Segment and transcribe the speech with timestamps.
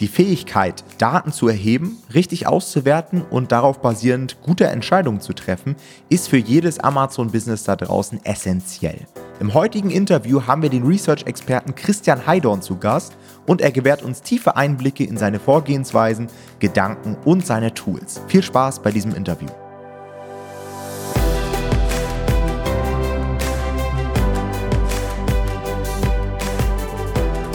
[0.00, 5.74] Die Fähigkeit, Daten zu erheben, richtig auszuwerten und darauf basierend gute Entscheidungen zu treffen,
[6.10, 9.06] ist für jedes Amazon-Business da draußen essentiell.
[9.40, 14.20] Im heutigen Interview haben wir den Research-Experten Christian Heidorn zu Gast und er gewährt uns
[14.20, 16.28] tiefe Einblicke in seine Vorgehensweisen,
[16.58, 18.20] Gedanken und seine Tools.
[18.28, 19.48] Viel Spaß bei diesem Interview.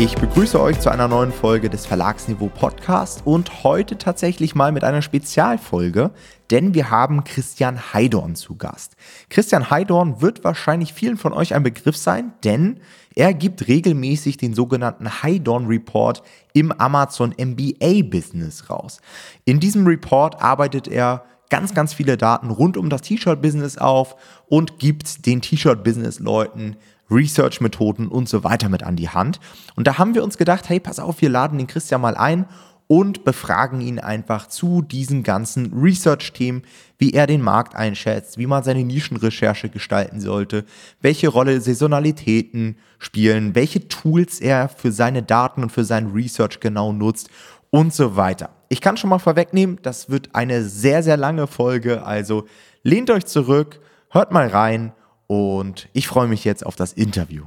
[0.02, 4.83] Ich begrüße euch zu einer neuen Folge des Verlagsniveau Podcast und heute tatsächlich mal mit
[4.83, 6.09] einer Spezialfolge,
[6.50, 8.95] denn wir haben Christian Heidorn zu Gast.
[9.29, 12.79] Christian Heidorn wird wahrscheinlich vielen von euch ein Begriff sein, denn
[13.14, 16.23] er gibt regelmäßig den sogenannten Heidorn Report
[16.54, 19.01] im Amazon MBA Business raus.
[19.45, 24.15] In diesem Report arbeitet er ganz, ganz viele Daten rund um das T-Shirt-Business auf
[24.47, 26.78] und gibt den T-Shirt-Business-Leuten
[27.11, 29.39] Research-Methoden und so weiter mit an die Hand.
[29.75, 32.45] Und da haben wir uns gedacht, hey, pass auf, wir laden den Christian mal ein
[32.92, 36.64] und befragen ihn einfach zu diesen ganzen Research-Themen,
[36.98, 40.66] wie er den Markt einschätzt, wie man seine Nischenrecherche gestalten sollte,
[41.00, 46.92] welche Rolle Saisonalitäten spielen, welche Tools er für seine Daten und für sein Research genau
[46.92, 47.30] nutzt
[47.70, 48.50] und so weiter.
[48.67, 52.45] Ich kann schon mal vorwegnehmen, das wird eine sehr, sehr lange Folge, also
[52.84, 54.92] lehnt euch zurück, hört mal rein
[55.32, 57.46] und ich freue mich jetzt auf das Interview.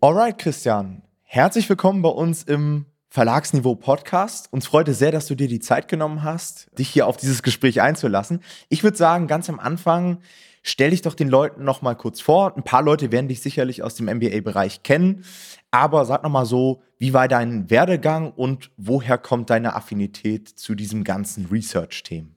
[0.00, 4.50] Alright, Christian, herzlich willkommen bei uns im Verlagsniveau Podcast.
[4.54, 7.42] Uns freut es sehr, dass du dir die Zeit genommen hast, dich hier auf dieses
[7.42, 8.40] Gespräch einzulassen.
[8.70, 10.22] Ich würde sagen, ganz am Anfang
[10.62, 12.56] stell dich doch den Leuten noch mal kurz vor.
[12.56, 15.26] Ein paar Leute werden dich sicherlich aus dem MBA-Bereich kennen,
[15.70, 20.74] aber sag noch mal so, wie war dein Werdegang und woher kommt deine Affinität zu
[20.74, 22.34] diesem ganzen Research-Themen?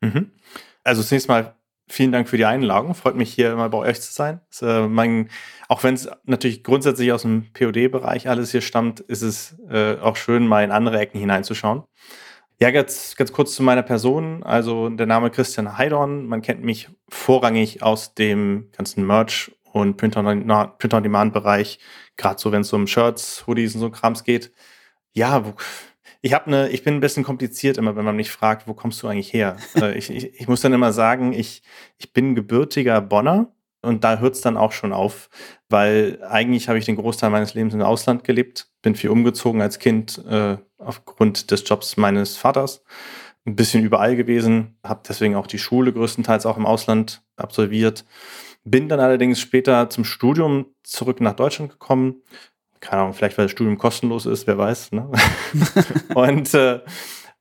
[0.00, 0.30] Mhm.
[0.84, 1.56] Also zunächst mal
[1.90, 2.94] vielen Dank für die Einladung.
[2.94, 4.40] Freut mich hier mal bei euch zu sein.
[4.50, 5.28] Ist, äh, mein,
[5.68, 10.16] auch wenn es natürlich grundsätzlich aus dem POD-Bereich alles hier stammt, ist es äh, auch
[10.16, 11.82] schön, mal in andere Ecken hineinzuschauen.
[12.60, 14.42] Ja, ganz, ganz kurz zu meiner Person.
[14.42, 16.26] Also der Name Christian Heidorn.
[16.26, 21.78] Man kennt mich vorrangig aus dem ganzen Merch und Print-on-Demand-Bereich,
[22.16, 24.52] gerade so, wenn es um Shirts, Hoodies und so Krams geht.
[25.12, 25.44] Ja,
[26.22, 29.02] ich habe eine, ich bin ein bisschen kompliziert immer, wenn man mich fragt, wo kommst
[29.02, 29.56] du eigentlich her?
[29.74, 31.62] Äh, ich, ich, ich, muss dann immer sagen, ich,
[31.96, 35.30] ich bin gebürtiger Bonner und da hört es dann auch schon auf,
[35.68, 39.78] weil eigentlich habe ich den Großteil meines Lebens im Ausland gelebt, bin viel umgezogen als
[39.78, 42.84] Kind äh, aufgrund des Jobs meines Vaters,
[43.46, 48.04] ein bisschen überall gewesen, habe deswegen auch die Schule größtenteils auch im Ausland absolviert,
[48.64, 52.22] bin dann allerdings später zum Studium zurück nach Deutschland gekommen
[52.80, 54.92] keine Ahnung, vielleicht weil das Studium kostenlos ist, wer weiß.
[54.92, 55.10] Ne?
[56.14, 56.80] und äh,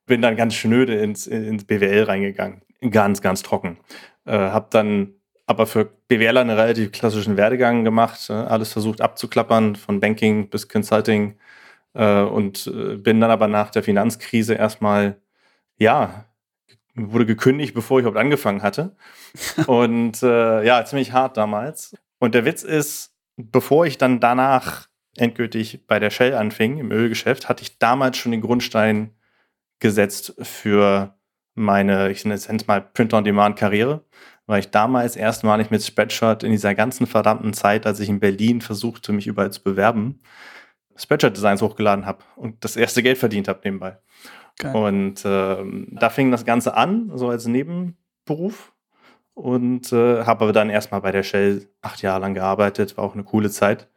[0.06, 2.62] bin dann ganz schnöde ins, ins BWL reingegangen.
[2.92, 3.78] Ganz, ganz trocken.
[4.26, 5.14] Äh, hab dann
[5.46, 10.68] aber für BWLer einen relativ klassischen Werdegang gemacht, äh, alles versucht abzuklappern, von Banking bis
[10.68, 11.40] Consulting.
[11.94, 15.18] Äh, und äh, bin dann aber nach der Finanzkrise erstmal,
[15.78, 16.26] ja,
[16.96, 18.96] wurde gekündigt, bevor ich überhaupt angefangen hatte.
[19.68, 21.96] Und äh, ja, ziemlich hart damals.
[22.20, 27.50] Und der Witz ist, bevor ich dann danach endgültig bei der Shell anfing, im Ölgeschäft,
[27.50, 29.12] hatte ich damals schon den Grundstein
[29.80, 31.16] gesetzt für
[31.56, 34.04] meine, ich nenne es mal Print-on-Demand-Karriere,
[34.46, 38.62] weil ich damals erstmalig mit Spreadshirt in dieser ganzen verdammten Zeit, als ich in Berlin
[38.62, 40.22] versuchte, mich überall zu bewerben,
[40.96, 43.98] Spreadshirt-Designs hochgeladen habe und das erste Geld verdient habe nebenbei.
[44.58, 44.76] Geil.
[44.76, 45.58] Und äh,
[45.92, 48.74] da fing das Ganze an, so als Nebenberuf.
[49.34, 53.14] Und äh, habe aber dann erstmal bei der Shell acht Jahre lang gearbeitet, war auch
[53.14, 53.88] eine coole Zeit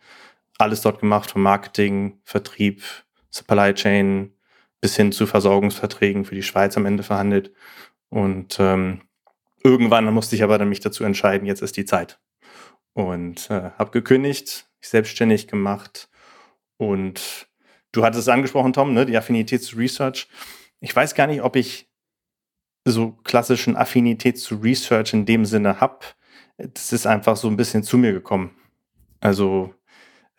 [0.62, 2.83] alles dort gemacht, vom Marketing, Vertrieb,
[3.31, 4.34] Supply Chain
[4.81, 7.53] bis hin zu Versorgungsverträgen für die Schweiz am Ende verhandelt.
[8.09, 9.03] Und ähm,
[9.62, 12.21] irgendwann musste ich aber dann mich dazu entscheiden, jetzt ist die Zeit.
[12.93, 16.11] Und äh, habe gekündigt, selbstständig gemacht.
[16.77, 17.49] Und
[17.93, 20.29] du hattest es angesprochen, Tom, ne, die Affinität zu Research.
[20.81, 21.89] Ich weiß gar nicht, ob ich
[22.84, 26.00] so klassischen Affinität zu Research in dem Sinne habe.
[26.59, 28.50] Das ist einfach so ein bisschen zu mir gekommen.
[29.21, 29.73] Also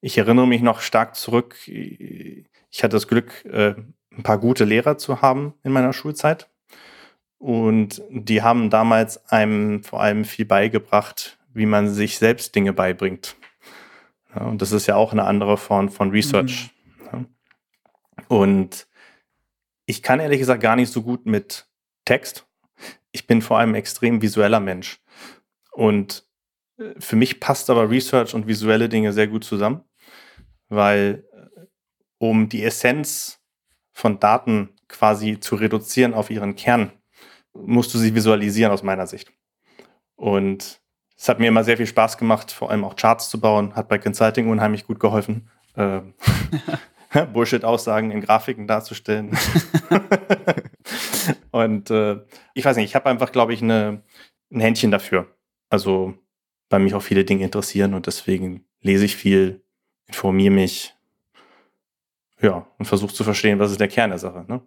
[0.03, 1.55] ich erinnere mich noch stark zurück.
[1.65, 3.73] Ich hatte das Glück, äh,
[4.11, 6.49] ein paar gute Lehrer zu haben in meiner Schulzeit.
[7.37, 13.37] Und die haben damals einem vor allem viel beigebracht, wie man sich selbst Dinge beibringt.
[14.35, 16.71] Ja, und das ist ja auch eine andere Form von Research.
[17.13, 17.19] Mhm.
[17.19, 18.25] Ja.
[18.27, 18.87] Und
[19.85, 21.65] ich kann ehrlich gesagt gar nicht so gut mit
[22.03, 22.45] Text.
[23.13, 24.99] Ich bin vor allem ein extrem visueller Mensch.
[25.71, 26.27] Und
[26.77, 29.85] äh, für mich passt aber Research und visuelle Dinge sehr gut zusammen
[30.75, 31.65] weil äh,
[32.17, 33.39] um die Essenz
[33.91, 36.91] von Daten quasi zu reduzieren auf ihren Kern,
[37.53, 39.31] musst du sie visualisieren aus meiner Sicht.
[40.15, 40.81] Und
[41.15, 43.87] es hat mir immer sehr viel Spaß gemacht, vor allem auch Charts zu bauen, hat
[43.87, 45.49] bei Consulting unheimlich gut geholfen.
[45.75, 46.13] Ähm,
[47.33, 49.37] Bullshit-Aussagen in Grafiken darzustellen.
[51.51, 52.21] und äh,
[52.53, 54.03] ich weiß nicht, ich habe einfach, glaube ich, eine,
[54.51, 55.27] ein Händchen dafür.
[55.69, 56.13] Also,
[56.69, 59.62] weil mich auch viele Dinge interessieren und deswegen lese ich viel,
[60.13, 60.93] informiere mich,
[62.39, 64.45] ja, und versuche zu verstehen, was ist der Kern der Sache.
[64.47, 64.61] Ne?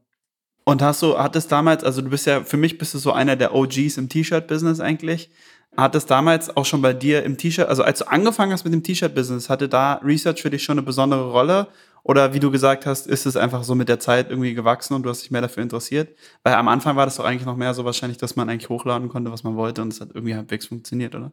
[0.64, 3.36] Und hast du, hattest damals, also du bist ja, für mich bist du so einer
[3.36, 5.30] der OGs im T-Shirt-Business eigentlich.
[5.76, 8.72] Hat es damals auch schon bei dir im T-Shirt, also als du angefangen hast mit
[8.72, 11.68] dem T-Shirt-Business, hatte da Research für dich schon eine besondere Rolle?
[12.02, 15.02] Oder wie du gesagt hast, ist es einfach so mit der Zeit irgendwie gewachsen und
[15.02, 16.16] du hast dich mehr dafür interessiert?
[16.42, 19.08] Weil am Anfang war das doch eigentlich noch mehr so wahrscheinlich, dass man eigentlich hochladen
[19.08, 21.32] konnte, was man wollte und es hat irgendwie halbwegs funktioniert, oder?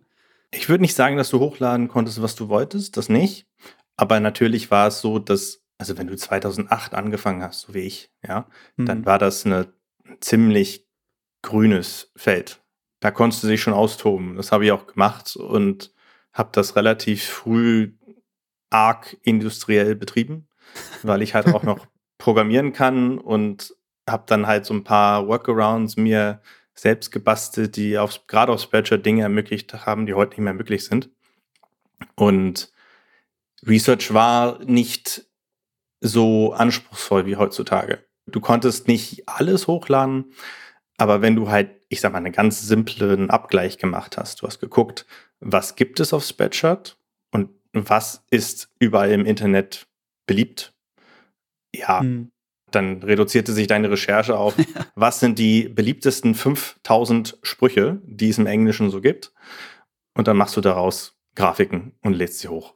[0.52, 3.48] Ich würde nicht sagen, dass du hochladen konntest, was du wolltest, das nicht.
[3.98, 8.12] Aber natürlich war es so, dass, also wenn du 2008 angefangen hast, so wie ich,
[8.26, 8.86] ja, mhm.
[8.86, 9.74] dann war das eine
[10.20, 10.88] ziemlich
[11.42, 12.64] grünes Feld
[13.04, 14.38] da konntest du dich schon austoben.
[14.38, 15.92] Das habe ich auch gemacht und
[16.32, 17.92] habe das relativ früh
[18.70, 20.48] arg industriell betrieben,
[21.04, 21.86] weil ich halt auch noch
[22.18, 23.76] programmieren kann und
[24.10, 26.42] habe dann halt so ein paar Workarounds mir
[26.76, 30.86] selbst gebastelt, die auf, gerade auf Spreadshirt Dinge ermöglicht haben, die heute nicht mehr möglich
[30.86, 31.10] sind.
[32.16, 32.72] Und
[33.66, 35.26] Research war nicht
[36.02, 38.06] so anspruchsvoll wie heutzutage.
[38.28, 40.34] Du konntest nicht alles hochladen,
[40.98, 44.60] aber wenn du halt, ich sag mal, einen ganz simplen Abgleich gemacht hast, du hast
[44.60, 45.06] geguckt,
[45.40, 46.98] was gibt es auf Spreadshirt
[47.32, 49.88] und was ist überall im Internet
[50.26, 50.74] beliebt,
[51.76, 52.32] ja, hm.
[52.72, 54.56] dann reduzierte sich deine Recherche auf,
[54.96, 59.34] was sind die beliebtesten 5000 Sprüche, die es im Englischen so gibt.
[60.16, 62.76] Und dann machst du daraus Grafiken und lädst sie hoch.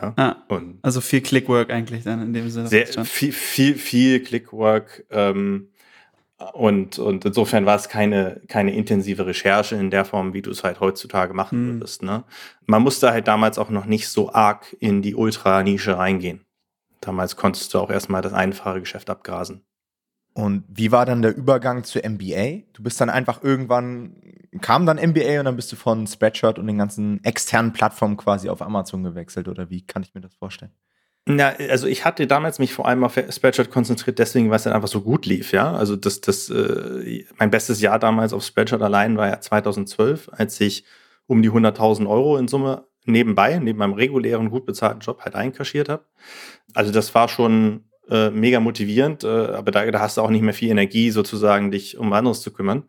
[0.00, 2.68] Ja, ah, also viel Clickwork eigentlich dann in dem Sinne.
[2.68, 5.04] Sehr viel, viel, viel Clickwork.
[5.10, 5.68] Ähm,
[6.52, 10.64] und, und insofern war es keine, keine intensive Recherche in der Form, wie du es
[10.64, 11.72] halt heutzutage machen mhm.
[11.74, 12.02] würdest.
[12.02, 12.24] Ne?
[12.66, 16.44] Man musste halt damals auch noch nicht so arg in die Ultra-Nische reingehen.
[17.00, 19.62] Damals konntest du auch erstmal das einfache Geschäft abgrasen.
[20.34, 22.62] Und wie war dann der Übergang zu MBA?
[22.72, 24.16] Du bist dann einfach irgendwann,
[24.60, 28.48] kam dann MBA und dann bist du von Spreadshirt und den ganzen externen Plattformen quasi
[28.48, 30.72] auf Amazon gewechselt oder wie kann ich mir das vorstellen?
[31.28, 34.72] Ja, also ich hatte damals mich vor allem auf Spreadshirt konzentriert, deswegen, weil es dann
[34.72, 35.72] einfach so gut lief, ja.
[35.72, 40.60] Also das, das, äh, mein bestes Jahr damals auf Spreadshirt allein war ja 2012, als
[40.60, 40.84] ich
[41.26, 45.88] um die 100.000 Euro in Summe nebenbei, neben meinem regulären, gut bezahlten Job halt einkaschiert
[45.88, 46.04] habe.
[46.74, 50.42] Also das war schon äh, mega motivierend, äh, aber da, da hast du auch nicht
[50.42, 52.84] mehr viel Energie, sozusagen dich um anderes zu kümmern.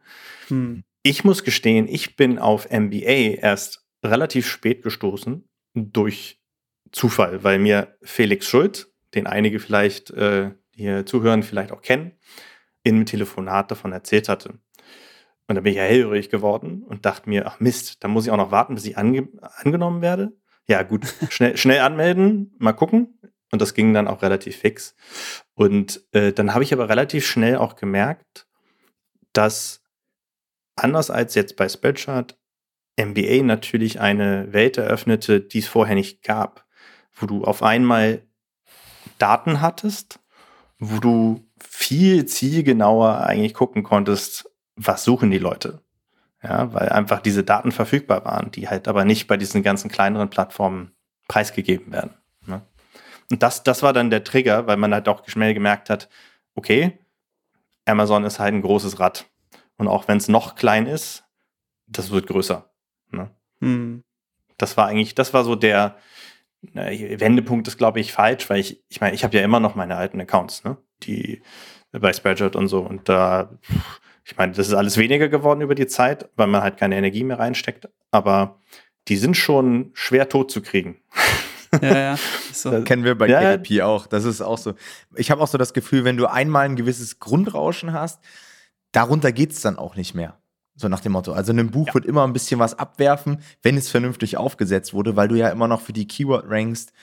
[0.47, 0.83] Hm.
[1.03, 6.41] Ich muss gestehen, ich bin auf MBA erst relativ spät gestoßen durch
[6.91, 12.13] Zufall, weil mir Felix Schuld, den einige vielleicht äh, hier zuhören, vielleicht auch kennen,
[12.83, 14.59] in einem Telefonat davon erzählt hatte.
[15.47, 18.31] Und da bin ich ja hellhörig geworden und dachte mir, ach Mist, da muss ich
[18.31, 20.33] auch noch warten, bis ich ange angenommen werde.
[20.67, 23.19] Ja, gut, schnell, schnell anmelden, mal gucken.
[23.53, 24.95] Und das ging dann auch relativ fix.
[25.53, 28.47] Und äh, dann habe ich aber relativ schnell auch gemerkt,
[29.31, 29.81] dass
[30.75, 32.37] anders als jetzt bei Spreadchart
[32.99, 36.63] MBA natürlich eine Welt eröffnete, die es vorher nicht gab
[37.15, 38.23] wo du auf einmal
[39.17, 40.19] Daten hattest,
[40.79, 45.81] wo du viel zielgenauer eigentlich gucken konntest, was suchen die Leute.
[46.41, 50.29] Ja, weil einfach diese Daten verfügbar waren, die halt aber nicht bei diesen ganzen kleineren
[50.29, 50.91] Plattformen
[51.29, 52.15] preisgegeben werden.
[53.31, 56.09] Und das, das war dann der Trigger, weil man halt auch schnell gemerkt hat,
[56.55, 56.99] okay,
[57.85, 59.25] Amazon ist halt ein großes Rad.
[59.77, 61.23] Und auch wenn es noch klein ist,
[61.87, 62.69] das wird größer.
[63.11, 63.31] Ne?
[63.59, 64.03] Hm.
[64.57, 65.97] Das war eigentlich, das war so der,
[66.71, 69.97] Wendepunkt ist, glaube ich, falsch, weil ich, ich meine, ich habe ja immer noch meine
[69.97, 70.77] alten Accounts, ne?
[71.03, 71.41] Die
[71.91, 72.79] bei Spreadshirt und so.
[72.79, 73.59] Und da,
[74.23, 77.23] ich meine, das ist alles weniger geworden über die Zeit, weil man halt keine Energie
[77.23, 77.89] mehr reinsteckt.
[78.11, 78.59] Aber
[79.07, 81.01] die sind schon schwer tot zu kriegen.
[81.81, 82.19] Ja, ja.
[82.53, 82.71] So.
[82.71, 84.07] Das kennen wir bei ja, KDP auch.
[84.07, 84.75] Das ist auch so.
[85.15, 88.19] Ich habe auch so das Gefühl, wenn du einmal ein gewisses Grundrauschen hast,
[88.91, 90.37] darunter geht es dann auch nicht mehr.
[90.75, 91.33] So nach dem Motto.
[91.33, 91.93] Also in einem Buch ja.
[91.93, 95.67] wird immer ein bisschen was abwerfen, wenn es vernünftig aufgesetzt wurde, weil du ja immer
[95.67, 96.93] noch für die Keyword rankst.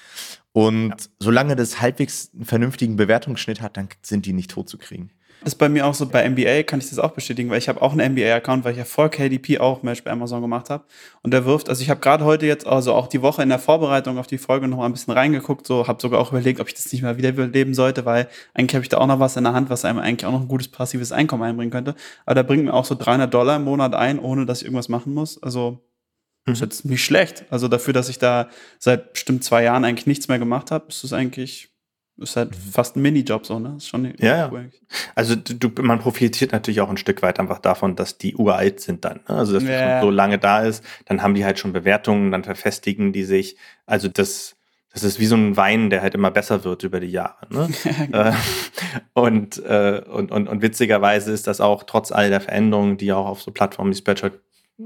[0.53, 0.97] Und ja.
[1.21, 5.12] solange das halbwegs einen vernünftigen Bewertungsschnitt hat, dann sind die nicht tot zu kriegen.
[5.42, 7.68] Das ist bei mir auch so, bei MBA kann ich das auch bestätigen, weil ich
[7.68, 10.85] habe auch einen MBA-Account, weil ich ja vor KDP auch Match bei Amazon gemacht habe.
[11.23, 13.59] Und der wirft, also ich habe gerade heute jetzt, also auch die Woche in der
[13.59, 16.68] Vorbereitung auf die Folge noch mal ein bisschen reingeguckt, so habe sogar auch überlegt, ob
[16.68, 19.37] ich das nicht mal wieder leben sollte, weil eigentlich habe ich da auch noch was
[19.37, 21.94] in der Hand, was einem eigentlich auch noch ein gutes passives Einkommen einbringen könnte.
[22.26, 24.90] Aber da bringt mir auch so 300 Dollar im Monat ein, ohne dass ich irgendwas
[24.90, 25.42] machen muss.
[25.42, 25.82] Also
[26.44, 26.52] mhm.
[26.52, 27.44] ist jetzt nicht schlecht.
[27.49, 31.02] Also dafür, dass ich da seit bestimmt zwei Jahren eigentlich nichts mehr gemacht habe, ist
[31.02, 31.70] es eigentlich
[32.21, 33.75] ist halt fast ein Minijob so, ne?
[33.77, 34.71] Ist schon ja, cool.
[34.73, 34.97] ja.
[35.15, 39.05] Also du, man profitiert natürlich auch ein Stück weit einfach davon, dass die uralt sind
[39.05, 39.21] dann.
[39.29, 39.37] Ne?
[39.37, 40.00] Also dass ja.
[40.00, 43.57] so lange da ist, dann haben die halt schon Bewertungen, dann verfestigen die sich.
[43.87, 44.57] Also das,
[44.93, 47.47] das ist wie so ein Wein, der halt immer besser wird über die Jahre.
[47.50, 47.69] Ne?
[48.12, 48.33] Äh,
[49.12, 53.27] und, äh, und, und, und witzigerweise ist das auch trotz all der Veränderungen, die auch
[53.27, 54.41] auf so Plattformen wie Spreadshirt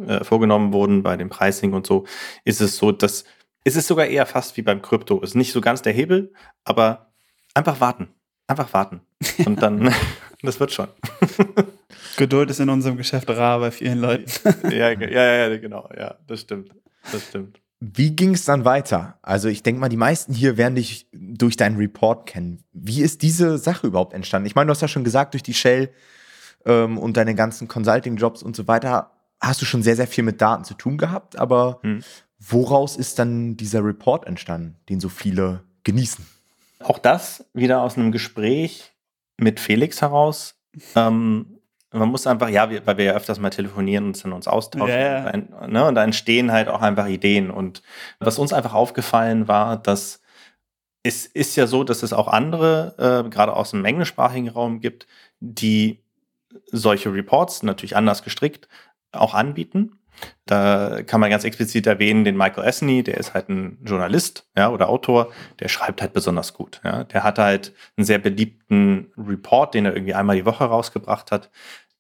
[0.06, 2.04] äh, vorgenommen wurden bei dem Pricing und so,
[2.44, 3.24] ist es so, dass
[3.64, 5.20] ist es sogar eher fast wie beim Krypto.
[5.20, 6.32] Ist nicht so ganz der Hebel,
[6.64, 7.13] aber
[7.54, 8.08] einfach warten.
[8.46, 9.00] Einfach warten.
[9.46, 9.92] Und dann,
[10.42, 10.88] das wird schon.
[12.16, 14.30] Geduld ist in unserem Geschäft rar bei vielen Leuten.
[14.70, 15.88] ja, ja, ja, genau.
[15.96, 16.70] Ja, das stimmt.
[17.10, 17.60] Das stimmt.
[17.80, 19.18] Wie ging es dann weiter?
[19.22, 22.64] Also ich denke mal, die meisten hier werden dich durch deinen Report kennen.
[22.72, 24.46] Wie ist diese Sache überhaupt entstanden?
[24.46, 25.90] Ich meine, du hast ja schon gesagt, durch die Shell
[26.64, 30.40] ähm, und deine ganzen Consulting-Jobs und so weiter hast du schon sehr, sehr viel mit
[30.40, 32.02] Daten zu tun gehabt, aber hm.
[32.38, 36.24] woraus ist dann dieser Report entstanden, den so viele genießen?
[36.84, 38.92] Auch das wieder aus einem Gespräch
[39.38, 40.56] mit Felix heraus.
[40.94, 41.58] Ähm,
[41.92, 44.94] man muss einfach, ja, wir, weil wir ja öfters mal telefonieren und dann uns austauschen.
[44.94, 45.32] Yeah.
[45.32, 47.50] Und, ne, und da entstehen halt auch einfach Ideen.
[47.50, 47.82] Und
[48.18, 50.20] was uns einfach aufgefallen war, dass
[51.02, 55.06] es ist ja so, dass es auch andere, äh, gerade aus dem englischsprachigen Raum gibt,
[55.40, 56.02] die
[56.72, 58.68] solche Reports, natürlich anders gestrickt,
[59.12, 59.98] auch anbieten.
[60.46, 64.70] Da kann man ganz explizit erwähnen den Michael Esney, der ist halt ein Journalist ja,
[64.70, 66.80] oder Autor, der schreibt halt besonders gut.
[66.84, 67.04] Ja.
[67.04, 71.50] Der hat halt einen sehr beliebten Report, den er irgendwie einmal die Woche rausgebracht hat.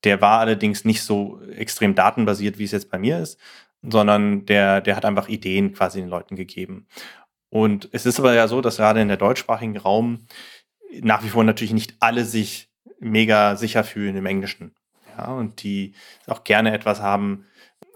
[0.04, 3.40] Der war allerdings nicht so extrem datenbasiert, wie es jetzt bei mir ist,
[3.82, 6.86] sondern der, der hat einfach Ideen quasi den Leuten gegeben.
[7.48, 10.26] Und es ist aber ja so, dass gerade in der deutschsprachigen Raum
[11.00, 14.74] nach wie vor natürlich nicht alle sich mega sicher fühlen im Englischen.
[15.16, 15.94] Ja, und die
[16.26, 17.46] auch gerne etwas haben,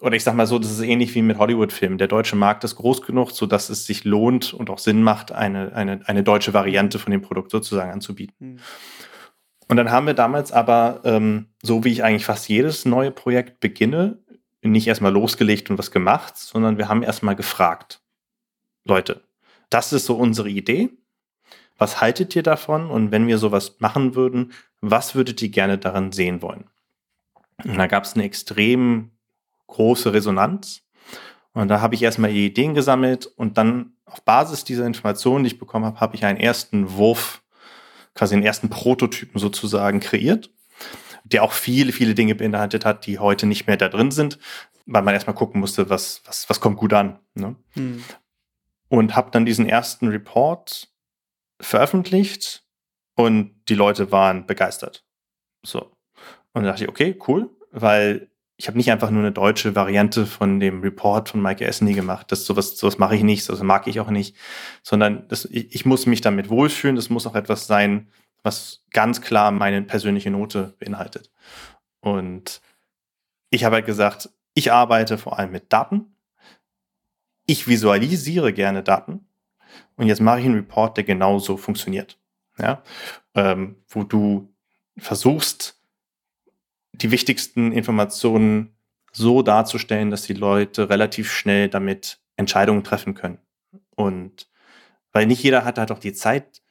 [0.00, 1.99] oder ich sag mal so, das ist ähnlich wie mit Hollywood-Filmen.
[1.99, 5.75] Der deutsche Markt ist groß genug, sodass es sich lohnt und auch Sinn macht, eine,
[5.75, 8.35] eine, eine deutsche Variante von dem Produkt sozusagen anzubieten.
[8.38, 8.59] Mhm.
[9.69, 13.61] Und dann haben wir damals aber, ähm, so wie ich eigentlich fast jedes neue Projekt
[13.61, 14.19] beginne,
[14.62, 18.00] nicht erstmal losgelegt und was gemacht, sondern wir haben erstmal gefragt.
[18.85, 19.23] Leute,
[19.71, 20.90] das ist so unsere Idee.
[21.76, 22.90] Was haltet ihr davon?
[22.90, 26.64] Und wenn wir sowas machen würden, was würdet ihr gerne daran sehen wollen?
[27.64, 29.11] Und da gab es eine extrem
[29.68, 30.82] große Resonanz.
[31.52, 35.58] Und da habe ich erstmal Ideen gesammelt und dann auf Basis dieser Informationen, die ich
[35.58, 37.42] bekommen habe, habe ich einen ersten Wurf
[38.14, 40.50] quasi den ersten Prototypen sozusagen kreiert,
[41.25, 44.38] der auch viele, viele Dinge beinhaltet hat, die heute nicht mehr da drin sind,
[44.87, 47.18] weil man erstmal gucken musste, was, was, was kommt gut an.
[47.34, 47.54] Ne?
[47.75, 48.02] Hm.
[48.88, 50.88] Und habe dann diesen ersten Report
[51.60, 52.64] veröffentlicht
[53.14, 55.04] und die Leute waren begeistert.
[55.62, 55.80] So.
[56.52, 60.26] Und dann dachte ich, okay, cool, weil ich habe nicht einfach nur eine deutsche Variante
[60.26, 62.32] von dem Report von Mike Esney gemacht.
[62.32, 64.36] Das sowas, sowas mache ich nicht, das mag ich auch nicht,
[64.82, 66.96] sondern das, ich, ich muss mich damit wohlfühlen.
[66.96, 68.08] Das muss auch etwas sein,
[68.42, 71.30] was ganz klar meine persönliche Note beinhaltet.
[72.00, 72.60] Und
[73.50, 76.16] ich habe halt gesagt, ich arbeite vor allem mit Daten.
[77.46, 79.28] Ich visualisiere gerne Daten.
[79.94, 82.18] Und jetzt mache ich einen Report, der genauso funktioniert.
[82.58, 82.82] Ja?
[83.34, 84.52] Ähm, wo du
[84.98, 85.77] versuchst,
[87.02, 88.76] die wichtigsten Informationen
[89.12, 93.38] so darzustellen, dass die Leute relativ schnell damit Entscheidungen treffen können.
[93.95, 94.49] Und
[95.12, 96.62] weil nicht jeder hat halt auch die Zeit,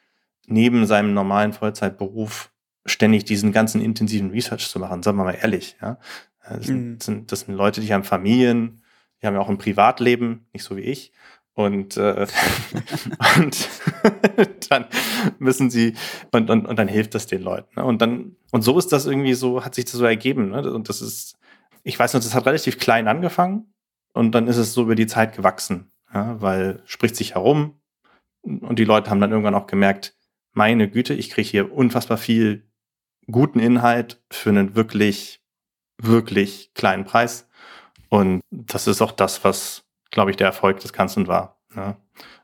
[0.46, 2.52] neben seinem normalen Vollzeitberuf
[2.86, 5.76] ständig diesen ganzen intensiven Research zu machen, sagen wir mal ehrlich.
[5.82, 6.00] Ja?
[6.48, 6.98] Das, sind, mhm.
[6.98, 8.84] das, sind, das sind Leute, die haben Familien,
[9.22, 11.12] die haben ja auch ein Privatleben, nicht so wie ich.
[11.58, 12.28] Und, äh,
[13.40, 13.70] und
[14.70, 14.86] dann
[15.40, 15.96] müssen sie,
[16.32, 17.68] und, und, und dann hilft das den Leuten.
[17.76, 17.84] Ne?
[17.84, 20.50] Und dann, und so ist das irgendwie so, hat sich das so ergeben.
[20.52, 20.72] Ne?
[20.72, 21.36] Und das ist,
[21.82, 23.74] ich weiß noch, das hat relativ klein angefangen
[24.14, 25.92] und dann ist es so über die Zeit gewachsen.
[26.14, 26.40] Ja?
[26.40, 27.82] Weil spricht sich herum
[28.44, 30.16] und die Leute haben dann irgendwann auch gemerkt,
[30.54, 32.70] meine Güte, ich kriege hier unfassbar viel
[33.32, 35.42] guten Inhalt für einen wirklich,
[35.98, 37.50] wirklich kleinen Preis.
[38.10, 41.58] Und das ist auch das, was glaube ich, der Erfolg des Ganzen war.
[41.76, 41.96] Ne?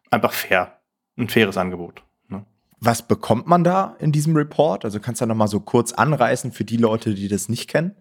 [0.09, 0.79] Einfach fair.
[1.17, 2.03] Ein faires Angebot.
[2.27, 2.45] Ne?
[2.79, 4.85] Was bekommt man da in diesem Report?
[4.85, 7.95] Also kannst du da nochmal so kurz anreißen für die Leute, die das nicht kennen?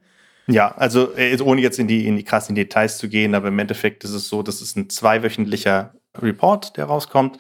[0.49, 3.59] Ja, also äh, ohne jetzt in die, in die krassen Details zu gehen, aber im
[3.59, 7.39] Endeffekt ist es so, das ist ein zweiwöchentlicher Report, der rauskommt.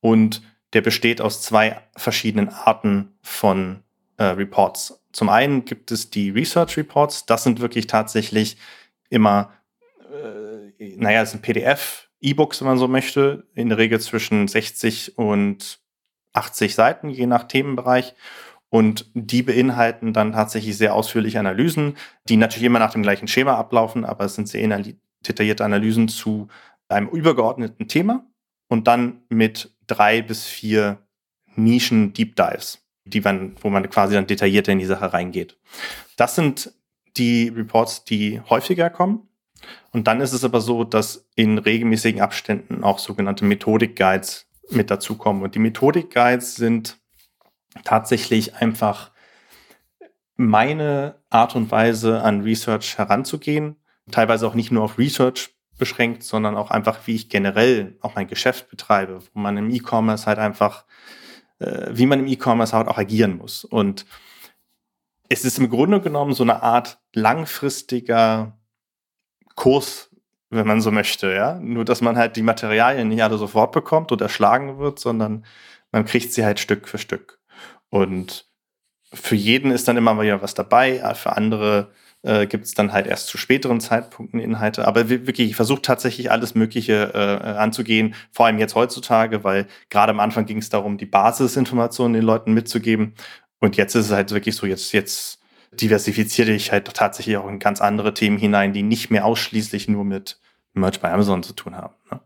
[0.00, 3.82] Und der besteht aus zwei verschiedenen Arten von
[4.18, 5.02] äh, Reports.
[5.12, 7.24] Zum einen gibt es die Research Reports.
[7.24, 8.58] Das sind wirklich tatsächlich
[9.08, 9.50] immer
[10.78, 15.18] naja, es ist ein PDF, E-Books, wenn man so möchte, in der Regel zwischen 60
[15.18, 15.80] und
[16.32, 18.14] 80 Seiten, je nach Themenbereich.
[18.68, 21.96] Und die beinhalten dann tatsächlich sehr ausführliche Analysen,
[22.28, 24.82] die natürlich immer nach dem gleichen Schema ablaufen, aber es sind sehr
[25.26, 26.48] detaillierte Analysen zu
[26.88, 28.26] einem übergeordneten Thema
[28.68, 30.98] und dann mit drei bis vier
[31.54, 35.56] Nischen Deep Dives, die man, wo man quasi dann detaillierter in die Sache reingeht.
[36.16, 36.72] Das sind
[37.16, 39.28] die Reports, die häufiger kommen.
[39.92, 45.42] Und dann ist es aber so, dass in regelmäßigen Abständen auch sogenannte Methodik-Guides mit dazukommen.
[45.42, 46.98] Und die Methodik-Guides sind
[47.84, 49.12] tatsächlich einfach
[50.36, 53.76] meine Art und Weise an Research heranzugehen.
[54.10, 58.28] Teilweise auch nicht nur auf Research beschränkt, sondern auch einfach, wie ich generell auch mein
[58.28, 60.84] Geschäft betreibe, wo man im E-Commerce halt einfach,
[61.58, 63.64] äh, wie man im E-Commerce halt auch agieren muss.
[63.64, 64.06] Und
[65.28, 68.58] es ist im Grunde genommen so eine Art langfristiger
[69.56, 70.10] Kurs,
[70.50, 71.58] wenn man so möchte, ja.
[71.58, 75.44] Nur, dass man halt die Materialien nicht alle sofort bekommt oder erschlagen wird, sondern
[75.90, 77.40] man kriegt sie halt Stück für Stück.
[77.90, 78.46] Und
[79.12, 81.90] für jeden ist dann immer wieder was dabei, für andere
[82.22, 84.86] äh, gibt es dann halt erst zu späteren Zeitpunkten Inhalte.
[84.86, 90.10] Aber wirklich, ich versuche tatsächlich alles Mögliche äh, anzugehen, vor allem jetzt heutzutage, weil gerade
[90.10, 93.14] am Anfang ging es darum, die Basisinformationen den Leuten mitzugeben.
[93.60, 95.40] Und jetzt ist es halt wirklich so, jetzt, jetzt
[95.72, 100.04] diversifiziere ich halt tatsächlich auch in ganz andere Themen hinein, die nicht mehr ausschließlich nur
[100.04, 100.40] mit
[100.74, 101.94] Merch bei Amazon zu tun haben.
[102.10, 102.20] Ne?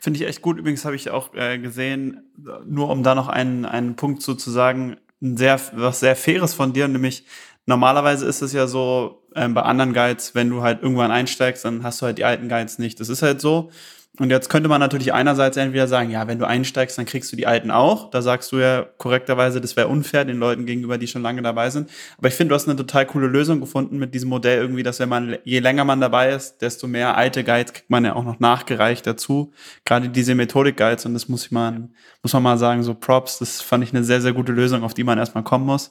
[0.00, 0.58] Finde ich echt gut.
[0.58, 2.32] Übrigens habe ich auch äh, gesehen,
[2.66, 6.54] nur um da noch einen, einen Punkt zu, zu sagen, ein sehr, was sehr Faires
[6.54, 7.24] von dir, nämlich
[7.66, 11.84] normalerweise ist es ja so ähm, bei anderen Guides, wenn du halt irgendwann einsteigst, dann
[11.84, 13.00] hast du halt die alten Guides nicht.
[13.00, 13.70] Das ist halt so.
[14.18, 17.36] Und jetzt könnte man natürlich einerseits entweder sagen, ja, wenn du einsteigst, dann kriegst du
[17.36, 18.10] die alten auch.
[18.10, 21.70] Da sagst du ja korrekterweise, das wäre unfair den Leuten gegenüber, die schon lange dabei
[21.70, 21.88] sind.
[22.18, 25.00] Aber ich finde, du hast eine total coole Lösung gefunden mit diesem Modell irgendwie, dass
[25.00, 28.24] wenn man, je länger man dabei ist, desto mehr alte Guides kriegt man ja auch
[28.24, 29.54] noch nachgereicht dazu.
[29.86, 31.06] Gerade diese Methodik-Guides.
[31.06, 31.88] Und das muss ich mal,
[32.22, 34.92] muss man mal sagen, so Props, das fand ich eine sehr, sehr gute Lösung, auf
[34.92, 35.90] die man erstmal kommen muss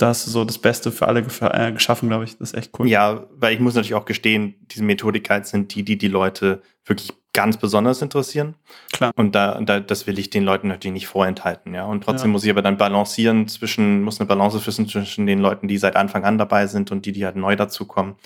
[0.00, 2.38] da hast du so das Beste für alle äh, geschaffen, glaube ich.
[2.38, 2.88] Das ist echt cool.
[2.88, 7.12] Ja, weil ich muss natürlich auch gestehen, diese Methodik-Guides sind die, die die Leute wirklich
[7.32, 8.54] ganz besonders interessieren.
[8.92, 9.12] Klar.
[9.14, 11.84] Und da, da, das will ich den Leuten natürlich nicht vorenthalten, ja.
[11.84, 12.32] Und trotzdem ja.
[12.32, 15.96] muss ich aber dann balancieren zwischen, muss eine Balance finden zwischen den Leuten, die seit
[15.96, 18.16] Anfang an dabei sind und die, die halt neu dazukommen.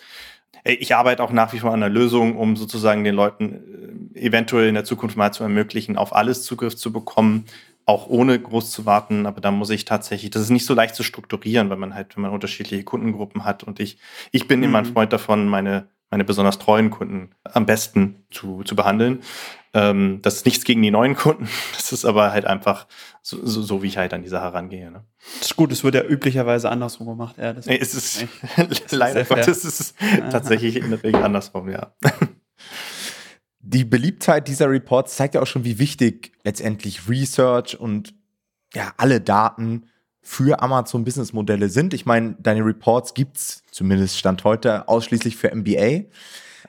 [0.63, 4.69] Ich arbeite auch nach wie vor an einer Lösung, um sozusagen den Leuten äh, eventuell
[4.69, 7.45] in der Zukunft mal zu ermöglichen, auf alles Zugriff zu bekommen,
[7.87, 10.95] auch ohne groß zu warten, aber da muss ich tatsächlich, das ist nicht so leicht
[10.95, 13.99] zu strukturieren, weil man halt, wenn man unterschiedliche Kundengruppen hat und ich,
[14.33, 14.65] ich bin mhm.
[14.65, 19.25] immer ein Freund davon, meine meine besonders treuen Kunden am besten zu, zu behandeln.
[19.73, 22.87] Ähm, das ist nichts gegen die neuen Kunden, das ist aber halt einfach
[23.21, 24.93] so, so, so wie ich halt an die Sache rangehe.
[24.93, 25.03] Ne?
[25.41, 27.35] Das ist gut, es wird ja üblicherweise andersrum gemacht.
[27.37, 29.95] Ja, das nee, es ist, ist leider Gottes ist es
[30.31, 31.93] tatsächlich in der Regel andersrum, ja.
[33.67, 38.15] Die Beliebtheit dieser Reports zeigt ja auch schon, wie wichtig letztendlich Research und
[38.75, 39.87] ja, alle Daten
[40.21, 41.95] für Amazon Business Modelle sind.
[41.95, 46.05] Ich meine, deine Reports gibt's zumindest Stand heute ausschließlich für MBA.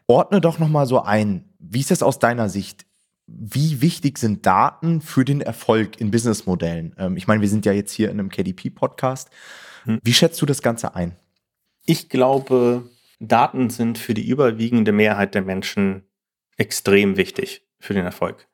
[0.07, 1.49] Ordne doch noch mal so ein.
[1.59, 2.85] Wie ist das aus deiner Sicht?
[3.27, 6.95] Wie wichtig sind Daten für den Erfolg in Businessmodellen?
[6.97, 9.31] Ähm, ich meine, wir sind ja jetzt hier in einem KDP-Podcast.
[9.83, 9.99] Hm.
[10.01, 11.15] Wie schätzt du das Ganze ein?
[11.85, 16.03] Ich glaube, Daten sind für die überwiegende Mehrheit der Menschen
[16.57, 18.47] extrem wichtig für den Erfolg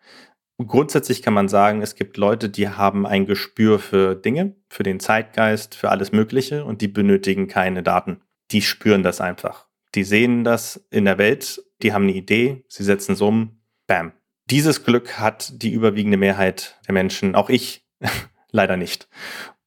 [0.68, 5.00] grundsätzlich kann man sagen, es gibt Leute, die haben ein Gespür für Dinge, für den
[5.00, 8.22] Zeitgeist, für alles Mögliche und die benötigen keine Daten.
[8.52, 9.68] Die spüren das einfach.
[9.96, 14.14] Die sehen das in der Welt, die haben eine Idee, sie setzen es um, bam.
[14.50, 17.86] Dieses Glück hat die überwiegende Mehrheit der Menschen, auch ich
[18.52, 19.08] leider nicht.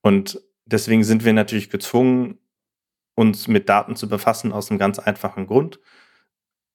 [0.03, 2.38] Und deswegen sind wir natürlich gezwungen,
[3.14, 5.79] uns mit Daten zu befassen aus einem ganz einfachen Grund.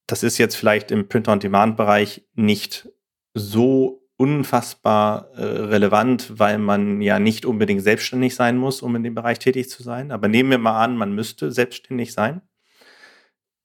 [0.10, 2.90] Das ist jetzt vielleicht im Print-on-Demand-Bereich nicht
[3.36, 9.14] so unfassbar äh, relevant, weil man ja nicht unbedingt selbstständig sein muss, um in dem
[9.14, 10.12] Bereich tätig zu sein.
[10.12, 12.42] Aber nehmen wir mal an, man müsste selbstständig sein.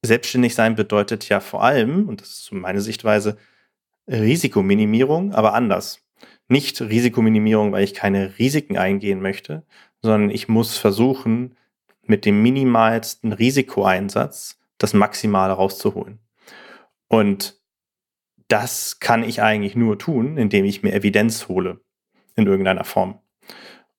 [0.05, 3.37] Selbstständig sein bedeutet ja vor allem, und das ist meine Sichtweise,
[4.07, 6.05] Risikominimierung, aber anders.
[6.47, 9.63] Nicht Risikominimierung, weil ich keine Risiken eingehen möchte,
[10.03, 11.57] sondern ich muss versuchen,
[12.03, 16.19] mit dem minimalsten Risikoeinsatz das Maximale rauszuholen.
[17.15, 17.57] Und
[18.49, 21.79] das kann ich eigentlich nur tun, indem ich mir Evidenz hole
[22.35, 23.19] in irgendeiner Form.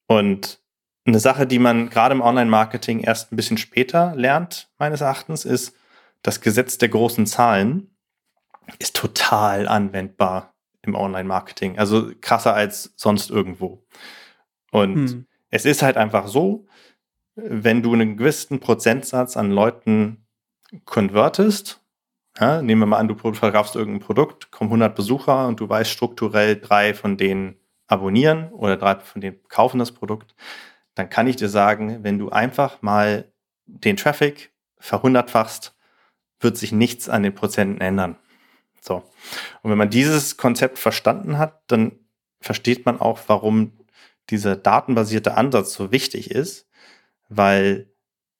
[0.06, 0.60] Und
[1.06, 5.74] eine Sache, die man gerade im Online-Marketing erst ein bisschen später lernt, meines Erachtens, ist,
[6.20, 7.96] das Gesetz der großen Zahlen
[8.78, 11.78] ist total anwendbar im Online-Marketing.
[11.78, 13.82] Also krasser als sonst irgendwo.
[14.72, 15.26] Und hm.
[15.48, 16.66] es ist halt einfach so,
[17.34, 20.26] wenn du einen gewissen Prozentsatz an Leuten
[20.84, 21.80] konvertest,
[22.38, 25.90] ja, nehmen wir mal an, du verkaufst irgendein Produkt, kommen 100 Besucher und du weißt
[25.90, 30.34] strukturell, drei von denen abonnieren oder drei von denen kaufen das Produkt.
[30.94, 33.30] Dann kann ich dir sagen, wenn du einfach mal
[33.66, 35.74] den Traffic verhundertfachst,
[36.40, 38.16] wird sich nichts an den Prozenten ändern.
[38.80, 39.02] So.
[39.62, 41.92] Und wenn man dieses Konzept verstanden hat, dann
[42.40, 43.72] versteht man auch, warum
[44.30, 46.68] dieser datenbasierte Ansatz so wichtig ist,
[47.28, 47.90] weil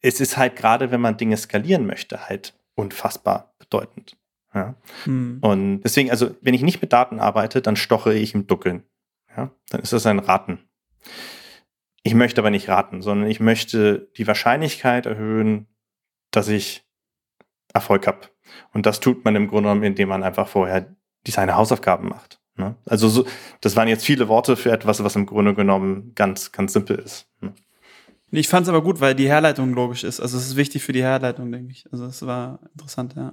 [0.00, 4.16] es ist halt gerade, wenn man Dinge skalieren möchte, halt unfassbar bedeutend.
[4.54, 4.76] Ja.
[5.04, 5.38] Hm.
[5.40, 8.84] Und deswegen, also wenn ich nicht mit Daten arbeite, dann stoche ich im Dunkeln.
[9.36, 10.60] ja, dann ist das ein Raten.
[12.02, 15.66] Ich möchte aber nicht raten, sondern ich möchte die Wahrscheinlichkeit erhöhen,
[16.30, 16.86] dass ich
[17.74, 18.28] Erfolg habe.
[18.72, 20.94] Und das tut man im Grunde genommen, indem man einfach vorher
[21.26, 22.40] die seine Hausaufgaben macht.
[22.56, 22.76] Ne?
[22.86, 23.26] Also so,
[23.60, 27.28] das waren jetzt viele Worte für etwas, was im Grunde genommen ganz, ganz simpel ist.
[27.40, 27.52] Ne?
[28.30, 30.20] Ich fand es aber gut, weil die Herleitung logisch ist.
[30.20, 31.86] Also es ist wichtig für die Herleitung, denke ich.
[31.92, 33.32] Also es war interessant, ja.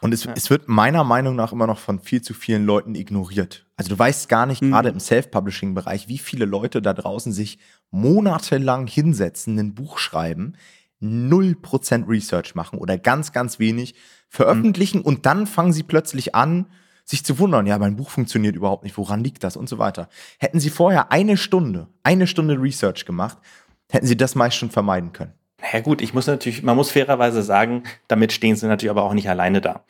[0.00, 0.32] Und es, ja.
[0.36, 3.66] es wird meiner Meinung nach immer noch von viel zu vielen Leuten ignoriert.
[3.76, 4.72] Also du weißt gar nicht, mhm.
[4.72, 7.58] gerade im Self-Publishing-Bereich, wie viele Leute da draußen sich
[7.90, 10.56] monatelang hinsetzen, ein Buch schreiben,
[11.00, 13.94] 0% Research machen oder ganz, ganz wenig
[14.28, 15.04] veröffentlichen mhm.
[15.04, 16.66] und dann fangen sie plötzlich an,
[17.04, 20.08] sich zu wundern, ja, mein Buch funktioniert überhaupt nicht, woran liegt das und so weiter.
[20.38, 23.38] Hätten sie vorher eine Stunde, eine Stunde Research gemacht,
[23.92, 25.34] hätten sie das meist schon vermeiden können.
[25.72, 29.14] Ja gut, ich muss natürlich, man muss fairerweise sagen, damit stehen sie natürlich aber auch
[29.14, 29.84] nicht alleine da.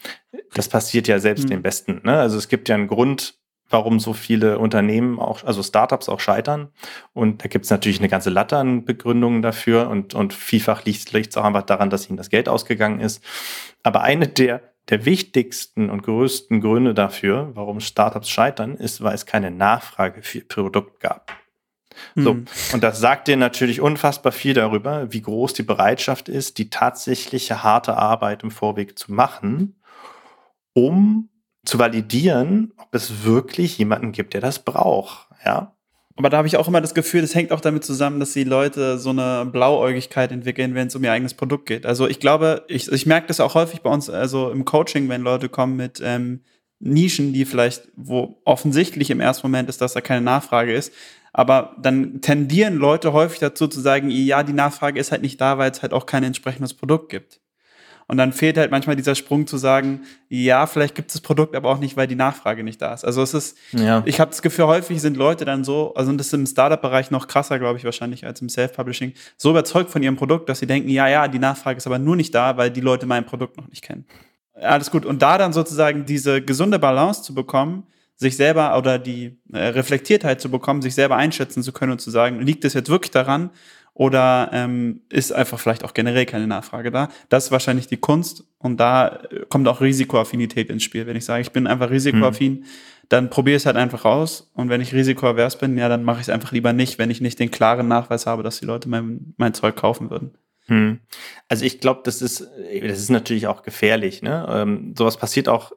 [0.54, 1.48] Das passiert ja selbst mhm.
[1.48, 2.02] den Besten.
[2.04, 2.18] Ne?
[2.18, 3.38] Also es gibt ja einen Grund,
[3.70, 6.68] warum so viele Unternehmen auch, also Startups auch scheitern.
[7.14, 11.14] Und da gibt es natürlich eine ganze Latte an Begründungen dafür und, und vielfach liegt
[11.14, 13.24] es auch einfach daran, dass ihnen das Geld ausgegangen ist.
[13.82, 19.24] Aber eine der, der wichtigsten und größten Gründe dafür, warum Startups scheitern, ist, weil es
[19.24, 21.32] keine Nachfrage für ihr Produkt gab.
[22.14, 22.44] So, mhm.
[22.72, 27.62] und das sagt dir natürlich unfassbar viel darüber, wie groß die Bereitschaft ist, die tatsächliche
[27.62, 29.76] harte Arbeit im Vorweg zu machen,
[30.74, 31.28] um
[31.64, 35.28] zu validieren, ob es wirklich jemanden gibt, der das braucht.
[35.44, 35.74] Ja.
[36.16, 38.44] Aber da habe ich auch immer das Gefühl, das hängt auch damit zusammen, dass die
[38.44, 41.86] Leute so eine Blauäugigkeit entwickeln, wenn es um ihr eigenes Produkt geht.
[41.86, 45.22] Also ich glaube, ich, ich merke das auch häufig bei uns, also im Coaching, wenn
[45.22, 46.40] Leute kommen mit ähm,
[46.80, 50.92] Nischen, die vielleicht, wo offensichtlich im ersten Moment ist, dass da keine Nachfrage ist,
[51.32, 55.58] aber dann tendieren Leute häufig dazu zu sagen, ja, die Nachfrage ist halt nicht da,
[55.58, 57.40] weil es halt auch kein entsprechendes Produkt gibt.
[58.08, 61.56] Und dann fehlt halt manchmal dieser Sprung zu sagen, ja, vielleicht gibt es das Produkt,
[61.56, 63.04] aber auch nicht, weil die Nachfrage nicht da ist.
[63.04, 64.02] Also es ist, ja.
[64.04, 67.26] ich habe das Gefühl, häufig sind Leute dann so, also das ist im Startup-Bereich noch
[67.26, 70.90] krasser, glaube ich, wahrscheinlich als im Self-Publishing, so überzeugt von ihrem Produkt, dass sie denken,
[70.90, 73.68] ja, ja, die Nachfrage ist aber nur nicht da, weil die Leute mein Produkt noch
[73.68, 74.04] nicht kennen.
[74.54, 75.06] Alles gut.
[75.06, 77.84] Und da dann sozusagen diese gesunde Balance zu bekommen,
[78.22, 82.10] sich selber oder die äh, Reflektiertheit zu bekommen, sich selber einschätzen zu können und zu
[82.10, 83.50] sagen, liegt es jetzt wirklich daran
[83.94, 87.08] oder ähm, ist einfach vielleicht auch generell keine Nachfrage da?
[87.28, 91.06] Das ist wahrscheinlich die Kunst und da äh, kommt auch Risikoaffinität ins Spiel.
[91.06, 92.64] Wenn ich sage, ich bin einfach risikoaffin, hm.
[93.10, 96.20] dann probiere ich es halt einfach aus und wenn ich risikoavers bin, ja, dann mache
[96.20, 98.88] ich es einfach lieber nicht, wenn ich nicht den klaren Nachweis habe, dass die Leute
[98.88, 100.38] mein, mein Zeug kaufen würden.
[100.66, 101.00] Hm.
[101.48, 104.22] Also ich glaube, das ist, das ist natürlich auch gefährlich.
[104.22, 104.46] Ne?
[104.48, 105.72] Ähm, sowas passiert auch,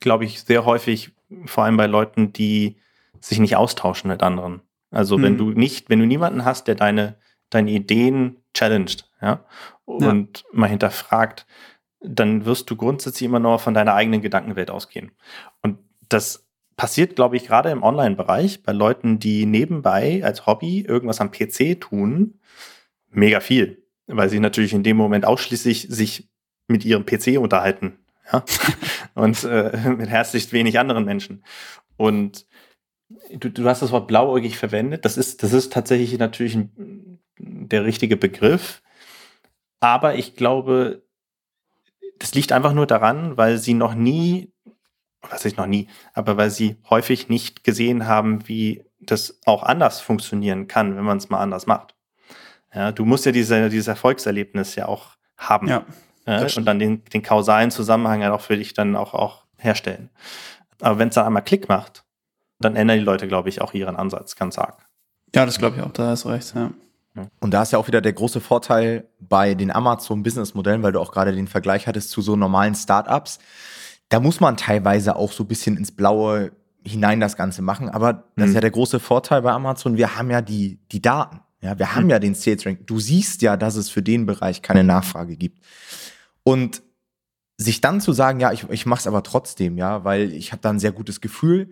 [0.00, 1.12] glaube ich, sehr häufig
[1.46, 2.76] vor allem bei Leuten, die
[3.20, 4.60] sich nicht austauschen mit anderen.
[4.90, 5.22] Also mhm.
[5.22, 7.16] wenn du nicht, wenn du niemanden hast, der deine,
[7.50, 9.44] deine Ideen challenged, ja,
[9.84, 10.44] und ja.
[10.52, 11.46] mal hinterfragt,
[12.00, 15.12] dann wirst du grundsätzlich immer nur von deiner eigenen Gedankenwelt ausgehen.
[15.62, 21.20] Und das passiert, glaube ich, gerade im Online-Bereich bei Leuten, die nebenbei als Hobby irgendwas
[21.20, 22.40] am PC tun,
[23.10, 26.28] mega viel, weil sie natürlich in dem Moment ausschließlich sich
[26.66, 28.44] mit ihrem PC unterhalten ja?
[29.14, 31.44] und äh, mit herzlich wenig anderen Menschen.
[31.96, 32.46] Und
[33.32, 35.04] du, du hast das Wort blauäugig verwendet.
[35.04, 38.82] Das ist, das ist tatsächlich natürlich ein, der richtige Begriff.
[39.80, 41.02] Aber ich glaube,
[42.18, 44.52] das liegt einfach nur daran, weil sie noch nie,
[45.22, 50.00] was ich noch nie, aber weil sie häufig nicht gesehen haben, wie das auch anders
[50.00, 51.96] funktionieren kann, wenn man es mal anders macht.
[52.72, 55.66] Ja, du musst ja diese, dieses Erfolgserlebnis ja auch haben.
[55.66, 55.84] Ja
[56.26, 60.10] äh, und dann den, den kausalen Zusammenhang halt auch für dich dann auch, auch herstellen.
[60.80, 62.04] Aber wenn es dann einmal Klick macht,
[62.60, 64.86] dann ändern die Leute, glaube ich, auch ihren Ansatz ganz arg.
[65.34, 66.70] Ja, das glaube ich auch, da hast du recht, ja.
[67.40, 71.12] Und da ist ja auch wieder der große Vorteil bei den Amazon-Business-Modellen, weil du auch
[71.12, 73.38] gerade den Vergleich hattest zu so normalen Startups.
[74.08, 76.52] Da muss man teilweise auch so ein bisschen ins Blaue
[76.84, 77.90] hinein das Ganze machen.
[77.90, 78.44] Aber das mhm.
[78.44, 79.96] ist ja der große Vorteil bei Amazon.
[79.96, 81.40] Wir haben ja die, die Daten.
[81.62, 82.86] Ja, wir haben ja den Sales Rank.
[82.86, 85.64] Du siehst ja, dass es für den Bereich keine Nachfrage gibt.
[86.42, 86.82] Und
[87.56, 90.60] sich dann zu sagen, ja, ich, ich mache es aber trotzdem, ja, weil ich habe
[90.60, 91.70] da ein sehr gutes Gefühl.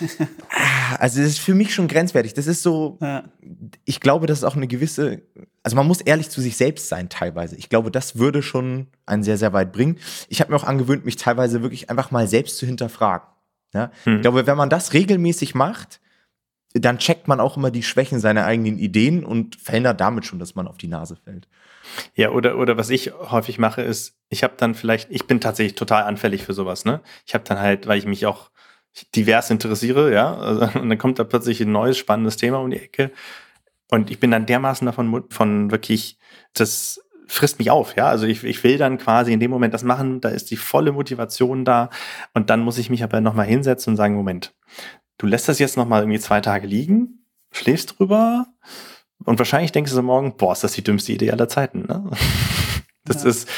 [0.98, 2.34] also das ist für mich schon grenzwertig.
[2.34, 3.24] Das ist so, ja.
[3.84, 5.22] ich glaube, das ist auch eine gewisse,
[5.64, 7.56] also man muss ehrlich zu sich selbst sein teilweise.
[7.56, 9.98] Ich glaube, das würde schon einen sehr, sehr weit bringen.
[10.28, 13.26] Ich habe mir auch angewöhnt, mich teilweise wirklich einfach mal selbst zu hinterfragen.
[13.74, 13.90] Ja?
[14.04, 14.16] Hm.
[14.16, 16.00] Ich glaube, wenn man das regelmäßig macht,
[16.80, 20.54] dann checkt man auch immer die Schwächen seiner eigenen Ideen und verhindert damit schon, dass
[20.54, 21.48] man auf die Nase fällt.
[22.14, 25.76] Ja, oder, oder was ich häufig mache, ist, ich habe dann vielleicht, ich bin tatsächlich
[25.76, 27.00] total anfällig für sowas, ne?
[27.26, 28.50] Ich habe dann halt, weil ich mich auch
[29.14, 32.80] divers interessiere, ja, also, und dann kommt da plötzlich ein neues, spannendes Thema um die
[32.80, 33.12] Ecke.
[33.90, 36.18] Und ich bin dann dermaßen davon von wirklich,
[36.54, 38.08] das frisst mich auf, ja.
[38.08, 40.92] Also ich, ich will dann quasi in dem Moment das machen, da ist die volle
[40.92, 41.90] Motivation da.
[42.34, 44.54] Und dann muss ich mich aber nochmal hinsetzen und sagen, Moment,
[45.18, 48.46] du lässt das jetzt noch mal irgendwie zwei Tage liegen, schläfst drüber
[49.24, 51.86] und wahrscheinlich denkst du morgen, boah, ist das die dümmste Idee aller Zeiten.
[51.86, 52.10] Ne?
[53.08, 53.30] Das ja.
[53.30, 53.48] ist,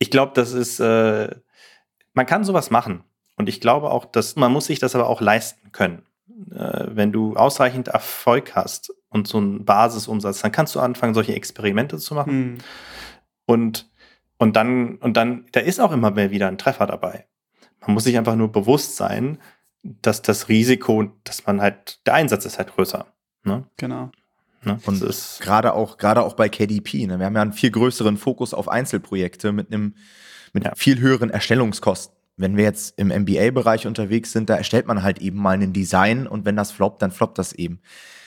[0.00, 1.36] ich glaube, das ist, äh,
[2.14, 3.04] man kann sowas machen.
[3.36, 6.04] Und ich glaube auch, dass man muss sich das aber auch leisten können.
[6.50, 11.34] Äh, wenn du ausreichend Erfolg hast und so einen Basisumsatz, dann kannst du anfangen, solche
[11.34, 12.34] Experimente zu machen.
[12.34, 12.58] Mhm.
[13.46, 13.90] Und,
[14.38, 17.26] und dann, und dann, da ist auch immer mehr wieder ein Treffer dabei.
[17.80, 19.38] Man muss sich einfach nur bewusst sein,
[20.02, 23.06] dass das Risiko, dass man halt, der Einsatz ist halt größer.
[23.44, 23.64] Ne?
[23.76, 24.10] Genau.
[24.62, 24.78] Ne?
[24.84, 27.18] Und es gerade auch, gerade auch bei KDP, ne?
[27.18, 29.94] wir haben ja einen viel größeren Fokus auf Einzelprojekte mit einem
[30.52, 30.72] mit ja.
[30.74, 32.16] viel höheren Erstellungskosten.
[32.38, 36.26] Wenn wir jetzt im MBA-Bereich unterwegs sind, da erstellt man halt eben mal ein Design
[36.26, 37.80] und wenn das floppt, dann floppt das eben.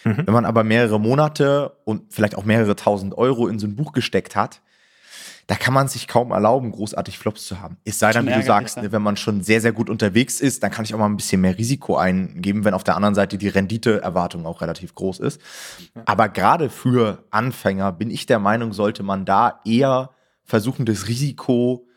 [0.03, 0.25] Mhm.
[0.25, 3.91] Wenn man aber mehrere Monate und vielleicht auch mehrere tausend Euro in so ein Buch
[3.93, 4.61] gesteckt hat,
[5.49, 7.77] da kann man sich kaum erlauben, großartig Flops zu haben.
[7.83, 10.61] Es sei dann, wie du sagst, ne, wenn man schon sehr, sehr gut unterwegs ist,
[10.61, 13.39] dann kann ich auch mal ein bisschen mehr Risiko eingeben, wenn auf der anderen Seite
[13.39, 15.41] die Renditeerwartung auch relativ groß ist.
[16.05, 20.11] Aber gerade für Anfänger bin ich der Meinung, sollte man da eher
[20.43, 21.87] versuchen, das Risiko,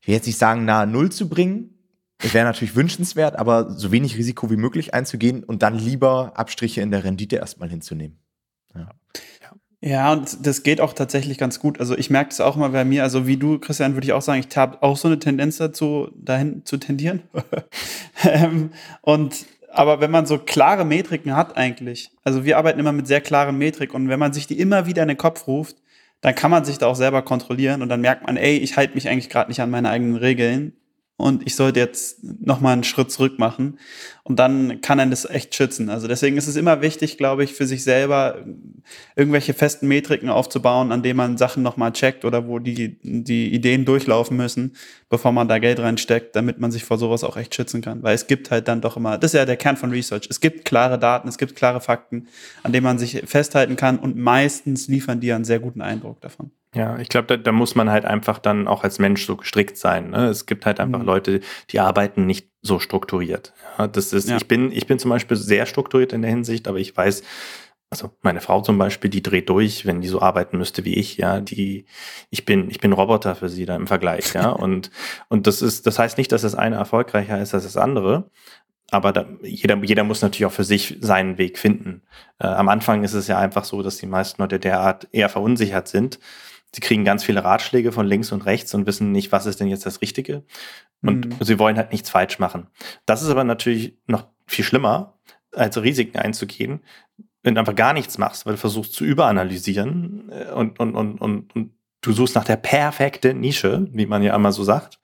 [0.00, 1.74] ich will jetzt nicht sagen, nahe Null zu bringen.
[2.16, 6.80] Es wäre natürlich wünschenswert, aber so wenig Risiko wie möglich einzugehen und dann lieber Abstriche
[6.80, 8.20] in der Rendite erstmal hinzunehmen.
[9.80, 10.12] Ja.
[10.12, 11.80] Und das geht auch tatsächlich ganz gut.
[11.80, 14.22] Also ich merke es auch mal bei mir, also wie du, Christian, würde ich auch
[14.22, 17.22] sagen, ich habe auch so eine Tendenz dazu, dahin zu tendieren.
[18.24, 18.70] ähm,
[19.02, 23.20] und aber wenn man so klare Metriken hat eigentlich, also wir arbeiten immer mit sehr
[23.20, 25.76] klaren Metrik und wenn man sich die immer wieder in den Kopf ruft,
[26.20, 28.94] dann kann man sich da auch selber kontrollieren und dann merkt man, ey, ich halte
[28.94, 30.74] mich eigentlich gerade nicht an meine eigenen Regeln
[31.20, 33.78] und ich sollte jetzt nochmal einen Schritt zurück machen.
[34.22, 35.90] Und dann kann einen das echt schützen.
[35.90, 38.44] Also deswegen ist es immer wichtig, glaube ich, für sich selber
[39.16, 43.84] irgendwelche festen Metriken aufzubauen, an denen man Sachen nochmal checkt oder wo die, die Ideen
[43.84, 44.76] durchlaufen müssen,
[45.08, 48.02] bevor man da Geld reinsteckt, damit man sich vor sowas auch echt schützen kann.
[48.02, 50.28] Weil es gibt halt dann doch immer, das ist ja der Kern von Research.
[50.30, 52.28] Es gibt klare Daten, es gibt klare Fakten,
[52.62, 56.50] an denen man sich festhalten kann und meistens liefern die einen sehr guten Eindruck davon.
[56.74, 59.76] Ja, ich glaube, da, da, muss man halt einfach dann auch als Mensch so gestrickt
[59.76, 60.10] sein.
[60.10, 60.28] Ne?
[60.28, 61.06] Es gibt halt einfach mhm.
[61.06, 63.52] Leute, die arbeiten nicht so strukturiert.
[63.76, 64.36] Ja, das ist, ja.
[64.36, 67.24] ich bin, ich bin zum Beispiel sehr strukturiert in der Hinsicht, aber ich weiß,
[67.90, 71.16] also meine Frau zum Beispiel, die dreht durch, wenn die so arbeiten müsste wie ich,
[71.16, 71.86] ja, die,
[72.30, 74.92] ich bin, ich bin Roboter für sie da im Vergleich, ja, und,
[75.28, 78.30] und das ist, das heißt nicht, dass das eine erfolgreicher ist als das andere,
[78.92, 82.02] aber da, jeder, jeder muss natürlich auch für sich seinen Weg finden.
[82.38, 85.88] Äh, am Anfang ist es ja einfach so, dass die meisten Leute derart eher verunsichert
[85.88, 86.20] sind
[86.74, 89.68] sie kriegen ganz viele Ratschläge von links und rechts und wissen nicht, was ist denn
[89.68, 90.44] jetzt das Richtige.
[91.02, 91.44] Und mhm.
[91.44, 92.68] sie wollen halt nichts falsch machen.
[93.06, 95.18] Das ist aber natürlich noch viel schlimmer,
[95.52, 96.80] als Risiken einzugehen,
[97.42, 101.20] wenn du einfach gar nichts machst, weil du versuchst zu überanalysieren äh, und, und, und,
[101.20, 105.00] und, und du suchst nach der perfekten Nische, wie man ja immer so sagt.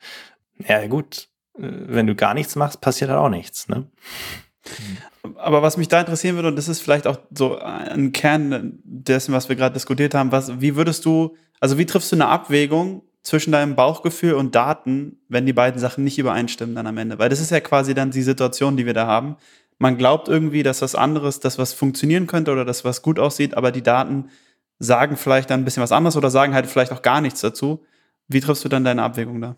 [0.66, 3.68] Ja, gut, äh, wenn du gar nichts machst, passiert halt auch nichts.
[3.68, 3.90] Ne?
[5.36, 9.32] Aber was mich da interessieren würde, und das ist vielleicht auch so ein Kern dessen,
[9.32, 13.02] was wir gerade diskutiert haben, was, wie würdest du also wie triffst du eine Abwägung
[13.22, 17.18] zwischen deinem Bauchgefühl und Daten, wenn die beiden Sachen nicht übereinstimmen dann am Ende?
[17.18, 19.36] Weil das ist ja quasi dann die Situation, die wir da haben.
[19.78, 23.56] Man glaubt irgendwie, dass was anderes, dass was funktionieren könnte oder dass was gut aussieht,
[23.56, 24.30] aber die Daten
[24.78, 27.84] sagen vielleicht dann ein bisschen was anderes oder sagen halt vielleicht auch gar nichts dazu.
[28.28, 29.56] Wie triffst du dann deine Abwägung da?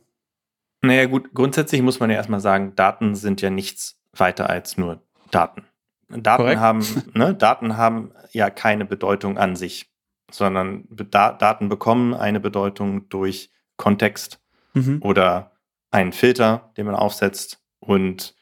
[0.80, 5.02] Naja, gut, grundsätzlich muss man ja erstmal sagen, Daten sind ja nichts weiter als nur
[5.30, 5.64] Daten.
[6.08, 9.90] Daten haben, ne, Daten haben ja keine Bedeutung an sich
[10.30, 14.40] sondern Daten bekommen eine Bedeutung durch Kontext
[14.74, 15.00] mhm.
[15.02, 15.52] oder
[15.90, 17.62] einen Filter, den man aufsetzt.
[17.80, 18.34] Und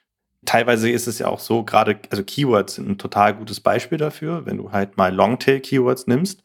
[0.45, 4.47] teilweise ist es ja auch so, gerade, also Keywords sind ein total gutes Beispiel dafür.
[4.47, 6.43] Wenn du halt mal Longtail-Keywords nimmst,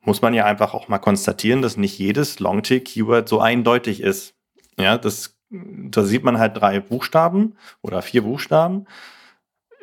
[0.00, 4.34] muss man ja einfach auch mal konstatieren, dass nicht jedes Longtail-Keyword so eindeutig ist.
[4.78, 8.86] Ja, das, da sieht man halt drei Buchstaben oder vier Buchstaben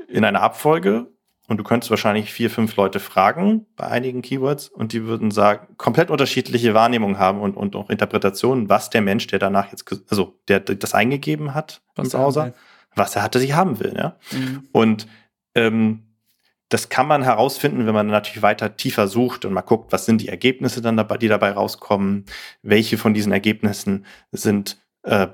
[0.07, 1.07] in einer Abfolge
[1.47, 5.75] und du könntest wahrscheinlich vier, fünf Leute fragen bei einigen Keywords und die würden sagen,
[5.77, 10.39] komplett unterschiedliche Wahrnehmungen haben und, und auch Interpretationen, was der Mensch, der danach jetzt, also
[10.47, 12.53] der das eingegeben hat was im Browser,
[12.95, 13.93] was er hatte, sich haben will.
[13.95, 14.15] Ja?
[14.31, 14.67] Mhm.
[14.71, 15.07] Und
[15.53, 16.05] ähm,
[16.69, 20.21] das kann man herausfinden, wenn man natürlich weiter tiefer sucht und mal guckt, was sind
[20.21, 22.25] die Ergebnisse dann dabei, die dabei rauskommen,
[22.63, 25.27] welche von diesen Ergebnissen sind, äh,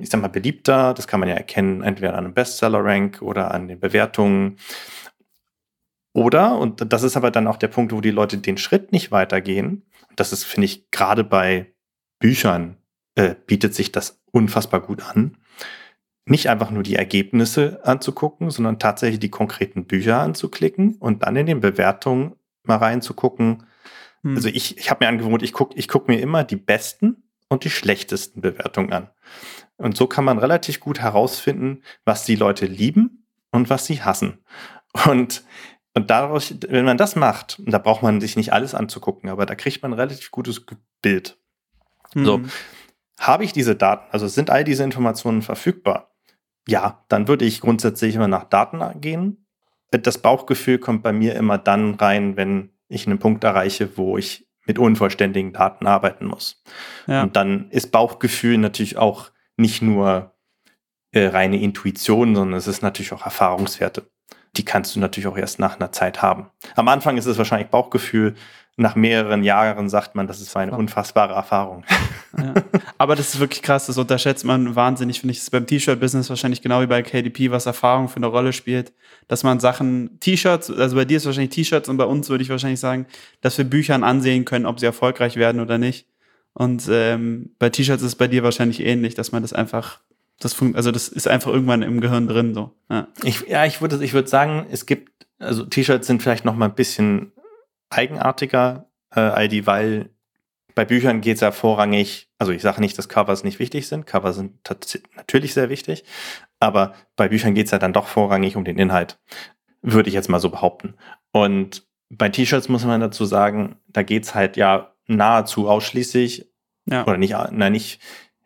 [0.00, 0.94] ich sag mal, beliebter.
[0.94, 4.56] Das kann man ja erkennen, entweder an einem Bestseller-Rank oder an den Bewertungen.
[6.12, 9.12] Oder, und das ist aber dann auch der Punkt, wo die Leute den Schritt nicht
[9.12, 9.82] weitergehen,
[10.16, 11.72] das ist, finde ich, gerade bei
[12.18, 12.76] Büchern
[13.14, 15.36] äh, bietet sich das unfassbar gut an,
[16.26, 21.46] nicht einfach nur die Ergebnisse anzugucken, sondern tatsächlich die konkreten Bücher anzuklicken und dann in
[21.46, 23.64] den Bewertungen mal reinzugucken.
[24.22, 24.36] Hm.
[24.36, 27.64] Also ich, ich habe mir angewohnt, ich gucke ich guck mir immer die besten und
[27.64, 29.10] die schlechtesten Bewertungen an.
[29.76, 34.38] Und so kann man relativ gut herausfinden, was die Leute lieben und was sie hassen.
[35.06, 35.44] Und,
[35.94, 39.54] und daraus, wenn man das macht, da braucht man sich nicht alles anzugucken, aber da
[39.54, 40.64] kriegt man ein relativ gutes
[41.02, 41.36] Bild.
[42.14, 42.24] Mhm.
[42.24, 42.40] So,
[43.18, 46.14] habe ich diese Daten, also sind all diese Informationen verfügbar?
[46.68, 49.46] Ja, dann würde ich grundsätzlich immer nach Daten gehen.
[49.90, 54.48] Das Bauchgefühl kommt bei mir immer dann rein, wenn ich einen Punkt erreiche, wo ich
[54.66, 56.62] mit unvollständigen Daten arbeiten muss.
[57.08, 57.22] Ja.
[57.22, 60.34] Und dann ist Bauchgefühl natürlich auch nicht nur
[61.10, 64.08] äh, reine Intuition, sondern es ist natürlich auch Erfahrungswerte.
[64.56, 66.50] Die kannst du natürlich auch erst nach einer Zeit haben.
[66.76, 68.34] Am Anfang ist es wahrscheinlich Bauchgefühl.
[68.76, 71.84] Nach mehreren Jahren sagt man, das ist eine unfassbare Erfahrung.
[72.38, 72.54] Ja.
[72.98, 75.38] Aber das ist wirklich krass, das unterschätzt man wahnsinnig, finde ich.
[75.38, 78.92] Das ist beim T-Shirt-Business wahrscheinlich genau wie bei KDP, was Erfahrung für eine Rolle spielt.
[79.28, 82.50] Dass man Sachen, T-Shirts, also bei dir ist wahrscheinlich T-Shirts und bei uns würde ich
[82.50, 83.06] wahrscheinlich sagen,
[83.42, 86.06] dass wir Büchern ansehen können, ob sie erfolgreich werden oder nicht.
[86.54, 90.00] Und ähm, bei T-Shirts ist es bei dir wahrscheinlich ähnlich, dass man das einfach,
[90.40, 92.74] das also das ist einfach irgendwann im Gehirn drin so.
[92.90, 96.56] Ja, ich, ja, ich würde ich würde sagen, es gibt, also T-Shirts sind vielleicht noch
[96.56, 97.32] mal ein bisschen
[97.90, 100.10] eigenartiger, äh, ID, weil
[100.74, 104.06] bei Büchern geht es ja vorrangig, also ich sage nicht, dass Covers nicht wichtig sind,
[104.06, 104.58] Covers sind
[105.14, 106.04] natürlich sehr wichtig,
[106.58, 109.18] aber bei Büchern geht es ja dann doch vorrangig um den Inhalt,
[109.82, 110.94] würde ich jetzt mal so behaupten.
[111.32, 116.50] Und bei T-Shirts muss man dazu sagen, da geht es halt ja nahezu ausschließlich,
[116.86, 117.06] ja.
[117.06, 118.00] oder nicht, nein, nicht,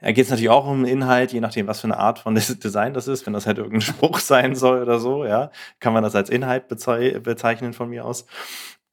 [0.05, 2.93] da geht es natürlich auch um Inhalt, je nachdem, was für eine Art von Design
[2.93, 3.25] das ist.
[3.25, 6.69] Wenn das halt irgendein Spruch sein soll oder so, ja, kann man das als Inhalt
[6.69, 8.27] bezeichnen von mir aus.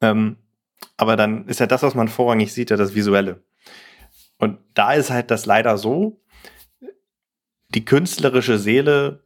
[0.00, 0.36] Ähm,
[0.96, 3.42] aber dann ist ja das, was man vorrangig sieht, ja das Visuelle.
[4.38, 6.18] Und da ist halt das leider so,
[7.68, 9.22] die künstlerische Seele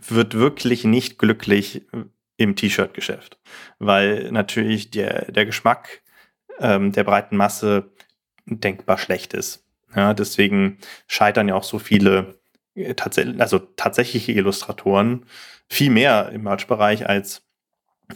[0.00, 1.82] wird wirklich nicht glücklich
[2.38, 3.38] im T-Shirt-Geschäft,
[3.78, 6.02] weil natürlich der, der Geschmack
[6.60, 7.90] ähm, der breiten Masse
[8.46, 9.63] denkbar schlecht ist.
[9.94, 12.38] Ja, deswegen scheitern ja auch so viele
[12.74, 15.26] äh, tatsächlich, also tatsächliche Illustratoren
[15.68, 17.42] viel mehr im Merch-Bereich als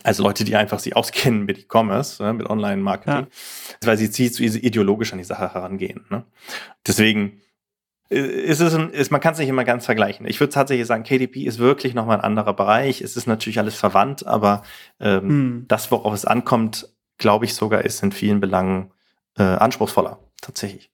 [0.02, 3.86] also Leute, die einfach sich auskennen mit E-Commerce, ne, mit Online-Marketing, ja.
[3.86, 6.04] weil sie zu ideologisch an die Sache herangehen.
[6.10, 6.24] Ne?
[6.86, 7.40] Deswegen
[8.10, 10.26] äh, ist es, ist, man kann es nicht immer ganz vergleichen.
[10.26, 13.00] Ich würde tatsächlich sagen, KDP ist wirklich nochmal ein anderer Bereich.
[13.00, 14.62] Es ist natürlich alles verwandt, aber
[15.00, 15.64] ähm, hm.
[15.68, 16.88] das, worauf es ankommt,
[17.18, 18.92] glaube ich sogar, ist in vielen Belangen
[19.36, 20.90] äh, anspruchsvoller, tatsächlich.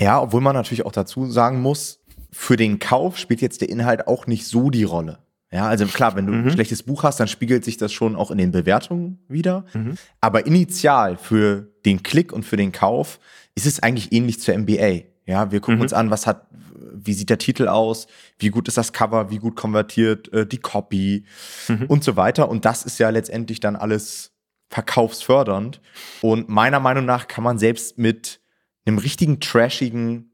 [0.00, 4.06] Ja, obwohl man natürlich auch dazu sagen muss, für den Kauf spielt jetzt der Inhalt
[4.08, 5.18] auch nicht so die Rolle.
[5.52, 6.46] Ja, also klar, wenn du mhm.
[6.46, 9.66] ein schlechtes Buch hast, dann spiegelt sich das schon auch in den Bewertungen wieder.
[9.74, 9.96] Mhm.
[10.20, 13.20] Aber initial für den Klick und für den Kauf
[13.54, 15.02] ist es eigentlich ähnlich zur MBA.
[15.26, 15.82] Ja, wir gucken mhm.
[15.82, 16.46] uns an, was hat,
[16.94, 18.06] wie sieht der Titel aus,
[18.38, 21.26] wie gut ist das Cover, wie gut konvertiert äh, die Copy
[21.68, 21.84] mhm.
[21.86, 22.48] und so weiter.
[22.48, 24.32] Und das ist ja letztendlich dann alles
[24.70, 25.82] verkaufsfördernd.
[26.22, 28.40] Und meiner Meinung nach kann man selbst mit
[28.86, 30.32] einem richtigen trashigen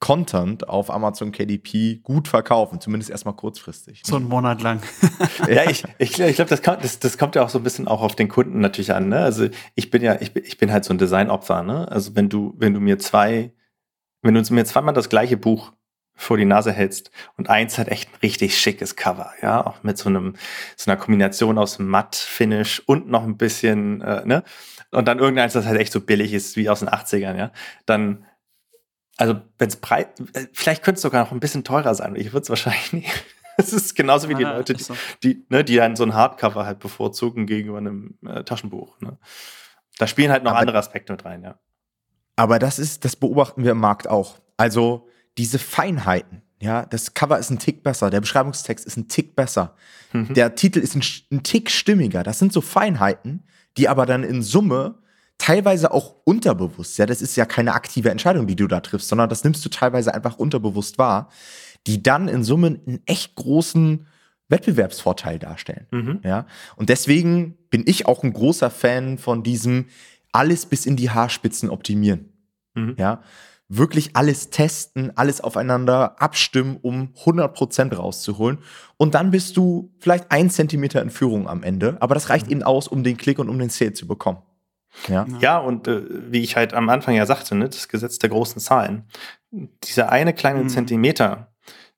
[0.00, 4.02] Content auf Amazon KDP gut verkaufen, zumindest erstmal kurzfristig.
[4.04, 4.82] So einen Monat lang.
[5.48, 8.02] ja, ich, ich, ich glaube, das, das, das kommt ja auch so ein bisschen auch
[8.02, 9.08] auf den Kunden natürlich an.
[9.08, 9.20] Ne?
[9.20, 11.62] Also ich bin ja, ich bin, ich bin halt so ein Designopfer.
[11.62, 11.90] Ne?
[11.90, 13.54] Also wenn du, wenn du mir zwei,
[14.20, 15.72] wenn du mir zweimal das gleiche Buch
[16.14, 19.98] vor die Nase hältst und eins hat echt ein richtig schickes Cover, ja, auch mit
[19.98, 20.34] so einem
[20.76, 24.44] so einer Kombination aus Matt-Finish und noch ein bisschen, äh, ne,
[24.90, 27.50] und dann irgendeins, das halt echt so billig ist wie aus den 80ern, ja,
[27.86, 28.24] dann
[29.16, 32.16] also wenn es breit, äh, vielleicht könnte es sogar noch ein bisschen teurer sein.
[32.16, 33.24] Ich würde es wahrscheinlich nicht.
[33.56, 34.96] Es ist genauso wie ah, die Leute, die, so.
[35.22, 39.00] die, ne, die dann so ein Hardcover halt bevorzugen gegenüber einem äh, Taschenbuch.
[39.00, 39.16] Ne?
[39.96, 41.60] Da spielen halt noch aber, andere Aspekte mit rein, ja.
[42.34, 44.40] Aber das ist, das beobachten wir im Markt auch.
[44.56, 49.36] Also diese Feinheiten, ja, das Cover ist ein Tick besser, der Beschreibungstext ist ein Tick
[49.36, 49.76] besser,
[50.12, 50.34] mhm.
[50.34, 52.22] der Titel ist ein, ein Tick stimmiger.
[52.22, 53.42] Das sind so Feinheiten,
[53.76, 54.98] die aber dann in Summe
[55.38, 59.28] teilweise auch unterbewusst, ja, das ist ja keine aktive Entscheidung, die du da triffst, sondern
[59.28, 61.28] das nimmst du teilweise einfach unterbewusst wahr,
[61.86, 64.06] die dann in Summe einen echt großen
[64.48, 65.86] Wettbewerbsvorteil darstellen.
[65.90, 66.20] Mhm.
[66.22, 69.86] Ja, und deswegen bin ich auch ein großer Fan von diesem
[70.32, 72.32] alles bis in die Haarspitzen optimieren.
[72.74, 72.94] Mhm.
[72.98, 73.22] Ja,
[73.68, 78.58] wirklich alles testen, alles aufeinander abstimmen, um 100% rauszuholen.
[78.96, 82.52] Und dann bist du vielleicht ein Zentimeter in Führung am Ende, aber das reicht mhm.
[82.52, 84.38] eben aus, um den Klick und um den Sale zu bekommen.
[85.08, 88.30] Ja, ja und äh, wie ich halt am Anfang ja sagte, ne, das Gesetz der
[88.30, 89.04] großen Zahlen.
[89.50, 90.68] Dieser eine kleine mhm.
[90.68, 91.52] Zentimeter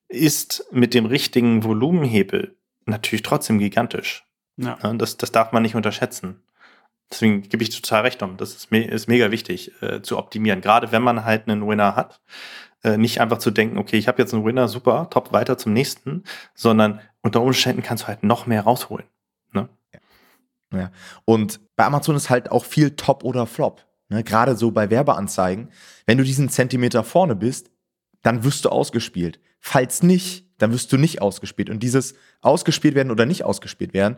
[0.07, 4.25] ist mit dem richtigen Volumenhebel natürlich trotzdem gigantisch.
[4.55, 4.77] Ja.
[4.81, 6.41] ja das, das darf man nicht unterschätzen.
[7.11, 8.37] Deswegen gebe ich total recht um.
[8.37, 10.61] Das ist, me ist mega wichtig äh, zu optimieren.
[10.61, 12.21] Gerade wenn man halt einen Winner hat.
[12.83, 15.73] Äh, nicht einfach zu denken, okay, ich habe jetzt einen Winner, super, top, weiter zum
[15.73, 19.07] nächsten, sondern unter Umständen kannst du halt noch mehr rausholen.
[19.51, 19.67] Ne?
[20.71, 20.91] Ja.
[21.25, 23.85] Und bei Amazon ist halt auch viel Top oder Flop.
[24.09, 24.23] Ne?
[24.23, 25.69] Gerade so bei Werbeanzeigen.
[26.05, 27.71] Wenn du diesen Zentimeter vorne bist,
[28.21, 29.39] dann wirst du ausgespielt.
[29.59, 31.69] Falls nicht, dann wirst du nicht ausgespielt.
[31.69, 34.17] Und dieses ausgespielt werden oder nicht ausgespielt werden,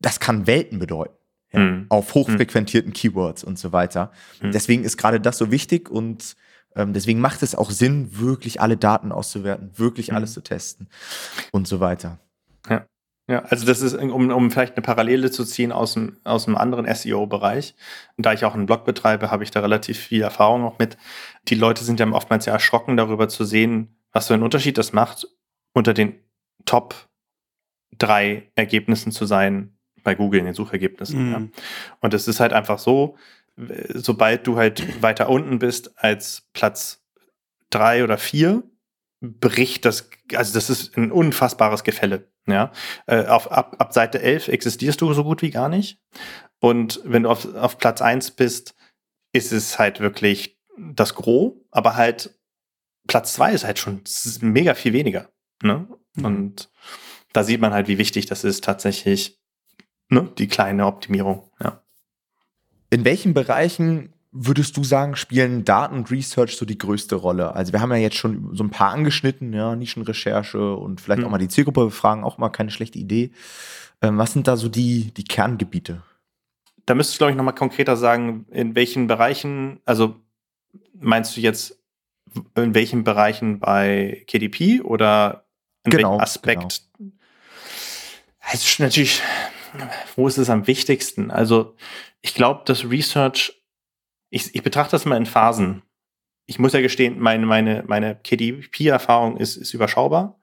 [0.00, 1.14] das kann Welten bedeuten.
[1.52, 1.86] Ja, mhm.
[1.88, 2.94] Auf hochfrequentierten mhm.
[2.94, 4.12] Keywords und so weiter.
[4.40, 4.52] Mhm.
[4.52, 6.36] Deswegen ist gerade das so wichtig und
[6.76, 10.16] ähm, deswegen macht es auch Sinn, wirklich alle Daten auszuwerten, wirklich mhm.
[10.16, 10.88] alles zu testen
[11.52, 12.18] und so weiter.
[12.68, 12.86] Ja.
[13.28, 16.56] Ja, also das ist, um, um vielleicht eine Parallele zu ziehen aus dem, aus einem
[16.56, 17.76] anderen SEO-Bereich.
[18.16, 20.98] Und da ich auch einen Blog betreibe, habe ich da relativ viel Erfahrung noch mit.
[21.46, 24.92] Die Leute sind ja oftmals ja erschrocken darüber zu sehen, was für einen Unterschied das
[24.92, 25.28] macht,
[25.72, 26.18] unter den
[26.64, 27.08] Top
[27.96, 31.26] drei Ergebnissen zu sein bei Google in den Suchergebnissen.
[31.26, 31.32] Mhm.
[31.32, 31.42] Ja.
[32.00, 33.16] Und es ist halt einfach so,
[33.94, 37.02] sobald du halt weiter unten bist als Platz
[37.70, 38.62] drei oder vier,
[39.20, 42.28] bricht das, also das ist ein unfassbares Gefälle.
[42.46, 42.72] Ja,
[43.06, 46.00] äh, auf, ab, ab Seite 11 existierst du so gut wie gar nicht.
[46.58, 48.74] Und wenn du auf, auf Platz 1 bist,
[49.32, 52.38] ist es halt wirklich das Gros, aber halt
[53.06, 54.02] Platz 2 ist halt schon
[54.40, 55.30] mega viel weniger.
[55.62, 55.86] Ne?
[56.14, 56.24] Mhm.
[56.24, 56.70] Und
[57.32, 59.39] da sieht man halt, wie wichtig das ist, tatsächlich
[60.10, 60.28] ne?
[60.38, 61.50] die kleine Optimierung.
[61.60, 61.80] Ja.
[62.90, 67.54] In welchen Bereichen würdest du sagen, spielen Daten und Research so die größte Rolle?
[67.54, 71.26] Also wir haben ja jetzt schon so ein paar angeschnitten, ja, Nischenrecherche und vielleicht mhm.
[71.26, 73.32] auch mal die Zielgruppe befragen, auch mal keine schlechte Idee.
[74.02, 76.02] Ähm, was sind da so die, die Kerngebiete?
[76.86, 80.16] Da müsstest du, glaube ich, nochmal konkreter sagen, in welchen Bereichen, also
[80.94, 81.78] meinst du jetzt,
[82.54, 85.44] in welchen Bereichen bei KDP oder
[85.84, 86.82] in genau, welchem Aspekt?
[86.96, 87.12] Genau.
[88.52, 89.22] Es ist natürlich,
[90.16, 91.30] wo ist es am wichtigsten?
[91.30, 91.76] Also
[92.20, 93.60] ich glaube, dass Research
[94.30, 95.82] ich, ich betrachte das mal in Phasen.
[96.46, 100.40] Ich muss ja gestehen, meine, meine, meine KDP-Erfahrung ist, ist überschaubar,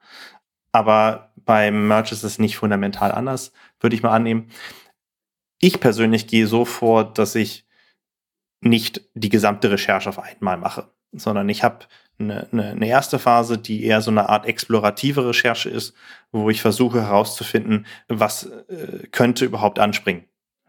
[0.72, 4.50] aber beim Merch ist es nicht fundamental anders, würde ich mal annehmen.
[5.60, 7.66] Ich persönlich gehe so vor, dass ich
[8.60, 11.86] nicht die gesamte Recherche auf einmal mache, sondern ich habe
[12.18, 15.94] eine, eine, erste Phase, die eher so eine Art explorative Recherche ist,
[16.32, 20.24] wo ich versuche herauszufinden, was äh, könnte überhaupt anspringen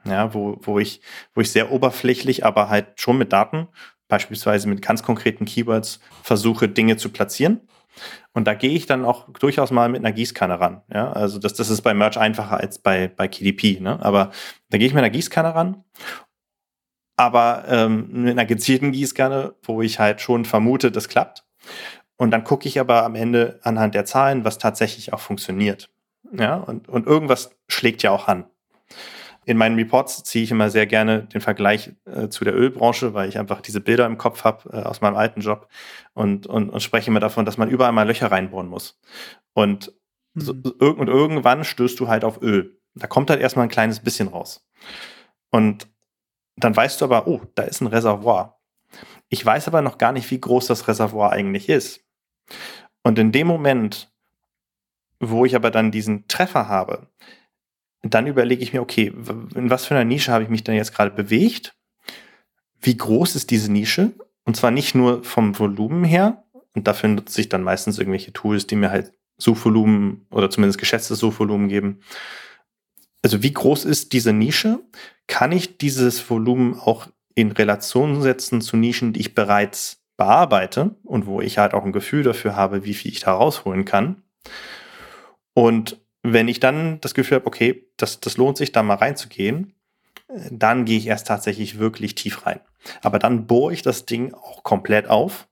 [0.06, 1.02] ja, wo, wo, ich,
[1.34, 3.68] wo ich sehr oberflächlich, aber halt schon mit Daten,
[4.08, 7.62] beispielsweise mit ganz konkreten Keywords, versuche, Dinge zu platzieren.
[8.34, 10.82] Und da gehe ich dann auch durchaus mal mit einer Gießkanne ran.
[10.94, 13.80] Ja, also das, das ist bei Merch einfacher als bei, bei KDP.
[13.82, 14.00] Ne?
[14.02, 14.32] Aber
[14.70, 15.84] da gehe ich mit einer Gießkanne ran.
[17.20, 21.44] Aber ähm, mit einer gezielten Gießkanne, wo ich halt schon vermute, das klappt.
[22.18, 25.90] Und dann gucke ich aber am Ende anhand der Zahlen, was tatsächlich auch funktioniert.
[26.32, 28.46] Ja, und, und irgendwas schlägt ja auch an
[29.50, 33.30] in meinen Reports ziehe ich immer sehr gerne den Vergleich äh, zu der Ölbranche, weil
[33.30, 35.68] ich einfach diese Bilder im Kopf habe äh, aus meinem alten Job
[36.14, 39.00] und, und, und spreche immer davon, dass man überall mal Löcher reinbohren muss.
[39.54, 39.92] Und,
[40.36, 40.42] mhm.
[40.42, 42.80] so, und irgendwann stößt du halt auf Öl.
[42.94, 44.64] Da kommt halt erstmal ein kleines bisschen raus.
[45.50, 45.88] Und
[46.64, 48.60] dann weißt du aber, oh, da ist ein Reservoir.
[49.30, 52.06] Ich weiß aber noch gar nicht, wie groß das Reservoir eigentlich ist.
[53.04, 54.12] Und in dem Moment,
[55.20, 57.08] wo ich aber dann diesen Treffer habe,
[58.02, 59.08] dann überlege ich mir, okay,
[59.56, 61.76] in was für einer Nische habe ich mich denn jetzt gerade bewegt?
[62.82, 64.14] Wie groß ist diese Nische?
[64.46, 66.44] Und zwar nicht nur vom Volumen her,
[66.74, 71.20] und dafür nutze ich dann meistens irgendwelche Tools, die mir halt Suchvolumen oder zumindest geschätztes
[71.20, 72.02] Suchvolumen geben.
[73.22, 74.80] Also wie groß ist diese Nische?
[75.28, 81.26] Kann ich dieses Volumen auch in Relation setzen zu Nischen, die ich bereits bearbeite und
[81.26, 84.24] wo ich halt auch ein Gefühl dafür habe, wie viel ich da rausholen kann?
[85.54, 89.74] Und wenn ich dann das Gefühl habe, okay, das, das lohnt sich, da mal reinzugehen,
[90.52, 92.60] dann gehe ich erst tatsächlich wirklich tief rein.
[93.02, 95.48] Aber dann bohre ich das Ding auch komplett auf,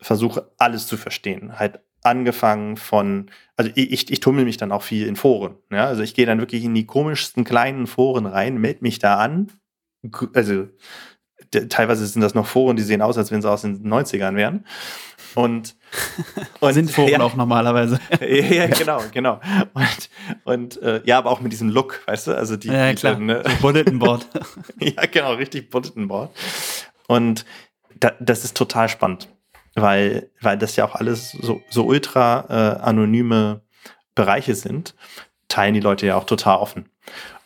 [0.00, 1.58] versuche alles zu verstehen.
[1.58, 5.56] Halt angefangen von, also ich, ich, tummel mich dann auch viel in Foren.
[5.72, 5.86] Ja?
[5.86, 9.50] Also ich gehe dann wirklich in die komischsten kleinen Foren rein, melde mich da an.
[10.34, 10.68] Also
[11.68, 14.66] teilweise sind das noch Foren, die sehen aus, als wenn sie aus den 90ern wären.
[15.34, 15.76] Und,
[16.60, 17.98] und sind Foren ja, auch normalerweise.
[18.20, 19.40] ja, genau, genau.
[19.72, 20.10] Und,
[20.44, 22.36] und äh, ja, aber auch mit diesem Look, weißt du?
[22.36, 23.18] Also die, ja, die klar.
[23.18, 23.42] Ne?
[23.60, 24.26] Bulletin Board.
[24.78, 26.30] ja, genau, richtig Bulletin Board.
[27.08, 27.44] Und
[27.98, 29.28] da, das ist total spannend,
[29.74, 33.62] weil, weil das ja auch alles so, so ultra äh, anonyme
[34.14, 34.94] Bereiche sind,
[35.48, 36.88] teilen die Leute ja auch total offen.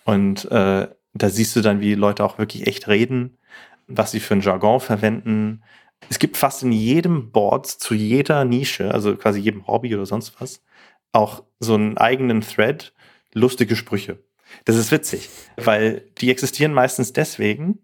[0.05, 3.39] Und äh, da siehst du dann, wie Leute auch wirklich echt reden,
[3.87, 5.63] was sie für ein Jargon verwenden.
[6.09, 10.41] Es gibt fast in jedem Board zu jeder Nische, also quasi jedem Hobby oder sonst
[10.41, 10.63] was,
[11.13, 12.93] auch so einen eigenen Thread,
[13.33, 14.19] lustige Sprüche.
[14.65, 17.81] Das ist witzig, weil die existieren meistens deswegen,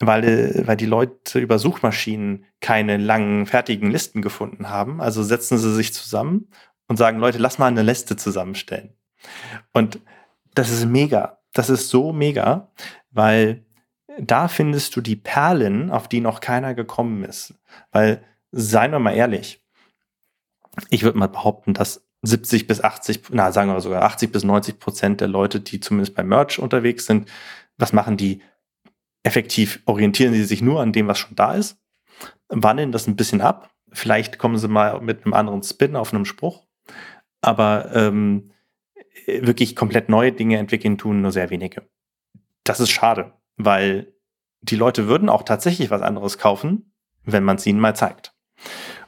[0.00, 5.00] weil, weil die Leute über Suchmaschinen keine langen, fertigen Listen gefunden haben.
[5.00, 6.48] Also setzen sie sich zusammen
[6.88, 8.94] und sagen, Leute, lass mal eine Liste zusammenstellen.
[9.72, 10.00] Und
[10.54, 11.38] das ist mega.
[11.52, 12.70] Das ist so mega,
[13.10, 13.64] weil
[14.18, 17.54] da findest du die Perlen, auf die noch keiner gekommen ist.
[17.92, 19.62] Weil, seien wir mal ehrlich,
[20.88, 24.78] ich würde mal behaupten, dass 70 bis 80, na sagen wir sogar 80 bis 90
[24.78, 27.28] Prozent der Leute, die zumindest bei Merch unterwegs sind,
[27.76, 28.42] was machen die?
[29.22, 31.78] Effektiv orientieren sie sich nur an dem, was schon da ist,
[32.48, 33.70] wandeln das ein bisschen ab.
[33.92, 36.66] Vielleicht kommen sie mal mit einem anderen Spin auf einem Spruch,
[37.40, 38.52] aber ähm,
[39.26, 41.82] wirklich komplett neue Dinge entwickeln tun nur sehr wenige.
[42.64, 44.12] Das ist schade, weil
[44.62, 46.92] die Leute würden auch tatsächlich was anderes kaufen,
[47.24, 48.34] wenn man es ihnen mal zeigt.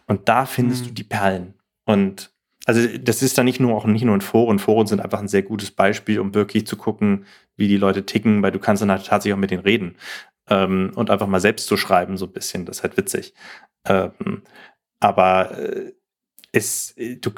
[0.07, 0.89] Und da findest mhm.
[0.89, 1.55] du die Perlen.
[1.85, 2.33] Und
[2.65, 4.59] also das ist dann nicht nur auch nicht nur in Foren.
[4.59, 7.27] Foren sind einfach ein sehr gutes Beispiel, um wirklich zu gucken,
[7.57, 9.97] wie die Leute ticken, weil du kannst dann halt tatsächlich auch mit denen reden
[10.49, 12.67] ähm, und einfach mal selbst zu schreiben so ein bisschen.
[12.67, 13.35] Das ist halt witzig.
[13.87, 14.43] Ähm,
[15.01, 15.93] aber äh,
[16.53, 17.31] ist, du,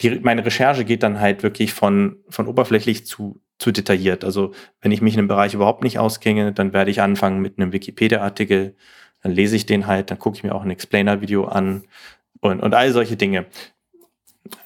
[0.00, 4.24] die, meine Recherche geht dann halt wirklich von, von oberflächlich zu, zu detailliert.
[4.24, 7.58] Also wenn ich mich in einem Bereich überhaupt nicht auskenne, dann werde ich anfangen mit
[7.58, 8.76] einem Wikipedia-Artikel,
[9.22, 11.84] dann lese ich den halt, dann gucke ich mir auch ein Explainer-Video an
[12.40, 13.46] und, und all solche Dinge.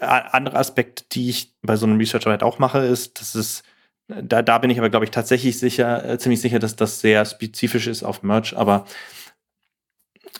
[0.01, 3.63] Andere Aspekt, die ich bei so einem Researcher halt auch mache, ist, dass es,
[4.09, 7.25] da, da bin ich aber, glaube ich, tatsächlich sicher, äh, ziemlich sicher, dass das sehr
[7.25, 8.85] spezifisch ist auf Merch, aber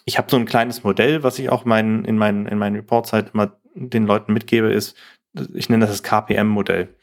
[0.05, 3.13] ich habe so ein kleines Modell, was ich auch mein, in, meinen, in meinen Reports
[3.13, 4.97] halt immer den Leuten mitgebe, ist,
[5.55, 6.95] ich nenne das das KPM-Modell.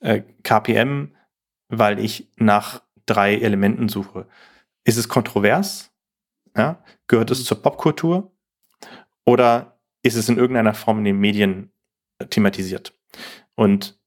[0.00, 1.14] Äh, KPM,
[1.68, 4.26] weil ich nach drei Elementen suche.
[4.84, 5.92] Ist es kontrovers?
[6.56, 6.82] Ja?
[7.06, 8.32] Gehört es zur Popkultur?
[9.24, 11.72] Oder ist es in irgendeiner Form in den Medien
[12.30, 12.94] thematisiert.
[13.54, 13.97] Und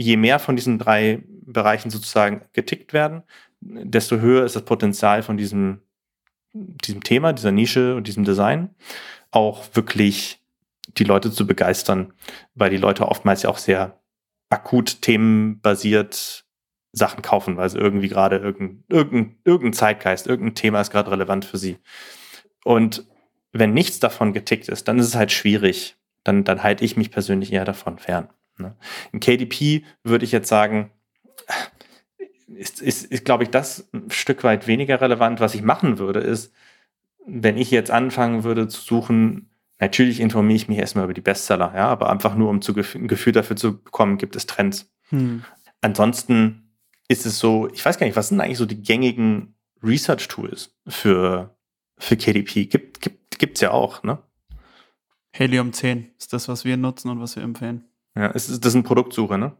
[0.00, 3.22] je mehr von diesen drei Bereichen sozusagen getickt werden,
[3.60, 5.82] desto höher ist das Potenzial von diesem,
[6.52, 8.70] diesem Thema, dieser Nische und diesem Design
[9.30, 10.40] auch wirklich
[10.96, 12.12] die Leute zu begeistern,
[12.54, 14.00] weil die Leute oftmals ja auch sehr
[14.48, 16.44] akut themenbasiert
[16.92, 21.44] Sachen kaufen, weil sie irgendwie gerade irgendein, irgendein, irgendein Zeitgeist, irgendein Thema ist gerade relevant
[21.44, 21.76] für sie.
[22.64, 23.06] Und
[23.52, 27.10] wenn nichts davon getickt ist, dann ist es halt schwierig, dann, dann halte ich mich
[27.10, 28.30] persönlich eher davon fern.
[28.60, 28.76] Ne?
[29.12, 30.90] Im KDP würde ich jetzt sagen,
[32.46, 35.40] ist, ist, ist glaube ich, das ein Stück weit weniger relevant.
[35.40, 36.52] Was ich machen würde, ist,
[37.26, 41.72] wenn ich jetzt anfangen würde zu suchen, natürlich informiere ich mich erstmal über die Bestseller,
[41.74, 44.92] ja, aber einfach nur, um zu, ein Gefühl dafür zu bekommen, gibt es Trends.
[45.08, 45.44] Hm.
[45.80, 46.74] Ansonsten
[47.08, 51.56] ist es so, ich weiß gar nicht, was sind eigentlich so die gängigen Research-Tools für,
[51.98, 52.66] für KDP?
[52.66, 54.18] Gibt, gibt, gibt's ja auch, ne?
[55.32, 57.84] Helium 10 ist das, was wir nutzen und was wir empfehlen.
[58.16, 59.52] Ja, ist, ist das eine Produktsuche, ne?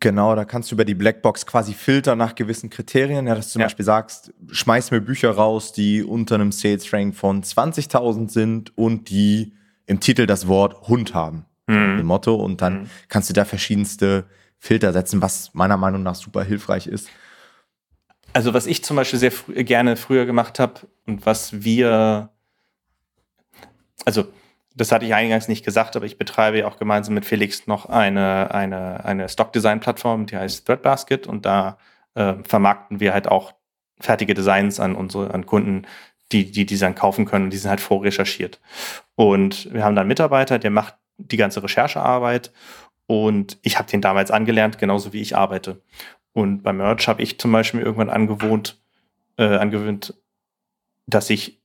[0.00, 3.26] Genau, da kannst du über die Blackbox quasi filtern nach gewissen Kriterien.
[3.26, 3.66] Ja, dass du zum ja.
[3.66, 9.10] Beispiel sagst, schmeiß mir Bücher raus, die unter einem Sales Rank von 20.000 sind und
[9.10, 9.52] die
[9.86, 11.44] im Titel das Wort Hund haben.
[11.66, 11.98] Mhm.
[12.00, 12.34] Im Motto.
[12.34, 12.90] Und dann mhm.
[13.08, 14.24] kannst du da verschiedenste
[14.58, 17.08] Filter setzen, was meiner Meinung nach super hilfreich ist.
[18.32, 22.30] Also, was ich zum Beispiel sehr fr gerne früher gemacht habe und was wir,
[24.04, 24.26] also
[24.76, 27.86] das hatte ich eingangs nicht gesagt, aber ich betreibe ja auch gemeinsam mit Felix noch
[27.86, 31.78] eine, eine, eine Stock-Design-Plattform, die heißt Threadbasket und da
[32.14, 33.54] äh, vermarkten wir halt auch
[33.98, 35.86] fertige Designs an unsere, an Kunden,
[36.30, 37.48] die, die die dann kaufen können.
[37.48, 38.60] Die sind halt vorrecherchiert.
[39.14, 42.52] Und wir haben da einen Mitarbeiter, der macht die ganze Recherchearbeit
[43.06, 45.80] und ich habe den damals angelernt, genauso wie ich arbeite.
[46.34, 48.78] Und beim Merch habe ich zum Beispiel irgendwann angewohnt,
[49.38, 50.12] äh, angewöhnt,
[51.06, 51.62] dass ich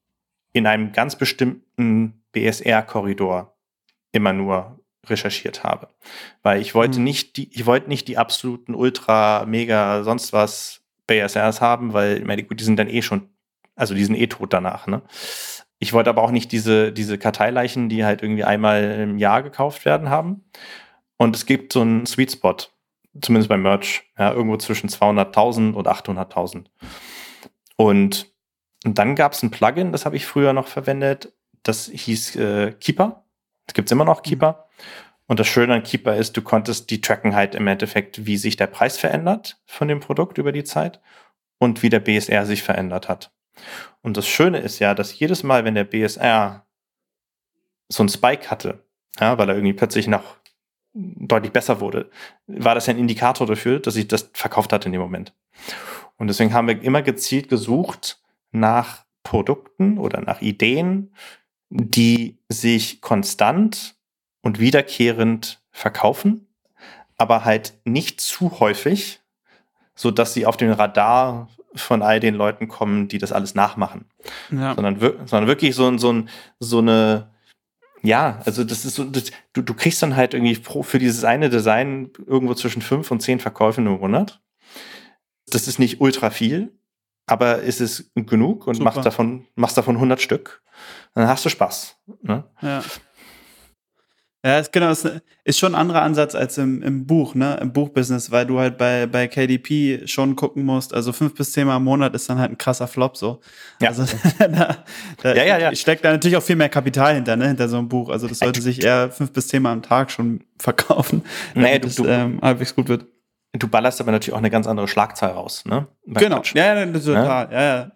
[0.53, 3.55] in einem ganz bestimmten BSR-Korridor
[4.11, 5.87] immer nur recherchiert habe.
[6.43, 7.05] Weil ich wollte mhm.
[7.05, 12.25] nicht die, ich wollte nicht die absoluten Ultra, Mega, sonst was BSRs haben, weil, ich
[12.25, 13.29] meine, gut, die sind dann eh schon,
[13.75, 15.01] also die sind eh tot danach, ne?
[15.79, 19.83] Ich wollte aber auch nicht diese, diese Karteileichen, die halt irgendwie einmal im Jahr gekauft
[19.83, 20.43] werden, haben.
[21.17, 22.55] Und es gibt so einen Sweet Spot,
[23.19, 26.65] zumindest beim Merch, ja, irgendwo zwischen 200.000 und 800.000.
[27.77, 28.30] Und,
[28.85, 31.31] und dann gab es ein Plugin, das habe ich früher noch verwendet,
[31.63, 33.23] das hieß äh, Keeper.
[33.67, 34.29] Es gibt immer noch mhm.
[34.29, 34.67] Keeper.
[35.27, 38.57] Und das Schöne an Keeper ist, du konntest die tracken halt im Endeffekt, wie sich
[38.57, 40.99] der Preis verändert von dem Produkt über die Zeit
[41.57, 43.31] und wie der BSR sich verändert hat.
[44.01, 46.65] Und das Schöne ist ja, dass jedes Mal, wenn der BSR
[47.87, 48.83] so einen Spike hatte,
[49.19, 50.37] ja, weil er irgendwie plötzlich noch
[50.93, 52.09] deutlich besser wurde,
[52.47, 55.33] war das ja ein Indikator dafür, dass ich das verkauft hatte in dem Moment.
[56.17, 58.20] Und deswegen haben wir immer gezielt gesucht
[58.51, 61.13] nach Produkten oder nach Ideen,
[61.69, 63.95] die sich konstant
[64.41, 66.47] und wiederkehrend verkaufen,
[67.17, 69.21] aber halt nicht zu häufig,
[69.95, 74.05] so dass sie auf den Radar von all den Leuten kommen, die das alles nachmachen.
[74.51, 74.75] Ja.
[74.75, 76.23] Sondern, sondern wirklich so, so,
[76.59, 77.31] so eine,
[78.01, 81.23] ja, also das ist so, das, du, du kriegst dann halt irgendwie pro, für dieses
[81.23, 84.41] eine Design irgendwo zwischen fünf und zehn Verkäufen im Monat.
[85.47, 86.73] Das ist nicht ultra viel,
[87.31, 90.61] aber ist es genug und machst davon, machst davon 100 Stück,
[91.13, 91.95] dann hast du Spaß.
[92.21, 92.43] Ne?
[92.61, 92.83] Ja.
[94.43, 95.07] Ja, ist, genau, ist,
[95.43, 98.75] ist schon ein anderer Ansatz als im, im Buch, ne, im Buchbusiness, weil du halt
[98.79, 102.39] bei, bei KDP schon gucken musst, also fünf bis zehn Mal im Monat ist dann
[102.39, 103.39] halt ein krasser Flop so.
[103.79, 103.89] Ja.
[103.89, 104.03] Also
[104.39, 104.77] da,
[105.21, 105.75] da Ja, ja, ja.
[105.75, 108.09] steckt da natürlich auch viel mehr Kapital hinter, ne, hinter so einem Buch.
[108.09, 111.21] Also das sollte sich eher fünf bis zehn Mal am Tag schon verkaufen,
[111.53, 113.05] Nee, damit du- es ähm, halbwegs gut wird.
[113.53, 115.87] Du ballerst aber natürlich auch eine ganz andere Schlagzahl raus, ne?
[116.05, 116.55] Bei Genau, Quatsch.
[116.55, 117.91] ja, ja, total, ja, ja.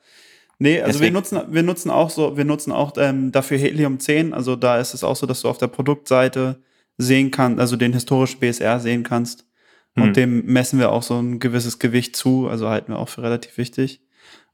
[0.57, 4.33] Nee, also wir nutzen, wir nutzen auch so, wir nutzen auch ähm, dafür Helium 10.
[4.33, 6.61] Also da ist es auch so, dass du auf der Produktseite
[6.97, 9.45] sehen kannst, also den historischen BSR sehen kannst.
[9.95, 10.03] Hm.
[10.03, 13.21] Und dem messen wir auch so ein gewisses Gewicht zu, also halten wir auch für
[13.23, 14.01] relativ wichtig,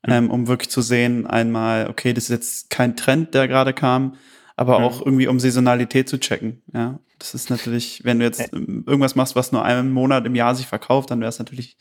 [0.06, 0.14] Hm.
[0.14, 4.16] ähm, um wirklich zu sehen, einmal, okay, das ist jetzt kein Trend, der gerade kam,
[4.56, 4.84] aber Hm.
[4.84, 6.64] auch irgendwie um Saisonalität zu checken.
[6.74, 10.34] Ja, das ist natürlich, wenn du jetzt ähm, irgendwas machst, was nur einen Monat im
[10.34, 11.78] Jahr sich verkauft, dann wäre es natürlich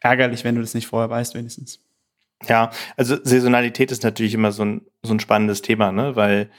[0.00, 1.80] ärgerlich, wenn du das nicht vorher weißt, wenigstens.
[2.46, 6.14] Ja, also Saisonalität ist natürlich immer so ein, so ein spannendes Thema, ne?
[6.14, 6.50] Weil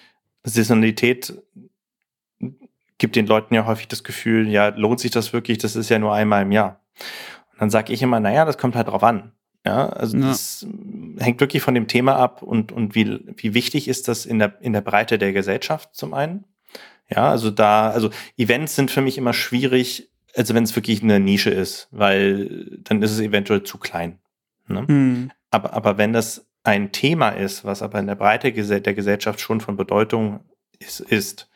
[0.44, 1.34] Saisonalität
[2.98, 5.60] gibt den Leuten ja häufig das Gefühl, ja, lohnt sich das wirklich?
[5.60, 6.82] Das ist ja nur einmal im Jahr.
[7.52, 9.32] Und dann sage ich immer, naja, das kommt halt drauf an.
[9.66, 10.28] Ja, also Ja.
[10.28, 10.66] das
[11.20, 14.60] hängt wirklich von dem Thema ab und, und wie, wie wichtig ist das in der,
[14.62, 16.46] in der Breite der Gesellschaft zum einen.
[17.10, 21.20] Ja, also da, also Events sind für mich immer schwierig, also wenn es wirklich eine
[21.20, 24.20] Nische ist, weil dann ist es eventuell zu klein.
[24.68, 24.86] Ne?
[24.88, 25.32] Hm.
[25.52, 29.62] Aber, aber wenn das ein Thema ist, was aber in der Breite der Gesellschaft schon
[29.62, 30.40] von Bedeutung
[30.80, 31.50] ist, ist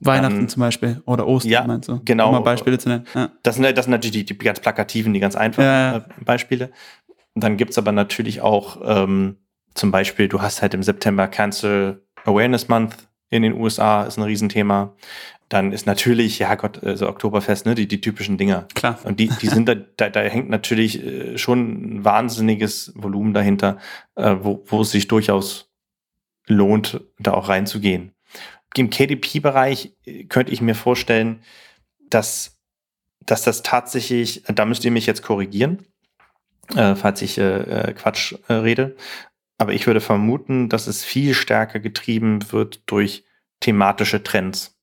[0.00, 2.00] Weihnachten Ähm, zum Beispiel oder Ostern, ja, meinst du?
[2.04, 2.28] genau.
[2.28, 3.06] Um mal Beispiele zu nennen.
[3.14, 3.30] Ja.
[3.42, 6.70] das sind, das sind natürlich die, die ganz plakativen, die ganz einfachen Ja, äh, Beispiele.
[7.34, 9.36] Dann gibt's aber natürlich auch ähm,
[9.74, 12.96] zum Beispiel, du hast halt im September Cancel Awareness Month
[13.32, 14.94] in den USA, ist ein Riesenthema.
[15.48, 18.68] Dann ist natürlich, ja Gott, also Oktoberfest, ne, die, die typischen Dinger.
[18.74, 18.98] Klar.
[19.04, 21.60] Und die, die sind da, da, da hängt natürlich äh, schon
[21.96, 23.78] ein wahnsinniges Volumen dahinter,
[24.16, 25.70] äh, wo, wo es sich durchaus
[26.46, 28.12] lohnt, da auch reinzugehen.
[28.76, 31.40] Im KDP-Bereich äh, könnte ich mir vorstellen,
[32.10, 32.60] dass,
[33.24, 35.86] dass das tatsächlich, da müsst ihr mich jetzt korrigieren,
[36.74, 38.96] äh, falls ich äh, äh, Quatsch äh, rede,
[39.62, 43.24] aber ich würde vermuten, dass es viel stärker getrieben wird durch
[43.60, 44.76] thematische Trends.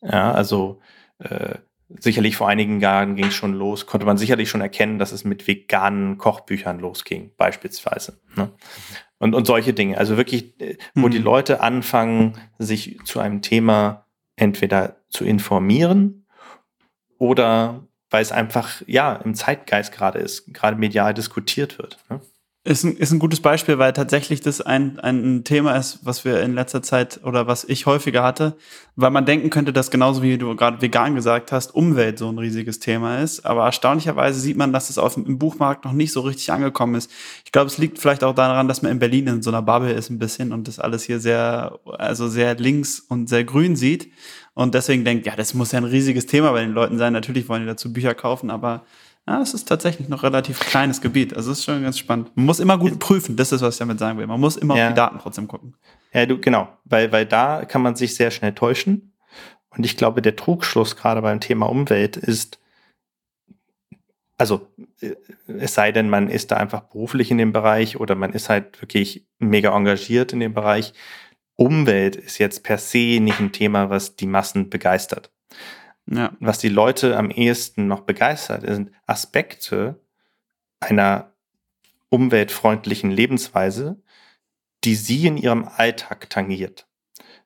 [0.00, 0.80] Ja, also
[1.18, 1.56] äh,
[1.90, 5.24] sicherlich vor einigen Jahren ging es schon los, konnte man sicherlich schon erkennen, dass es
[5.24, 8.18] mit veganen Kochbüchern losging, beispielsweise.
[8.34, 8.50] Ne?
[9.18, 9.98] Und, und solche Dinge.
[9.98, 11.10] Also wirklich, äh, wo Mhm.
[11.10, 14.06] die Leute anfangen, sich zu einem Thema
[14.36, 16.26] entweder zu informieren
[17.18, 21.98] oder weil es einfach, ja, im Zeitgeist gerade ist, gerade medial diskutiert wird.
[22.08, 22.22] Ne?
[22.66, 26.40] Ist ein, ist ein gutes Beispiel, weil tatsächlich das ein, ein Thema ist, was wir
[26.40, 28.56] in letzter Zeit oder was ich häufiger hatte,
[28.96, 32.38] weil man denken könnte, dass genauso wie du gerade vegan gesagt hast, Umwelt so ein
[32.38, 33.44] riesiges Thema ist.
[33.44, 37.10] Aber erstaunlicherweise sieht man, dass es auf dem, Buchmarkt noch nicht so richtig angekommen ist.
[37.44, 39.92] Ich glaube, es liegt vielleicht auch daran, dass man in Berlin in so einer Bubble
[39.92, 44.10] ist ein bisschen und das alles hier sehr, also sehr links und sehr grün sieht.
[44.54, 47.12] Und deswegen denkt, ja, das muss ja ein riesiges Thema bei den Leuten sein.
[47.12, 48.86] Natürlich wollen die dazu Bücher kaufen, aber
[49.26, 51.34] ja, es ist tatsächlich noch relativ kleines Gebiet.
[51.34, 52.30] Also es ist schon ganz spannend.
[52.36, 54.26] Man muss immer gut prüfen, das ist, was ich damit sagen will.
[54.26, 54.86] Man muss immer Ja.
[54.88, 55.74] auf die Daten trotzdem gucken.
[56.12, 59.12] Ja, du, genau, weil, weil da kann man sich sehr schnell täuschen.
[59.70, 62.60] Und ich glaube, der Trugschluss gerade beim Thema Umwelt ist,
[64.36, 64.68] also
[65.00, 65.14] äh,
[65.48, 68.80] es sei denn, man ist da einfach beruflich in dem Bereich oder man ist halt
[68.82, 70.92] wirklich mega engagiert in dem Bereich.
[71.56, 75.32] Umwelt ist jetzt per se nicht ein Thema, was die Massen begeistert.
[76.06, 76.36] Ja.
[76.40, 80.00] Was die Leute am ehesten noch begeistert, sind Aspekte
[80.80, 81.32] einer
[82.10, 84.02] umweltfreundlichen Lebensweise,
[84.84, 86.86] die sie in ihrem Alltag tangiert.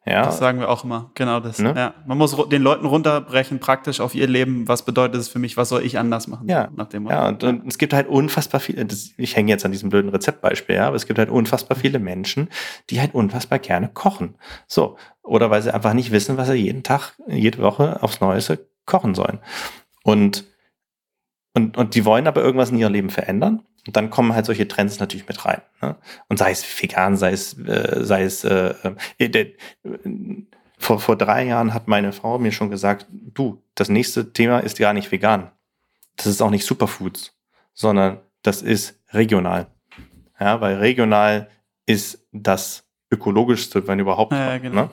[0.07, 1.11] Ja, Das sagen wir auch immer.
[1.15, 1.59] Genau das.
[1.59, 1.75] Ne?
[1.77, 1.95] Ja.
[2.07, 4.67] Man muss den Leuten runterbrechen, praktisch auf ihr Leben.
[4.67, 5.57] Was bedeutet es für mich?
[5.57, 6.49] Was soll ich anders machen?
[6.49, 6.69] Ja.
[6.75, 9.73] Nach dem Ja, und, und es gibt halt unfassbar viele, das, ich hänge jetzt an
[9.73, 12.49] diesem blöden Rezeptbeispiel, ja, aber es gibt halt unfassbar viele Menschen,
[12.91, 14.37] die halt unfassbar gerne kochen.
[14.67, 14.97] So.
[15.23, 19.15] Oder weil sie einfach nicht wissen, was sie jeden Tag, jede Woche aufs Neueste kochen
[19.15, 19.41] sollen.
[20.05, 20.47] Und,
[21.59, 23.65] und, und die wollen aber irgendwas in ihrem Leben verändern.
[23.85, 25.61] Und dann kommen halt solche Trends natürlich mit rein.
[25.83, 25.97] Ne?
[26.29, 28.75] Und sei es vegan, sei es, äh, sei es, äh,
[29.19, 29.55] äh, der, äh,
[30.79, 34.79] vor, vor drei Jahren hat meine Frau mir schon gesagt, du, das nächste Thema ist
[34.79, 35.51] gar nicht vegan.
[36.15, 37.37] Das ist auch nicht Superfoods,
[37.75, 39.67] sondern das ist regional.
[40.39, 41.49] Ja, weil regional
[41.87, 44.33] ist das ökologischste, wenn überhaupt.
[44.33, 44.83] Ja, ja, genau.
[44.83, 44.91] ne?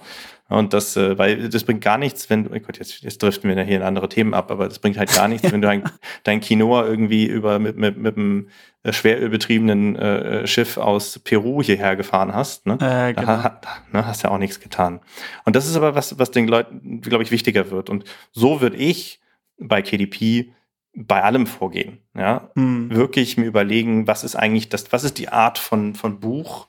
[0.48, 3.50] Und das, äh, weil das bringt gar nichts, wenn du, oh Gott, jetzt, jetzt driften
[3.54, 5.84] wir hier in andere Themen ab, aber das bringt halt gar nichts, wenn du ein,
[6.24, 8.50] dein Quinoa irgendwie über mit, mit, mit einem
[8.84, 12.68] äh, schwerölbetriebenen äh, Schiff aus Peru hierher gefahren hast.
[12.68, 12.76] Ne?
[12.76, 13.28] Äh, Da genau.
[13.28, 15.00] ha- ha- ne, hast ja auch nichts getan.
[15.46, 17.89] Und das ist aber was, was den Leuten, glaube ich, wichtiger wird.
[17.89, 19.20] Und so würde ich
[19.58, 20.52] bei KDP
[20.93, 21.98] bei allem vorgehen.
[22.16, 22.89] Ja, Hm.
[22.91, 26.68] wirklich mir überlegen, was ist eigentlich das, was ist die Art von, von Buch,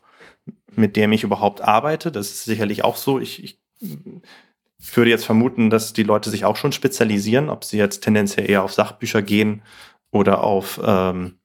[0.74, 2.10] mit dem ich überhaupt arbeite.
[2.10, 3.20] Das ist sicherlich auch so.
[3.20, 8.00] Ich, ich würde jetzt vermuten, dass die Leute sich auch schon spezialisieren, ob sie jetzt
[8.00, 9.62] tendenziell eher auf Sachbücher gehen
[10.10, 11.38] oder auf, ähm,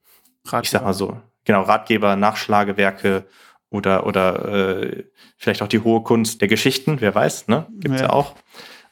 [0.62, 3.26] ich sag mal so, genau, Ratgeber, Nachschlagewerke
[3.70, 5.04] oder, oder äh,
[5.36, 7.66] vielleicht auch die hohe Kunst der Geschichten, wer weiß, ne?
[7.80, 8.34] Gibt's ja, ja auch.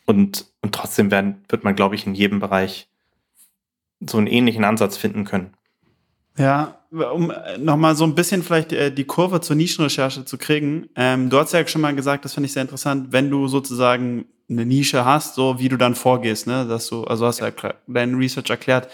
[0.06, 2.88] Und, und trotzdem werden, wird man, glaube ich, in jedem Bereich
[4.00, 5.54] so einen ähnlichen Ansatz finden können.
[6.36, 10.88] Ja, um äh, nochmal so ein bisschen vielleicht äh, die Kurve zur Nischenrecherche zu kriegen.
[10.96, 14.26] Ähm, du hast ja schon mal gesagt, das finde ich sehr interessant, wenn du sozusagen
[14.48, 16.66] eine Nische hast, so wie du dann vorgehst, ne?
[16.66, 17.52] Dass du, also hast du ja
[17.86, 18.88] deinen Research erklärt.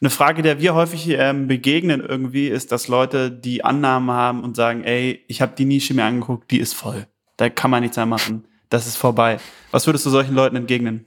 [0.00, 4.56] Eine Frage, der wir häufig ähm, begegnen irgendwie, ist, dass Leute die Annahmen haben und
[4.56, 7.06] sagen, ey, ich habe die Nische mir angeguckt, die ist voll.
[7.36, 8.44] Da kann man nichts mehr machen.
[8.70, 9.38] Das ist vorbei.
[9.70, 11.06] Was würdest du solchen Leuten entgegnen?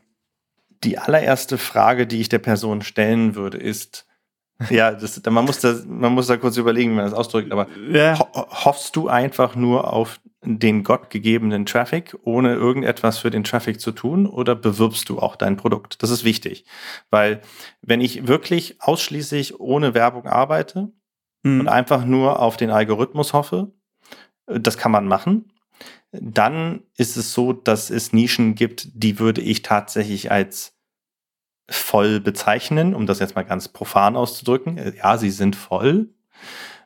[0.83, 4.05] Die allererste Frage, die ich der Person stellen würde, ist,
[4.69, 7.67] ja, das, man, muss das, man muss da kurz überlegen, wie man das ausdrückt, aber
[7.91, 8.17] ja.
[8.19, 8.27] ho
[8.65, 13.91] hoffst du einfach nur auf den Gott gegebenen Traffic, ohne irgendetwas für den Traffic zu
[13.91, 16.03] tun, oder bewirbst du auch dein Produkt?
[16.03, 16.65] Das ist wichtig,
[17.09, 17.41] weil
[17.81, 20.91] wenn ich wirklich ausschließlich ohne Werbung arbeite
[21.43, 21.61] mhm.
[21.61, 23.71] und einfach nur auf den Algorithmus hoffe,
[24.45, 25.51] das kann man machen,
[26.11, 30.72] dann ist es so, dass es Nischen gibt, die würde ich tatsächlich als
[31.69, 34.77] voll bezeichnen, um das jetzt mal ganz profan auszudrücken.
[34.77, 36.09] Äh, ja, sie sind voll,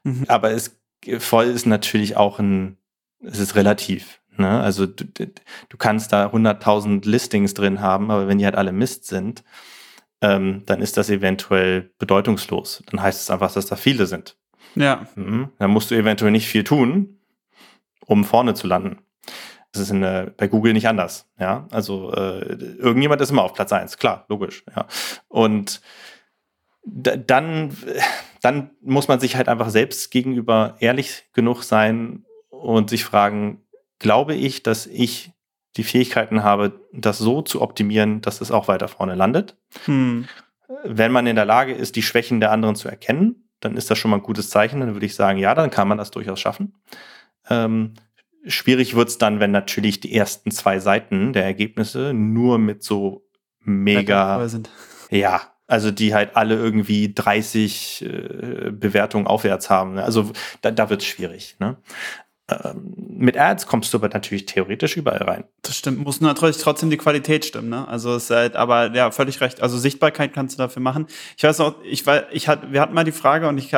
[0.04, 0.26] mhm.
[0.28, 0.80] aber es
[1.20, 2.78] voll ist natürlich auch ein,
[3.22, 4.22] es ist relativ.
[4.38, 4.60] Ne?
[4.62, 9.06] Also du, du kannst da 100.000 Listings drin haben, aber wenn die halt alle Mist
[9.06, 9.44] sind,
[10.22, 12.84] ähm, dann ist das eventuell bedeutungslos.
[12.90, 14.38] Dann heißt es einfach, dass da viele sind.
[14.76, 15.08] Ja.
[15.16, 15.50] Mhm.
[15.60, 17.20] Dann musst du eventuell nicht viel tun,
[18.06, 19.00] um vorne zu landen.
[19.72, 21.30] Das ist äh, bei Google nicht anders.
[21.39, 22.39] Ja, also äh,
[22.78, 24.63] irgendjemand ist immer auf Platz eins, klar, logisch.
[24.76, 24.88] Ja,
[25.28, 25.82] und
[26.84, 27.76] dann,
[28.41, 33.61] dann muss man sich halt einfach selbst gegenüber ehrlich genug sein und sich fragen,
[33.99, 35.32] glaube ich, dass ich
[35.76, 39.57] die Fähigkeiten habe, das so zu optimieren, dass es auch weiter vorne landet.
[39.86, 40.28] Hm.
[40.84, 43.97] Wenn man in der Lage ist, die Schwächen der anderen zu erkennen, dann ist das
[43.97, 44.80] schon mal ein gutes Zeichen.
[44.80, 46.74] Dann würde ich sagen, ja, dann kann man das durchaus schaffen.
[47.49, 47.93] Ähm,
[48.46, 53.28] Schwierig wird's dann, wenn natürlich die ersten zwei Seiten der Ergebnisse nur mit so
[53.60, 54.70] mega, sind.
[55.10, 59.96] ja, also die halt alle irgendwie 30 äh, Bewertungen aufwärts haben.
[59.96, 60.04] Ne?
[60.04, 60.32] Also
[60.62, 61.58] da, da wird's schwierig.
[61.60, 61.78] Ne?
[62.50, 65.43] Ähm, mit Ads kommst du aber natürlich theoretisch überall rein.
[65.64, 67.86] Das stimmt, muss natürlich trotzdem die Qualität stimmen, ne?
[67.88, 69.62] Also es ist halt, aber ja, völlig recht.
[69.62, 71.08] Also Sichtbarkeit kannst du dafür machen.
[71.36, 73.74] Ich weiß noch, ich war, ich hatte, wir hatten mal die Frage und ich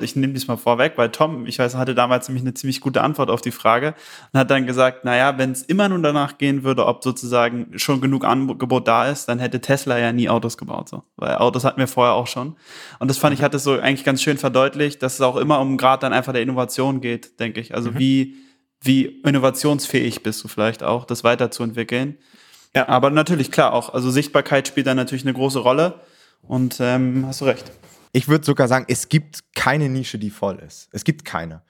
[0.00, 3.00] ich nehme dies mal vorweg, weil Tom, ich weiß, hatte damals nämlich eine ziemlich gute
[3.00, 3.94] Antwort auf die Frage
[4.32, 8.02] und hat dann gesagt, naja, wenn es immer nur danach gehen würde, ob sozusagen schon
[8.02, 11.02] genug Angebot da ist, dann hätte Tesla ja nie Autos gebaut, so.
[11.16, 12.56] Weil Autos hatten wir vorher auch schon.
[12.98, 15.60] Und das fand ich, hat es so eigentlich ganz schön verdeutlicht, dass es auch immer
[15.60, 17.74] um Grad dann einfach der Innovation geht, denke ich.
[17.74, 18.34] Also mhm wie,
[18.80, 22.18] wie innovationsfähig bist du vielleicht auch, das weiterzuentwickeln.
[22.74, 22.88] Ja.
[22.88, 26.00] Aber natürlich, klar, auch, also Sichtbarkeit spielt da natürlich eine große Rolle.
[26.42, 27.70] Und ähm, hast du recht.
[28.10, 30.88] Ich würde sogar sagen, es gibt keine Nische, die voll ist.
[30.90, 31.62] Es gibt keine.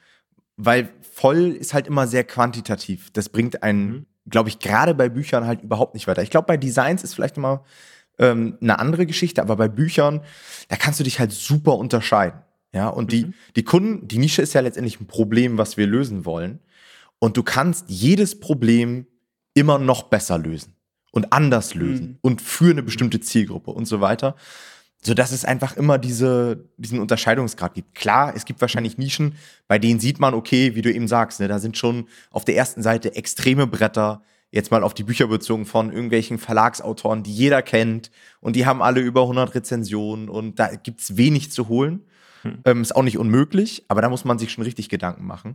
[0.56, 3.10] Weil voll ist halt immer sehr quantitativ.
[3.12, 4.06] Das bringt einen, mhm.
[4.30, 6.22] glaube ich, gerade bei Büchern halt überhaupt nicht weiter.
[6.22, 7.64] Ich glaube, bei Designs ist vielleicht immer
[8.18, 10.22] ähm, eine andere Geschichte, aber bei Büchern,
[10.68, 12.40] da kannst du dich halt super unterscheiden.
[12.74, 13.08] Ja, und mhm.
[13.08, 16.60] die, die Kunden, die Nische ist ja letztendlich ein Problem, was wir lösen wollen.
[17.18, 19.06] Und du kannst jedes Problem
[19.54, 20.74] immer noch besser lösen
[21.12, 22.18] und anders lösen mhm.
[22.22, 24.34] und für eine bestimmte Zielgruppe und so weiter.
[25.04, 27.96] So dass es einfach immer diese, diesen Unterscheidungsgrad gibt.
[27.96, 29.34] Klar, es gibt wahrscheinlich Nischen,
[29.66, 32.56] bei denen sieht man, okay, wie du eben sagst, ne, da sind schon auf der
[32.56, 37.62] ersten Seite extreme Bretter, jetzt mal auf die Bücher bezogen von irgendwelchen Verlagsautoren, die jeder
[37.62, 42.04] kennt und die haben alle über 100 Rezensionen und da gibt's wenig zu holen.
[42.42, 42.58] Hm.
[42.64, 45.54] Ähm, ist auch nicht unmöglich, aber da muss man sich schon richtig Gedanken machen.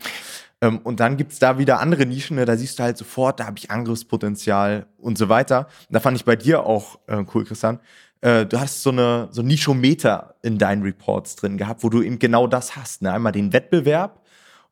[0.61, 2.45] Ähm, und dann gibt's da wieder andere Nischen, ne?
[2.45, 5.67] da siehst du halt sofort, da habe ich Angriffspotenzial und so weiter.
[5.87, 7.79] Und da fand ich bei dir auch äh, cool, Christian.
[8.21, 12.19] Äh, du hast so eine so Nischometer in deinen Reports drin gehabt, wo du eben
[12.19, 13.01] genau das hast.
[13.01, 13.13] Ne?
[13.13, 14.21] Einmal den Wettbewerb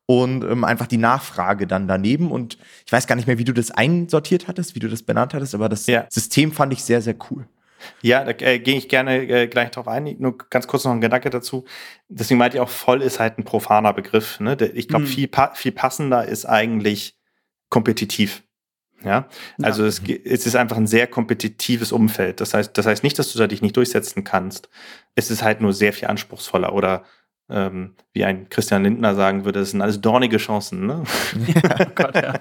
[0.05, 2.31] und ähm, einfach die Nachfrage dann daneben.
[2.31, 5.33] Und ich weiß gar nicht mehr, wie du das einsortiert hattest, wie du das benannt
[5.33, 6.05] hattest, aber das ja.
[6.09, 7.47] System fand ich sehr, sehr cool.
[8.01, 10.15] Ja, da äh, gehe ich gerne äh, gleich drauf ein.
[10.19, 11.65] Nur ganz kurz noch ein Gedanke dazu.
[12.07, 14.39] Deswegen meinte ich auch, voll ist halt ein profaner Begriff.
[14.39, 14.57] Ne?
[14.73, 15.09] Ich glaube, mhm.
[15.09, 17.17] viel, viel passender ist eigentlich
[17.69, 18.43] kompetitiv.
[19.03, 19.27] Ja,
[19.61, 19.89] also ja.
[19.89, 22.41] Es, es, ist einfach ein sehr kompetitives Umfeld.
[22.41, 24.69] Das heißt, das heißt nicht, dass du da dich nicht durchsetzen kannst.
[25.13, 27.03] Es ist halt nur sehr viel anspruchsvoller oder
[27.47, 30.87] ähm, wie ein Christian Lindner sagen würde, das sind alles dornige Chancen.
[30.87, 31.03] Ne?
[31.47, 32.33] Ja, oh Gott, ja.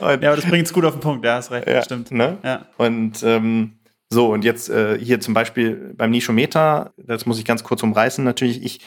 [0.08, 2.10] Und, ja, aber das bringt es gut auf den Punkt, ja, hast recht, ja, stimmt.
[2.10, 2.38] Ne?
[2.42, 2.66] Ja.
[2.76, 3.74] Und ähm,
[4.12, 8.22] so, und jetzt äh, hier zum Beispiel beim Nischometer, das muss ich ganz kurz umreißen,
[8.22, 8.80] natürlich, ich,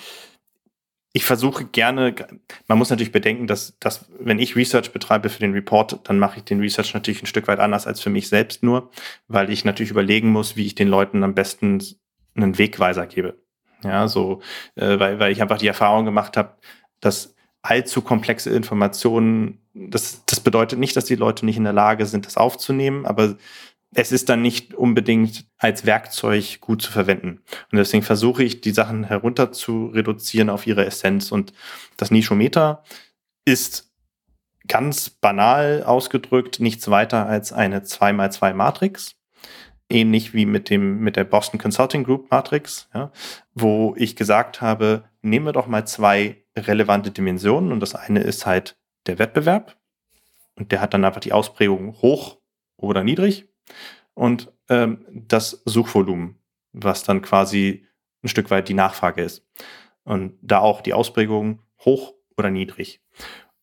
[1.14, 2.14] ich versuche gerne,
[2.68, 6.38] man muss natürlich bedenken, dass, dass wenn ich Research betreibe für den Report, dann mache
[6.38, 8.92] ich den Research natürlich ein Stück weit anders als für mich selbst nur,
[9.28, 11.84] weil ich natürlich überlegen muss, wie ich den Leuten am besten
[12.36, 13.40] einen Wegweiser gebe.
[13.84, 14.42] Ja, so,
[14.76, 16.56] äh, weil, weil ich einfach die Erfahrung gemacht habe,
[17.00, 22.06] dass allzu komplexe Informationen, das, das bedeutet nicht, dass die Leute nicht in der Lage
[22.06, 23.38] sind, das aufzunehmen, aber
[23.94, 27.42] es ist dann nicht unbedingt als Werkzeug gut zu verwenden.
[27.72, 31.32] Und deswegen versuche ich, die Sachen herunter zu reduzieren auf ihre Essenz.
[31.32, 31.54] Und
[31.98, 32.84] das Nischometer
[33.46, 33.94] ist
[34.68, 39.16] ganz banal ausgedrückt nichts weiter als eine 2x2 Matrix.
[39.88, 43.12] Ähnlich wie mit dem, mit der Boston Consulting Group Matrix, ja,
[43.54, 47.72] wo ich gesagt habe, nehmen wir doch mal zwei relevante Dimensionen.
[47.72, 49.78] Und das eine ist halt der Wettbewerb.
[50.56, 52.40] Und der hat dann einfach die Ausprägung hoch
[52.78, 53.48] oder niedrig
[54.14, 56.40] und ähm, das Suchvolumen,
[56.74, 57.86] was dann quasi
[58.24, 59.46] ein Stück weit die Nachfrage ist.
[60.04, 63.02] Und da auch die Ausprägung hoch oder niedrig.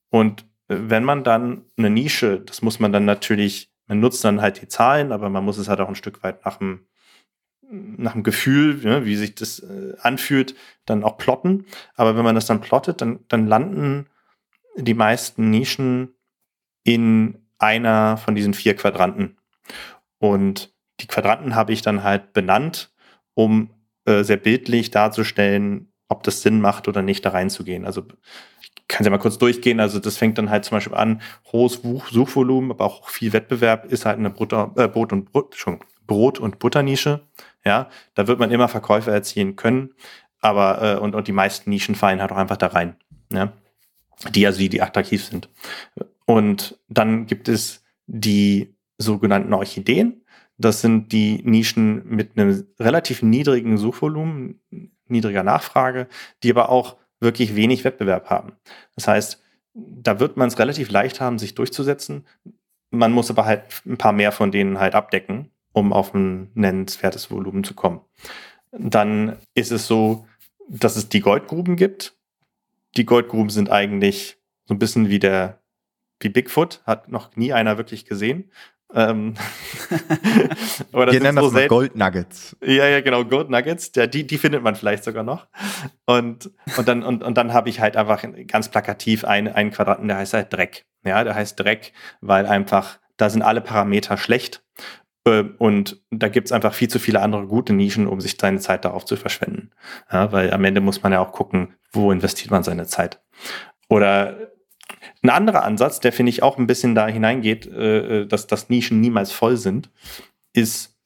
[0.09, 4.41] Und äh, wenn man dann eine Nische, das muss man dann natürlich, man nutzt dann
[4.41, 6.87] halt die Zahlen, aber man muss es halt auch ein Stück weit nach dem,
[7.71, 11.67] nach dem Gefühl, ne, wie sich das äh, anfühlt, dann auch plotten.
[11.95, 14.07] Aber wenn man das dann plottet, dann, dann landen
[14.77, 16.15] die meisten Nischen
[16.85, 19.39] in einer von diesen vier Quadranten.
[20.19, 22.93] Und die Quadranten habe ich dann halt benannt,
[23.35, 23.71] um
[24.05, 27.85] äh, sehr bildlich darzustellen, ob das Sinn macht oder nicht, da reinzugehen.
[27.85, 28.05] Also
[28.61, 29.81] ich kann es ja mal kurz durchgehen.
[29.81, 34.05] Also das fängt dann halt zum Beispiel an, hohes Suchvolumen, aber auch viel Wettbewerb ist
[34.05, 35.57] halt eine Butter, äh, Brot und Brot,
[36.07, 37.27] Brot und Butternische.
[37.65, 39.95] Ja, da wird man immer Verkäufe erzielen können,
[40.41, 42.97] aber äh, und, und die meisten Nischen fallen halt auch einfach da rein.
[43.33, 43.53] Ja?
[44.35, 45.49] Die also die, die attraktiv sind.
[46.27, 50.25] Und dann gibt es die sogenannten Orchideen.
[50.59, 54.61] Das sind die Nischen mit einem relativ niedrigen Suchvolumen,
[55.07, 56.09] niedriger Nachfrage,
[56.43, 58.53] die aber auch wirklich wenig Wettbewerb haben.
[58.95, 59.43] Das heißt,
[59.75, 62.27] da wird man es relativ leicht haben, sich durchzusetzen.
[62.91, 67.31] Man muss aber halt ein paar mehr von denen halt abdecken, um auf ein nennenswertes
[67.31, 68.01] Volumen zu kommen.
[68.73, 70.27] Dann ist es so,
[70.69, 72.17] dass es die Goldgruben gibt.
[72.97, 75.63] Die Goldgruben sind eigentlich so ein bisschen wie der
[76.21, 78.51] wie Bigfoot, hat noch nie einer wirklich gesehen.
[78.95, 79.35] Ähm,
[80.93, 82.57] Wir nennen so das Gold Nuggets.
[82.63, 83.93] Ja, ja, genau, Gold Nuggets.
[83.97, 85.47] Ja, die, die findet man vielleicht sogar noch.
[86.07, 90.09] Und, und dann, und, und dann habe ich halt einfach ganz plakativ einen, einen Quadranten,
[90.09, 90.85] der heißt halt Dreck.
[91.05, 94.63] Ja, der heißt Dreck, weil einfach, da sind alle Parameter schlecht.
[95.25, 98.59] Äh, und da gibt es einfach viel zu viele andere gute Nischen, um sich seine
[98.59, 99.71] Zeit darauf zu verschwenden.
[100.11, 103.21] Ja, weil am Ende muss man ja auch gucken, wo investiert man seine Zeit.
[103.89, 104.52] Oder
[105.23, 108.69] ein anderer Ansatz, der finde ich auch ein bisschen da hineingeht, äh, äh, dass, dass
[108.69, 109.91] Nischen niemals voll sind,
[110.53, 110.97] ist,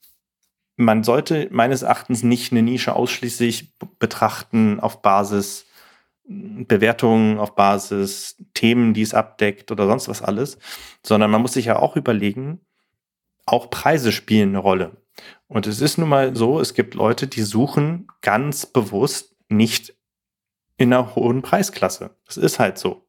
[0.77, 5.67] man sollte meines Erachtens nicht eine Nische ausschließlich betrachten auf Basis
[6.29, 10.59] Bewertungen, auf Basis Themen, die es abdeckt oder sonst was alles,
[11.05, 12.61] sondern man muss sich ja auch überlegen,
[13.45, 14.97] auch Preise spielen eine Rolle.
[15.47, 19.96] Und es ist nun mal so, es gibt Leute, die suchen ganz bewusst nicht
[20.79, 22.11] in einer hohen Preisklasse.
[22.27, 23.07] Das ist halt so.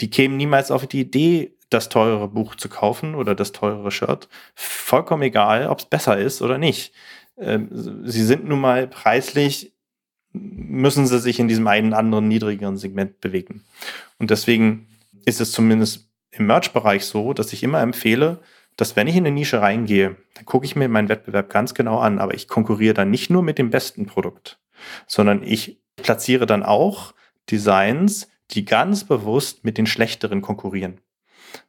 [0.00, 4.28] Die kämen niemals auf die Idee, das teurere Buch zu kaufen oder das teurere Shirt.
[4.54, 6.92] Vollkommen egal, ob es besser ist oder nicht.
[7.38, 7.68] Ähm,
[8.04, 9.72] sie sind nun mal preislich,
[10.32, 13.64] müssen sie sich in diesem einen anderen niedrigeren Segment bewegen.
[14.18, 14.88] Und deswegen
[15.24, 18.40] ist es zumindest im Merch-Bereich so, dass ich immer empfehle,
[18.76, 21.98] dass wenn ich in eine Nische reingehe, dann gucke ich mir meinen Wettbewerb ganz genau
[21.98, 24.58] an, aber ich konkurriere dann nicht nur mit dem besten Produkt,
[25.06, 27.14] sondern ich platziere dann auch
[27.50, 31.00] Designs, die ganz bewusst mit den schlechteren konkurrieren.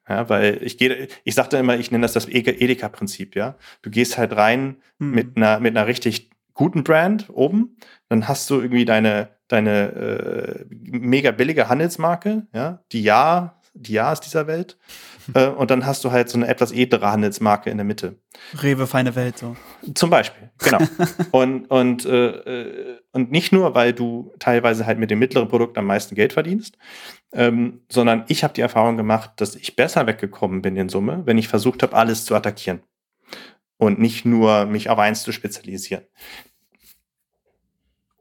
[0.07, 3.55] Ja, weil ich gehe, ich sagte immer, ich nenne das das Edeka-Prinzip, ja.
[3.81, 5.11] Du gehst halt rein mhm.
[5.11, 7.77] mit einer, mit einer richtig guten Brand oben,
[8.09, 14.11] dann hast du irgendwie deine, deine äh, mega billige Handelsmarke, ja, die Ja, die Ja
[14.11, 14.77] ist dieser Welt.
[15.35, 18.17] Äh, und dann hast du halt so eine etwas edlere Handelsmarke in der Mitte.
[18.59, 19.55] Rewe, feine Welt, so.
[19.93, 20.79] Zum Beispiel, genau.
[21.31, 25.77] und, und, äh, äh, und nicht nur, weil du teilweise halt mit dem mittleren Produkt
[25.77, 26.75] am meisten Geld verdienst,
[27.33, 31.37] ähm, sondern ich habe die Erfahrung gemacht, dass ich besser weggekommen bin in Summe, wenn
[31.37, 32.81] ich versucht habe, alles zu attackieren.
[33.77, 36.05] Und nicht nur mich auf eins zu spezialisieren.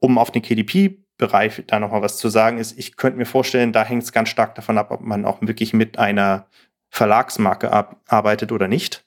[0.00, 3.72] Um auf den KDP Bereich da nochmal was zu sagen ist, ich könnte mir vorstellen,
[3.72, 6.46] da hängt es ganz stark davon ab, ob man auch wirklich mit einer
[6.88, 7.70] Verlagsmarke
[8.06, 9.04] arbeitet oder nicht.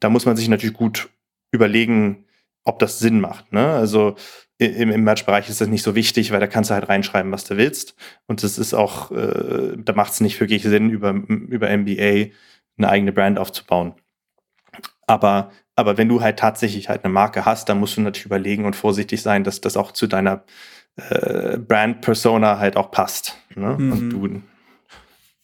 [0.00, 1.10] Da muss man sich natürlich gut
[1.52, 2.24] überlegen,
[2.64, 3.52] ob das Sinn macht.
[3.52, 3.72] Ne?
[3.72, 4.16] Also
[4.58, 7.44] im, im Merch-Bereich ist das nicht so wichtig, weil da kannst du halt reinschreiben, was
[7.44, 7.94] du willst.
[8.26, 12.30] Und das ist auch, äh, da macht es nicht wirklich Sinn, über, über MBA
[12.78, 13.94] eine eigene Brand aufzubauen.
[15.06, 18.64] Aber, aber wenn du halt tatsächlich halt eine Marke hast, dann musst du natürlich überlegen
[18.64, 20.44] und vorsichtig sein, dass das auch zu deiner
[21.10, 23.36] äh, Brand-Persona halt auch passt.
[23.54, 23.76] Ne?
[23.78, 23.92] Mhm.
[23.92, 24.42] Und du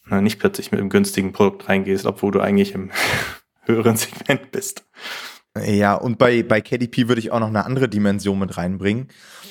[0.09, 2.91] na, nicht plötzlich mit einem günstigen Produkt reingehst, obwohl du eigentlich im
[3.63, 4.85] höheren Segment bist.
[5.65, 9.09] Ja, und bei, bei KDP würde ich auch noch eine andere Dimension mit reinbringen.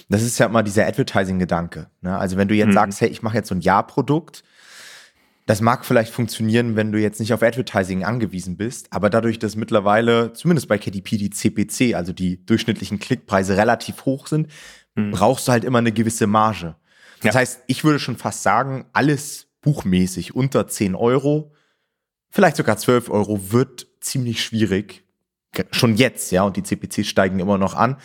[0.07, 1.87] Das ist ja immer dieser Advertising-Gedanke.
[2.01, 2.17] Ne?
[2.17, 2.73] Also wenn du jetzt mhm.
[2.73, 4.43] sagst, hey, ich mache jetzt so ein Ja-Produkt,
[5.47, 9.55] das mag vielleicht funktionieren, wenn du jetzt nicht auf Advertising angewiesen bist, aber dadurch, dass
[9.55, 14.47] mittlerweile, zumindest bei KDP, die CPC, also die durchschnittlichen Klickpreise relativ hoch sind,
[14.95, 15.11] mhm.
[15.11, 16.75] brauchst du halt immer eine gewisse Marge.
[17.21, 17.41] Das ja.
[17.41, 21.53] heißt, ich würde schon fast sagen, alles buchmäßig unter 10 Euro,
[22.29, 25.03] vielleicht sogar 12 Euro, wird ziemlich schwierig.
[25.71, 27.97] Schon jetzt, ja, und die CPCs steigen immer noch an.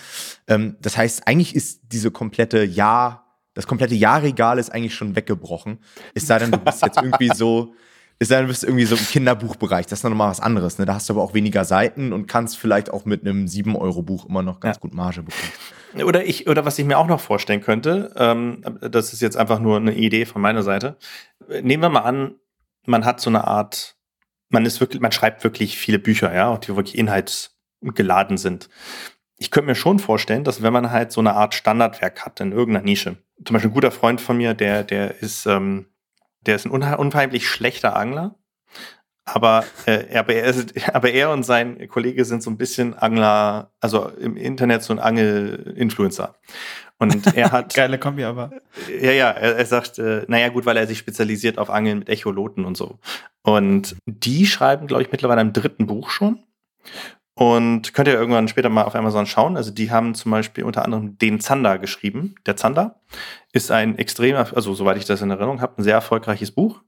[0.47, 5.81] Ähm, das heißt, eigentlich ist diese komplette Jahr, das komplette Jahrregal ist eigentlich schon weggebrochen.
[6.15, 7.75] Es sei denn, du bist jetzt irgendwie so,
[8.21, 9.87] es sei denn, du bist irgendwie so im Kinderbuchbereich.
[9.87, 10.79] Das ist noch mal was anderes.
[10.79, 10.87] Ne?
[10.87, 14.43] Da hast du aber auch weniger Seiten und kannst vielleicht auch mit einem 7-Euro-Buch immer
[14.43, 14.81] noch ganz ja.
[14.81, 16.07] gut Marge bekommen.
[16.07, 19.59] Oder ich, oder was ich mir auch noch vorstellen könnte, ähm, das ist jetzt einfach
[19.59, 20.97] nur eine Idee von meiner Seite.
[21.63, 22.37] Nehmen wir mal an,
[22.87, 23.97] man hat so eine Art
[24.51, 28.69] man ist wirklich, man schreibt wirklich viele Bücher, ja, die wirklich inhaltsgeladen sind.
[29.39, 32.53] Ich könnte mir schon vorstellen, dass wenn man halt so eine Art Standardwerk hat in
[32.53, 35.87] irgendeiner Nische, zum Beispiel ein guter Freund von mir, der, der ist, ähm,
[36.47, 38.37] der ist ein unheimlich schlechter Angler,
[39.25, 43.71] aber, äh, aber, er ist, aber er und sein Kollege sind so ein bisschen Angler,
[43.81, 46.35] also im Internet so ein Angel-Influencer.
[46.99, 47.75] Und er hat.
[47.75, 48.51] Geile Kombi, aber.
[48.89, 52.09] Ja, ja, er, er sagt, äh, naja, gut, weil er sich spezialisiert auf Angeln mit
[52.09, 52.99] Echoloten und so.
[53.43, 56.41] Und die schreiben, glaube ich, mittlerweile im dritten Buch schon.
[57.35, 59.57] Und könnt ihr irgendwann später mal auf Amazon schauen.
[59.57, 62.35] Also die haben zum Beispiel unter anderem den Zander geschrieben.
[62.45, 63.01] Der Zander
[63.53, 66.83] ist ein extremer, also soweit ich das in Erinnerung habe, ein sehr erfolgreiches Buch.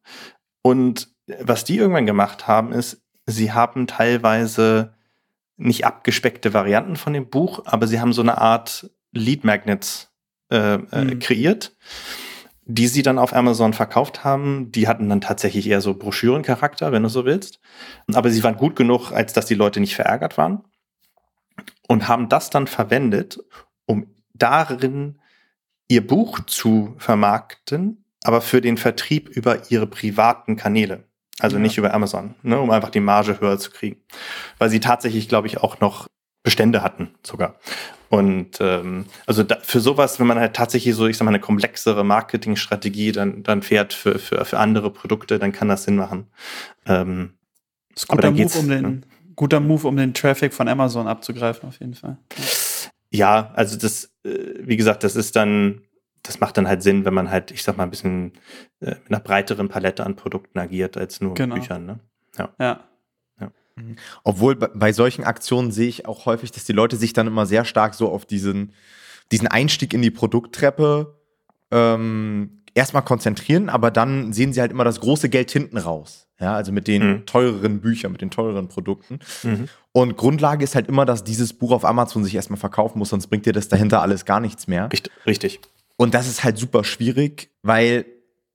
[0.62, 1.09] Und
[1.40, 4.95] was die irgendwann gemacht haben, ist, sie haben teilweise
[5.57, 10.12] nicht abgespeckte Varianten von dem Buch, aber sie haben so eine Art Lead Magnets
[10.51, 11.18] äh, äh, mhm.
[11.18, 11.76] kreiert,
[12.74, 14.72] die sie dann auf Amazon verkauft haben.
[14.72, 17.60] Die hatten dann tatsächlich eher so Broschürencharakter, wenn du so willst.
[18.14, 20.64] Aber sie waren gut genug, als dass die Leute nicht verärgert waren.
[21.86, 23.38] Und haben das dann verwendet,
[23.84, 25.18] um darin
[25.88, 31.04] ihr Buch zu vermarkten, aber für den Vertrieb über ihre privaten Kanäle.
[31.40, 31.62] Also ja.
[31.62, 34.00] nicht über Amazon, ne, um einfach die Marge höher zu kriegen.
[34.58, 36.06] Weil sie tatsächlich, glaube ich, auch noch
[36.43, 37.57] Bestände hatten sogar.
[38.09, 41.40] Und ähm, also da, für sowas, wenn man halt tatsächlich so, ich sag mal, eine
[41.40, 46.26] komplexere Marketingstrategie dann, dann fährt für, für, für andere Produkte, dann kann das Sinn machen.
[46.84, 47.34] Ähm,
[47.95, 49.01] das ist guter Move, um den, ne?
[49.34, 52.18] guter Move, um den Traffic von Amazon abzugreifen, auf jeden Fall.
[53.11, 55.80] Ja, also das, äh, wie gesagt, das ist dann,
[56.22, 58.32] das macht dann halt Sinn, wenn man halt, ich sag mal, ein bisschen
[58.80, 61.55] äh, mit einer breiteren Palette an Produkten agiert als nur genau.
[61.55, 61.86] Büchern.
[61.86, 62.01] Ne?
[62.36, 62.51] Ja.
[62.59, 62.80] ja.
[63.76, 63.96] Mhm.
[64.24, 67.64] Obwohl bei solchen Aktionen sehe ich auch häufig, dass die Leute sich dann immer sehr
[67.64, 68.72] stark so auf diesen,
[69.30, 71.16] diesen Einstieg in die Produkttreppe
[71.70, 76.26] ähm, erstmal konzentrieren, aber dann sehen sie halt immer das große Geld hinten raus.
[76.40, 77.26] Ja, also mit den mhm.
[77.26, 79.20] teureren Büchern, mit den teureren Produkten.
[79.44, 79.68] Mhm.
[79.92, 83.28] Und Grundlage ist halt immer, dass dieses Buch auf Amazon sich erstmal verkaufen muss, sonst
[83.28, 84.88] bringt dir das dahinter alles gar nichts mehr.
[85.24, 85.60] Richtig.
[85.96, 88.06] Und das ist halt super schwierig, weil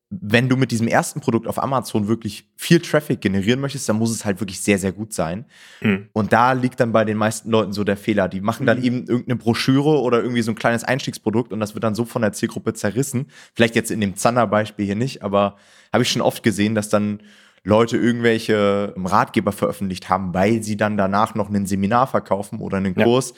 [0.10, 4.12] wenn du mit diesem ersten Produkt auf Amazon wirklich viel Traffic generieren möchtest, dann muss
[4.12, 5.45] es halt wirklich sehr, sehr gut sein.
[5.82, 6.08] Mhm.
[6.14, 8.30] Und da liegt dann bei den meisten Leuten so der Fehler.
[8.30, 8.84] Die machen dann mhm.
[8.86, 12.22] eben irgendeine Broschüre oder irgendwie so ein kleines Einstiegsprodukt und das wird dann so von
[12.22, 13.28] der Zielgruppe zerrissen.
[13.53, 15.58] Vielleicht jetzt in dem Zander-Beispiel hier nicht, aber
[15.91, 17.20] habe ich schon oft gesehen, dass dann
[17.66, 22.95] Leute irgendwelche Ratgeber veröffentlicht haben, weil sie dann danach noch ein Seminar verkaufen oder einen
[22.95, 23.32] Kurs.
[23.32, 23.36] Ja.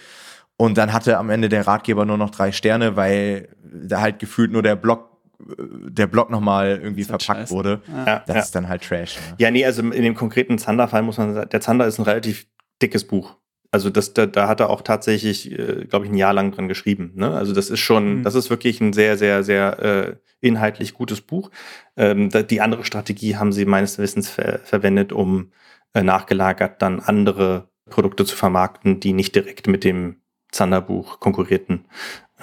[0.57, 4.51] Und dann hatte am Ende der Ratgeber nur noch drei Sterne, weil da halt gefühlt
[4.51, 5.08] nur der Blog
[5.39, 7.53] der Blog nochmal irgendwie verpackt scheiße.
[7.53, 7.81] wurde.
[7.87, 8.23] Ja.
[8.27, 8.41] Das ja.
[8.41, 9.15] ist dann halt Trash.
[9.15, 9.35] Ne?
[9.37, 12.47] Ja, nee, also in dem konkreten Zander-Fall muss man sagen, der Zander ist ein relativ
[12.81, 13.35] dickes Buch.
[13.71, 16.67] Also das, da, da hat er auch tatsächlich, äh, glaube ich, ein Jahr lang dran
[16.67, 17.11] geschrieben.
[17.15, 17.31] Ne?
[17.31, 18.23] Also das ist schon, mhm.
[18.23, 21.51] das ist wirklich ein sehr, sehr, sehr äh, inhaltlich gutes Buch.
[21.95, 25.51] Ähm, die andere Strategie haben sie meines Wissens ver verwendet, um
[25.93, 30.21] äh, nachgelagert dann andere Produkte zu vermarkten, die nicht direkt mit dem
[30.51, 31.85] Zander-Buch konkurrierten.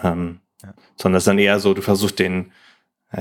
[0.02, 0.74] Ähm, ja.
[0.96, 2.52] Sondern es ist dann eher so, du versuchst den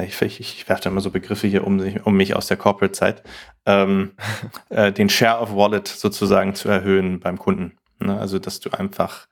[0.04, 3.24] ich, ich, ich werfe da immer so Begriffe hier um, um mich aus der Corporate-Zeit,
[3.66, 4.14] ähm,
[4.70, 7.78] äh, den Share of Wallet sozusagen zu erhöhen beim Kunden.
[8.00, 8.20] Ne?
[8.20, 9.28] Also, dass du einfach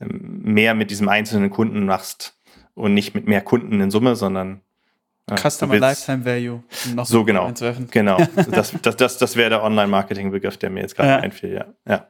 [0.00, 2.38] ähm, mehr mit diesem einzelnen Kunden machst
[2.74, 4.60] und nicht mit mehr Kunden in Summe, sondern
[5.28, 6.62] äh, Customer Lifetime Value.
[6.94, 7.52] Noch so genau.
[7.90, 8.18] Genau.
[8.50, 11.16] das, das, das, das wäre der Online-Marketing-Begriff, der mir jetzt gerade ja.
[11.16, 11.66] einfiel, ja.
[11.86, 12.08] ja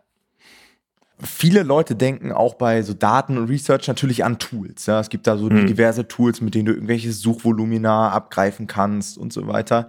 [1.23, 4.87] viele Leute denken auch bei so Daten und Research natürlich an Tools.
[4.87, 5.01] Ja?
[5.01, 5.67] Es gibt da so mhm.
[5.67, 9.89] diverse Tools, mit denen du irgendwelche Suchvolumina abgreifen kannst und so weiter.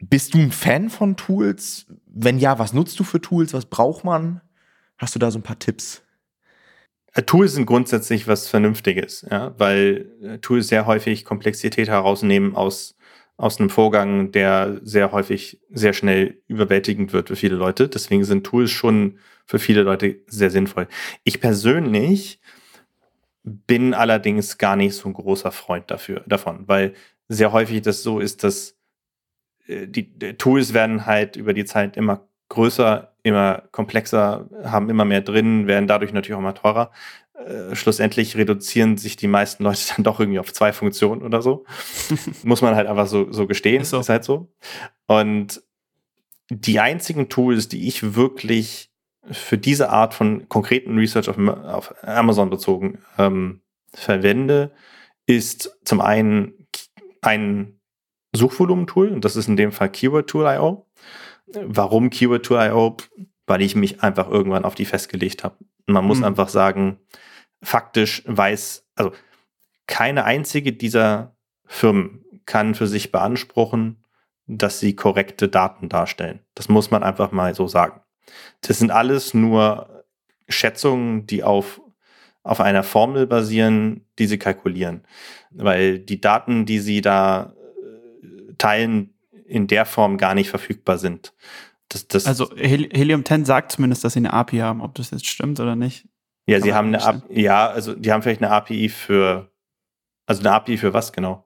[0.00, 1.86] Bist du ein Fan von Tools?
[2.06, 3.54] Wenn ja, was nutzt du für Tools?
[3.54, 4.40] Was braucht man?
[4.98, 6.04] Hast du da so ein paar Tipps?
[7.14, 12.96] äh, Tools sind grundsätzlich was Vernünftiges, ja, weil äh, Tools sehr häufig Komplexität herausnehmen aus,
[13.36, 17.88] aus einem Vorgang, der sehr häufig sehr schnell überwältigend wird für viele Leute.
[17.88, 20.88] Deswegen sind Tools schon für viele Leute sehr sinnvoll.
[21.24, 22.40] Ich persönlich
[23.42, 26.94] bin allerdings gar nicht so ein großer Freund dafür, davon, weil
[27.28, 28.76] sehr häufig das so ist, dass
[29.66, 35.04] äh, die, die Tools werden halt über die Zeit immer größer, immer komplexer, haben immer
[35.04, 36.90] mehr drin, werden dadurch natürlich auch immer teurer.
[37.34, 41.64] Äh, schlussendlich reduzieren sich die meisten Leute dann doch irgendwie auf zwei Funktionen oder so.
[42.42, 43.82] Muss man halt einfach so, so gestehen.
[43.82, 44.00] Ist, so.
[44.00, 44.52] ist halt so.
[45.06, 45.62] Und
[46.50, 48.90] die einzigen Tools, die ich wirklich
[49.30, 53.62] für diese Art von konkreten Research auf, auf Amazon bezogen ähm,
[53.92, 54.72] verwende,
[55.26, 56.66] ist zum einen
[57.22, 57.80] ein
[58.32, 60.86] Suchvolumen-Tool, und das ist in dem Fall Keyword-Tool.io.
[61.46, 62.96] Warum Keyword-Tool.io?
[63.46, 65.56] Weil ich mich einfach irgendwann auf die festgelegt habe.
[65.86, 66.24] Man muss mhm.
[66.24, 66.98] einfach sagen,
[67.62, 69.12] faktisch weiß, also
[69.86, 74.04] keine einzige dieser Firmen kann für sich beanspruchen,
[74.46, 76.40] dass sie korrekte Daten darstellen.
[76.54, 78.00] Das muss man einfach mal so sagen.
[78.60, 80.04] Das sind alles nur
[80.48, 81.80] Schätzungen, die auf,
[82.42, 85.04] auf einer Formel basieren, die sie kalkulieren.
[85.50, 87.54] Weil die Daten, die sie da
[88.22, 89.14] äh, teilen,
[89.46, 91.32] in der Form gar nicht verfügbar sind.
[91.88, 94.80] Das, das also Helium 10 sagt zumindest, dass sie eine API haben.
[94.80, 96.08] Ob das jetzt stimmt oder nicht?
[96.46, 99.50] Ja, sie haben eine API, ja, also die haben vielleicht eine API für,
[100.26, 101.43] also eine API für was genau?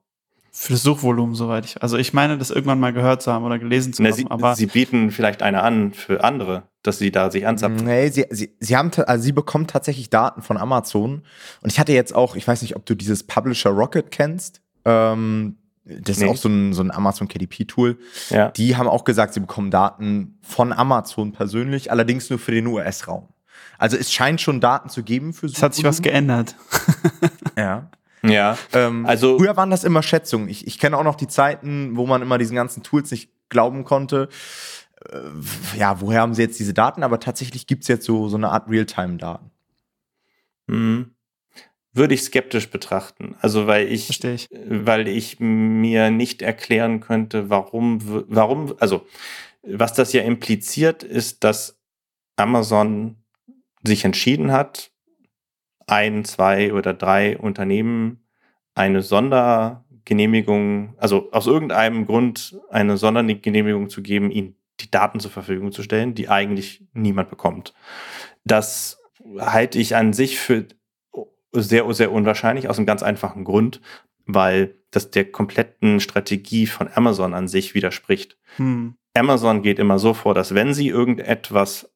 [0.61, 1.81] Für das Suchvolumen, soweit ich.
[1.81, 4.13] Also ich meine, das irgendwann mal gehört zu haben oder gelesen zu haben.
[4.13, 7.87] Sie, aber sie bieten vielleicht eine an für andere, dass sie da sich anzapfen.
[7.87, 11.23] Nee, sie, sie, sie haben, also sie bekommt tatsächlich Daten von Amazon.
[11.61, 14.61] Und ich hatte jetzt auch, ich weiß nicht, ob du dieses Publisher Rocket kennst.
[14.85, 16.25] Ähm, das nee.
[16.25, 17.97] ist auch so ein, so ein Amazon KDP-Tool.
[18.31, 18.51] Ja.
[18.51, 23.29] Die haben auch gesagt, sie bekommen Daten von Amazon persönlich, allerdings nur für den US-Raum.
[23.79, 26.57] Also es scheint schon Daten zu geben für Es hat sich was geändert.
[27.57, 27.91] ja.
[28.23, 28.59] Ja.
[28.73, 30.49] Ähm, also früher waren das immer Schätzungen.
[30.49, 33.85] Ich, ich kenne auch noch die Zeiten, wo man immer diesen ganzen Tools nicht glauben
[33.85, 34.29] konnte.
[35.11, 37.03] Äh, ja, woher haben sie jetzt diese Daten?
[37.03, 39.51] Aber tatsächlich gibt es jetzt so, so eine Art Realtime-Daten.
[40.67, 41.15] Mhm.
[41.93, 43.35] Würde ich skeptisch betrachten.
[43.41, 47.99] Also weil ich, ich, weil ich mir nicht erklären könnte, warum,
[48.29, 49.07] warum, also
[49.63, 51.79] was das ja impliziert, ist, dass
[52.37, 53.17] Amazon
[53.83, 54.93] sich entschieden hat,
[55.89, 58.25] ein, zwei oder drei Unternehmen
[58.75, 65.73] eine Sondergenehmigung, also aus irgendeinem Grund eine Sondergenehmigung zu geben, ihnen die Daten zur Verfügung
[65.73, 67.75] zu stellen, die eigentlich niemand bekommt.
[68.45, 69.01] Das
[69.39, 70.67] halte ich an sich für
[71.53, 73.81] sehr, sehr unwahrscheinlich, aus einem ganz einfachen Grund,
[74.27, 78.39] weil das der kompletten Strategie von Amazon an sich widerspricht.
[78.57, 78.95] Hm.
[79.15, 81.91] Amazon geht immer so vor, dass wenn sie irgendetwas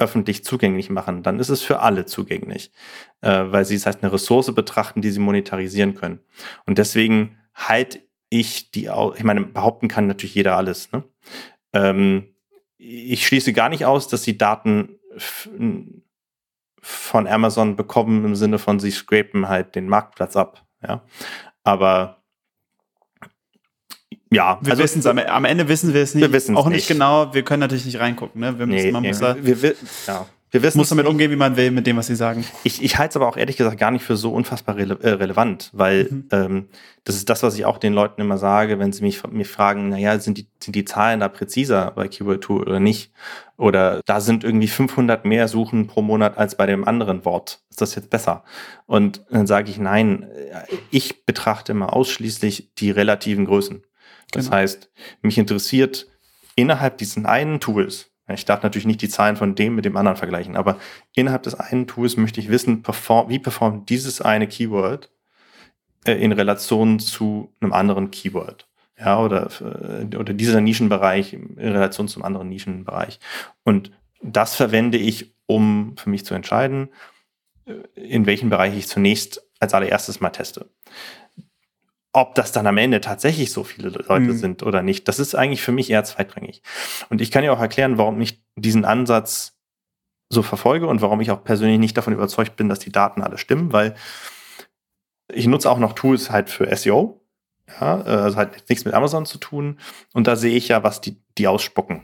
[0.00, 2.72] öffentlich zugänglich machen, dann ist es für alle zugänglich,
[3.20, 6.20] äh, weil sie es als eine Ressource betrachten, die sie monetarisieren können.
[6.66, 10.90] Und deswegen halte ich die, ich meine, behaupten kann natürlich jeder alles.
[10.92, 11.04] Ne?
[11.72, 12.34] Ähm,
[12.78, 14.98] ich schließe gar nicht aus, dass sie Daten
[16.80, 20.64] von Amazon bekommen im Sinne von sie scrapen halt den Marktplatz ab.
[20.82, 21.02] Ja,
[21.62, 22.19] aber
[24.32, 26.22] ja, wir also, wissen es am, am, Ende wissen wir es nicht.
[26.22, 27.34] Wir wissen auch nicht, genau.
[27.34, 28.40] Wir können natürlich nicht reingucken.
[28.40, 28.58] Ne?
[28.58, 29.74] Wir müssen, nee, man nee, muss da, wir, wir,
[30.06, 30.26] ja.
[30.52, 31.10] wir wissen muss damit nicht.
[31.12, 32.44] umgehen, wie man will, mit dem, was sie sagen.
[32.62, 35.10] Ich, ich halte es aber auch ehrlich gesagt gar nicht für so unfassbar rele äh,
[35.10, 36.28] relevant, weil mhm.
[36.30, 36.68] ähm,
[37.02, 39.88] das ist das, was ich auch den Leuten immer sage, wenn sie mich, mich fragen,
[39.88, 43.10] naja, sind die, sind die Zahlen da präziser bei Keyword Tool oder nicht?
[43.56, 47.62] Oder da sind irgendwie 500 mehr Suchen pro Monat als bei dem anderen Wort.
[47.68, 48.44] Ist das jetzt besser?
[48.86, 50.28] Und dann sage ich, nein,
[50.90, 53.82] ich betrachte immer ausschließlich die relativen Größen.
[54.32, 54.56] Das genau.
[54.56, 54.90] heißt,
[55.22, 56.06] mich interessiert
[56.56, 60.16] innerhalb diesen einen Tools, ich darf natürlich nicht die Zahlen von dem mit dem anderen
[60.16, 60.78] vergleichen, aber
[61.14, 65.10] innerhalb des einen Tools möchte ich wissen, perform, wie performt dieses eine Keyword
[66.04, 68.68] äh, in Relation zu einem anderen Keyword.
[68.98, 73.18] Ja, oder, äh, oder dieser Nischenbereich in Relation zum anderen Nischenbereich.
[73.64, 73.90] Und
[74.22, 76.90] das verwende ich, um für mich zu entscheiden,
[77.64, 80.70] äh, in welchem Bereich ich zunächst als allererstes mal teste.
[82.12, 84.36] Ob das dann am Ende tatsächlich so viele Leute mhm.
[84.36, 86.62] sind oder nicht, das ist eigentlich für mich eher zweitrangig.
[87.08, 89.56] Und ich kann ja auch erklären, warum ich diesen Ansatz
[90.28, 93.38] so verfolge und warum ich auch persönlich nicht davon überzeugt bin, dass die Daten alle
[93.38, 93.94] stimmen, weil
[95.32, 97.20] ich nutze auch noch Tools halt für SEO.
[97.80, 99.78] Ja, also halt nichts mit Amazon zu tun.
[100.12, 102.02] Und da sehe ich ja, was die, die ausspucken,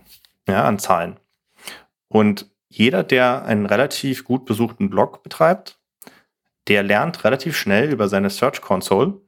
[0.48, 1.18] ja, an Zahlen.
[2.08, 5.78] Und jeder, der einen relativ gut besuchten Blog betreibt,
[6.68, 9.20] der lernt relativ schnell über seine Search Console,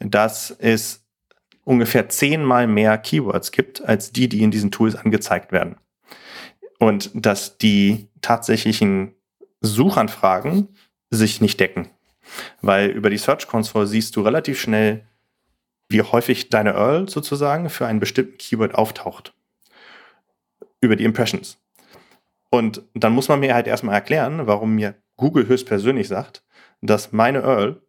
[0.00, 1.04] dass es
[1.64, 5.76] ungefähr zehnmal mehr Keywords gibt, als die, die in diesen Tools angezeigt werden.
[6.78, 9.14] Und dass die tatsächlichen
[9.60, 10.68] Suchanfragen
[11.10, 11.88] sich nicht decken.
[12.60, 15.06] Weil über die Search Console siehst du relativ schnell,
[15.88, 19.34] wie häufig deine Earl sozusagen für einen bestimmten Keyword auftaucht.
[20.80, 21.58] Über die Impressions.
[22.50, 26.44] Und dann muss man mir halt erstmal erklären, warum mir Google höchstpersönlich sagt,
[26.80, 27.80] dass meine Earl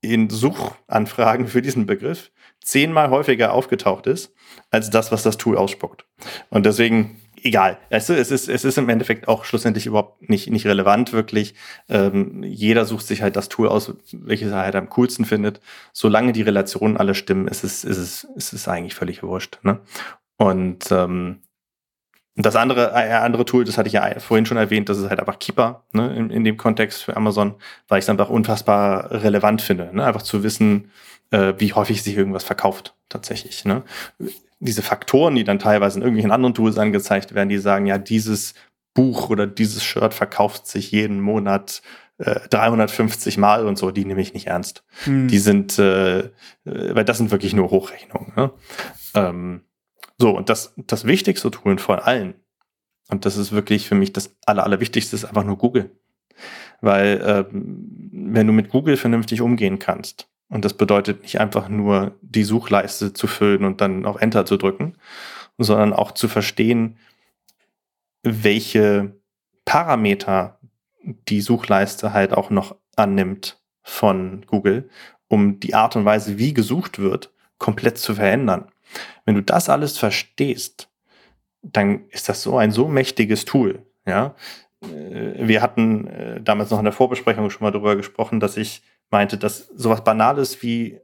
[0.00, 2.30] in Suchanfragen für diesen Begriff
[2.62, 4.34] zehnmal häufiger aufgetaucht ist,
[4.70, 6.04] als das, was das Tool ausspuckt.
[6.50, 7.78] Und deswegen, egal.
[7.90, 11.54] Weißt du, es ist, es ist im Endeffekt auch schlussendlich überhaupt nicht, nicht relevant, wirklich.
[11.88, 15.60] Ähm, jeder sucht sich halt das Tool aus, welches er halt am coolsten findet.
[15.92, 19.58] Solange die Relationen alle stimmen, ist es, ist es, ist es eigentlich völlig wurscht.
[19.62, 19.80] Ne?
[20.36, 21.40] Und ähm,
[22.38, 25.10] und das andere, äh, andere Tool, das hatte ich ja vorhin schon erwähnt, das ist
[25.10, 27.56] halt einfach Keeper ne, in, in dem Kontext für Amazon,
[27.88, 29.90] weil ich es einfach unfassbar relevant finde.
[29.92, 30.04] Ne?
[30.04, 30.92] Einfach zu wissen,
[31.32, 33.64] äh, wie häufig sich irgendwas verkauft tatsächlich.
[33.64, 33.82] Ne?
[34.60, 38.54] Diese Faktoren, die dann teilweise in irgendwelchen anderen Tools angezeigt werden, die sagen, ja, dieses
[38.94, 41.82] Buch oder dieses Shirt verkauft sich jeden Monat
[42.18, 44.84] äh, 350 Mal und so, die nehme ich nicht ernst.
[45.02, 45.26] Hm.
[45.26, 46.30] Die sind, äh, äh,
[46.64, 48.32] weil das sind wirklich nur Hochrechnungen.
[48.36, 48.52] Ne?
[49.14, 49.62] Ähm,
[50.18, 52.34] so, und das, das wichtigste Tool von allen,
[53.08, 55.90] und das ist wirklich für mich das Aller, Allerwichtigste, ist einfach nur Google.
[56.80, 62.16] Weil äh, wenn du mit Google vernünftig umgehen kannst, und das bedeutet nicht einfach nur
[62.22, 64.94] die Suchleiste zu füllen und dann auf Enter zu drücken,
[65.58, 66.98] sondern auch zu verstehen,
[68.22, 69.16] welche
[69.64, 70.58] Parameter
[71.02, 74.88] die Suchleiste halt auch noch annimmt von Google,
[75.28, 78.70] um die Art und Weise, wie gesucht wird, komplett zu verändern.
[79.28, 80.88] Wenn du das alles verstehst,
[81.60, 83.84] dann ist das so ein so mächtiges Tool.
[84.06, 84.34] Ja,
[84.80, 88.82] äh, wir hatten äh, damals noch in der Vorbesprechung schon mal darüber gesprochen, dass ich
[89.10, 90.98] meinte, dass sowas Banales wie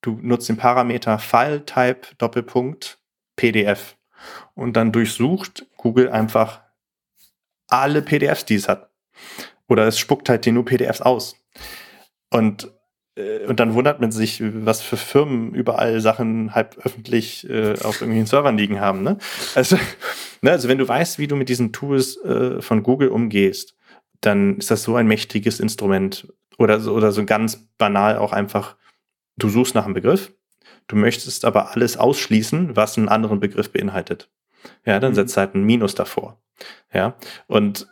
[0.00, 3.02] du nutzt den Parameter File-Type Doppelpunkt
[3.36, 3.98] PDF
[4.54, 6.62] und dann durchsucht Google einfach
[7.66, 8.88] alle PDFs, die es hat.
[9.68, 11.36] Oder es spuckt halt dir nur PDFs aus.
[12.30, 12.72] Und
[13.48, 18.26] und dann wundert man sich, was für Firmen überall Sachen halb öffentlich äh, auf irgendwelchen
[18.26, 19.02] Servern liegen haben.
[19.02, 19.16] Ne?
[19.54, 19.76] Also,
[20.42, 23.74] ne, also wenn du weißt, wie du mit diesen Tools äh, von Google umgehst,
[24.20, 26.32] dann ist das so ein mächtiges Instrument.
[26.58, 28.76] Oder so, oder so ganz banal auch einfach,
[29.36, 30.32] du suchst nach einem Begriff,
[30.86, 34.30] du möchtest aber alles ausschließen, was einen anderen Begriff beinhaltet.
[34.84, 35.16] Ja, dann mhm.
[35.16, 36.40] setzt halt ein Minus davor.
[36.92, 37.16] Ja,
[37.46, 37.88] und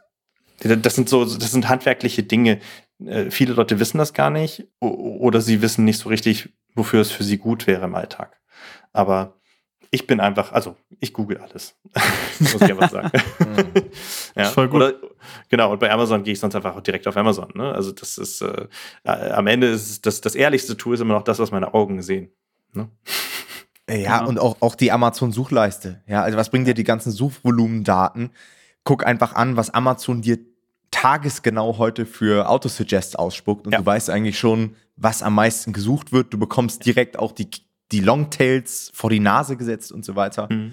[0.60, 2.60] das sind so, das sind handwerkliche Dinge,
[3.04, 7.10] äh, viele Leute wissen das gar nicht oder sie wissen nicht so richtig, wofür es
[7.10, 8.40] für sie gut wäre im Alltag.
[8.92, 9.40] Aber
[9.90, 11.76] ich bin einfach, also ich google alles,
[12.40, 13.10] muss ich einfach sagen.
[14.36, 14.82] ja, voll gut.
[14.82, 14.94] Oder,
[15.48, 17.50] genau, und bei Amazon gehe ich sonst einfach direkt auf Amazon.
[17.54, 17.72] Ne?
[17.72, 18.66] Also das ist, äh,
[19.04, 22.02] äh, am Ende ist das, das ehrlichste Tool ist immer noch das, was meine Augen
[22.02, 22.30] sehen.
[22.72, 22.88] Ne?
[23.88, 24.30] Ja, genau.
[24.30, 26.02] und auch, auch die Amazon-Suchleiste.
[26.06, 28.30] Ja, also was bringen dir die ganzen Suchvolumendaten?
[28.82, 30.38] Guck einfach an, was Amazon dir
[30.94, 33.80] tagesgenau heute für Autosuggest ausspuckt und ja.
[33.80, 36.32] du weißt eigentlich schon, was am meisten gesucht wird.
[36.32, 37.50] Du bekommst direkt auch die,
[37.90, 40.48] die Longtails vor die Nase gesetzt und so weiter.
[40.50, 40.72] Mhm.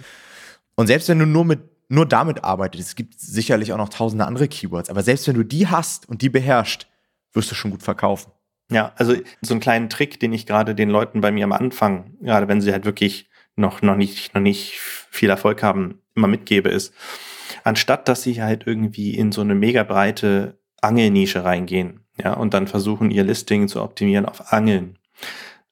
[0.75, 4.25] Und selbst wenn du nur mit nur damit arbeitest, es gibt sicherlich auch noch tausende
[4.25, 6.87] andere Keywords, aber selbst wenn du die hast und die beherrschst,
[7.33, 8.31] wirst du schon gut verkaufen.
[8.71, 12.15] Ja, also so einen kleinen Trick, den ich gerade den Leuten bei mir am Anfang,
[12.21, 16.69] gerade wenn sie halt wirklich noch, noch nicht, noch nicht viel Erfolg haben, immer mitgebe,
[16.69, 16.93] ist,
[17.63, 22.67] anstatt dass sie halt irgendwie in so eine mega breite Angelnische reingehen, ja, und dann
[22.67, 24.97] versuchen, ihr Listing zu optimieren auf Angeln,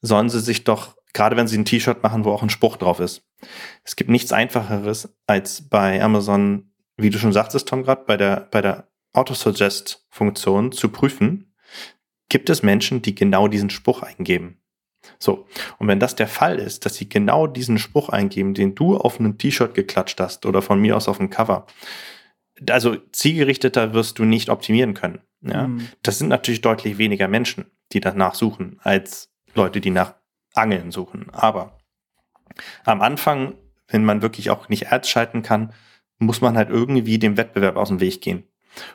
[0.00, 3.00] sollen sie sich doch, gerade wenn sie ein T-Shirt machen, wo auch ein Spruch drauf
[3.00, 3.22] ist.
[3.84, 8.48] Es gibt nichts einfacheres, als bei Amazon, wie du schon sagtest, Tom, gerade bei der,
[8.50, 11.52] bei der Autosuggest-Funktion zu prüfen,
[12.28, 14.59] gibt es Menschen, die genau diesen Spruch eingeben.
[15.18, 15.46] So,
[15.78, 19.18] und wenn das der Fall ist, dass sie genau diesen Spruch eingeben, den du auf
[19.18, 21.66] einem T-Shirt geklatscht hast oder von mir aus auf dem Cover,
[22.68, 25.20] also zielgerichteter wirst du nicht optimieren können.
[25.40, 25.68] Ja?
[25.68, 25.88] Mhm.
[26.02, 30.14] Das sind natürlich deutlich weniger Menschen, die danach suchen, als Leute, die nach
[30.54, 31.28] Angeln suchen.
[31.32, 31.78] Aber
[32.84, 33.54] am Anfang,
[33.88, 35.72] wenn man wirklich auch nicht Ads schalten kann,
[36.18, 38.44] muss man halt irgendwie dem Wettbewerb aus dem Weg gehen.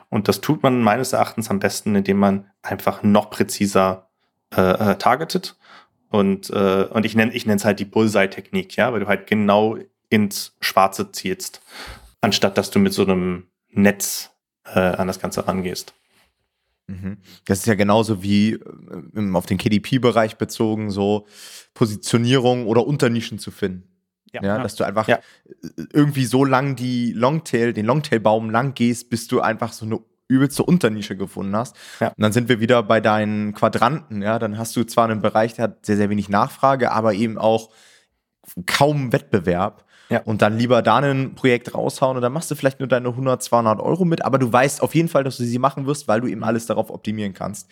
[0.08, 4.08] Und das tut man meines Erachtens am besten, indem man einfach noch präziser
[4.54, 5.56] äh, äh targetet
[6.16, 9.78] und, äh, und ich nenne ich es halt die Bullseye-Technik, ja, weil du halt genau
[10.08, 11.60] ins Schwarze zielst,
[12.20, 14.30] anstatt dass du mit so einem Netz
[14.64, 15.94] äh, an das Ganze rangehst.
[16.86, 17.18] Mhm.
[17.44, 21.26] Das ist ja genauso wie äh, auf den KDP-Bereich bezogen, so
[21.74, 23.88] Positionierung oder Unternischen zu finden.
[24.32, 25.20] Ja, ja, dass du einfach ja.
[25.92, 30.62] irgendwie so lang die Longtail, den Longtail-Baum lang gehst, bis du einfach so eine übelste
[30.62, 31.76] Unternische gefunden hast.
[32.00, 32.08] Ja.
[32.08, 34.38] Und dann sind wir wieder bei deinen Quadranten, ja.
[34.38, 37.70] Dann hast du zwar einen Bereich, der hat sehr, sehr wenig Nachfrage, aber eben auch
[38.66, 39.84] kaum Wettbewerb.
[40.08, 40.20] Ja.
[40.22, 43.42] Und dann lieber da ein Projekt raushauen und dann machst du vielleicht nur deine 100,
[43.42, 46.20] 200 Euro mit, aber du weißt auf jeden Fall, dass du sie machen wirst, weil
[46.20, 47.68] du eben alles darauf optimieren kannst.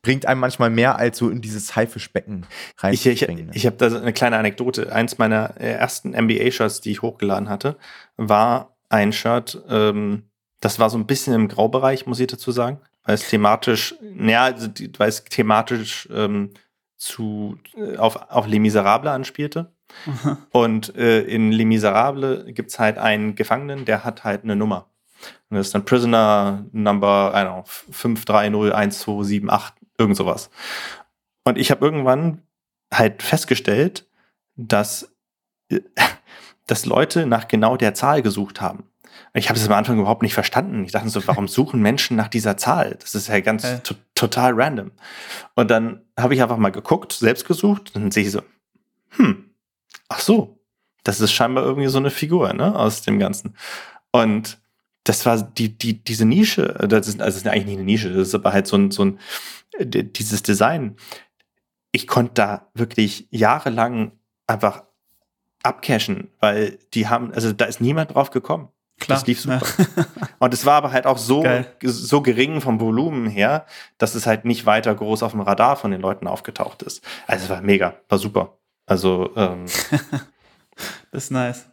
[0.00, 2.46] Bringt einem manchmal mehr als so in dieses Haifischbecken
[2.78, 3.48] reinzuspringen.
[3.48, 4.92] Ich, ich, ich habe da eine kleine Anekdote.
[4.92, 7.76] Eins meiner ersten MBA-Shirts, die ich hochgeladen hatte,
[8.16, 10.24] war ein Shirt, ähm,
[10.62, 14.44] das war so ein bisschen im Graubereich, muss ich dazu sagen, weil es thematisch, naja,
[14.44, 16.50] also weil es thematisch ähm,
[16.96, 19.72] zu, äh, auf, auf Les Miserables anspielte.
[20.52, 24.86] Und äh, in Les Miserables gibt es halt einen Gefangenen, der hat halt eine Nummer.
[25.50, 30.48] Und das ist dann Prisoner Number, I don't know, 5301278, irgend sowas.
[31.44, 32.42] Und ich habe irgendwann
[32.94, 34.06] halt festgestellt,
[34.54, 35.12] dass,
[35.70, 35.80] äh,
[36.68, 38.84] dass Leute nach genau der Zahl gesucht haben.
[39.34, 40.84] Ich habe es am Anfang überhaupt nicht verstanden.
[40.84, 42.96] Ich dachte so, warum suchen Menschen nach dieser Zahl?
[43.00, 43.80] Das ist ja ganz äh.
[44.14, 44.92] total random.
[45.54, 48.42] Und dann habe ich einfach mal geguckt, selbst gesucht, und dann sehe ich so,
[49.10, 49.50] hm,
[50.08, 50.60] ach so,
[51.04, 53.56] das ist scheinbar irgendwie so eine Figur, ne, aus dem Ganzen.
[54.10, 54.58] Und
[55.04, 58.12] das war die, die, diese Nische, das ist, also das ist eigentlich nicht eine Nische,
[58.12, 59.18] das ist aber halt so ein, so ein,
[59.80, 60.96] dieses Design.
[61.90, 64.12] Ich konnte da wirklich jahrelang
[64.46, 64.84] einfach
[65.62, 68.68] abcashen, weil die haben, also da ist niemand drauf gekommen.
[69.02, 69.18] Klar.
[69.18, 69.60] Das lief super.
[69.78, 70.04] Ja.
[70.38, 71.44] Und es war aber halt auch so,
[71.82, 73.66] so gering vom Volumen her,
[73.98, 77.04] dass es halt nicht weiter groß auf dem Radar von den Leuten aufgetaucht ist.
[77.26, 78.58] Also es war mega, war super.
[78.86, 79.66] Also, ähm,
[81.10, 81.72] das ist nice.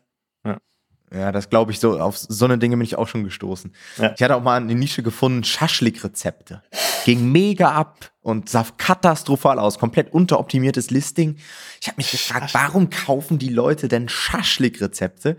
[1.13, 1.99] Ja, das glaube ich so.
[1.99, 3.73] Auf so eine Dinge bin ich auch schon gestoßen.
[3.97, 4.13] Ja.
[4.15, 6.61] Ich hatte auch mal eine Nische gefunden, Schaschlik-Rezepte.
[7.09, 9.79] Ging mega ab und sah katastrophal aus.
[9.79, 11.37] Komplett unteroptimiertes Listing.
[11.81, 15.35] Ich habe mich gefragt, warum kaufen die Leute denn Schaschlik-Rezepte?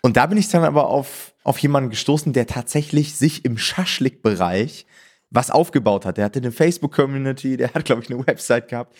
[0.00, 4.86] Und da bin ich dann aber auf, auf jemanden gestoßen, der tatsächlich sich im Schaschlik-Bereich
[5.28, 6.16] was aufgebaut hat.
[6.16, 8.96] Der hatte eine Facebook-Community, der hat, glaube ich, eine Website gehabt.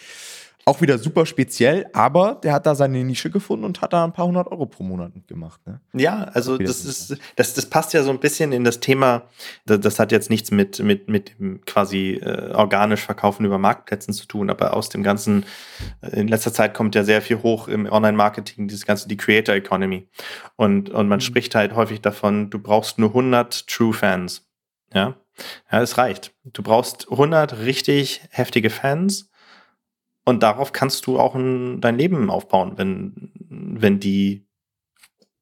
[0.64, 4.12] Auch wieder super speziell, aber der hat da seine Nische gefunden und hat da ein
[4.12, 5.60] paar hundert Euro pro Monat gemacht.
[5.66, 5.80] Ne?
[5.92, 9.22] Ja, also das ist, das, das passt ja so ein bisschen in das Thema,
[9.66, 14.14] das, das hat jetzt nichts mit, mit, mit dem quasi äh, organisch Verkaufen über Marktplätzen
[14.14, 15.44] zu tun, aber aus dem ganzen,
[16.00, 19.56] äh, in letzter Zeit kommt ja sehr viel hoch im Online-Marketing, dieses ganze, die Creator
[19.56, 20.06] Economy.
[20.54, 21.22] Und, und man mhm.
[21.22, 24.46] spricht halt häufig davon, du brauchst nur 100 True Fans.
[24.94, 25.16] Ja,
[25.72, 26.34] ja, es reicht.
[26.44, 29.31] Du brauchst 100 richtig heftige Fans
[30.24, 34.46] und darauf kannst du auch ein, dein Leben aufbauen, wenn, wenn die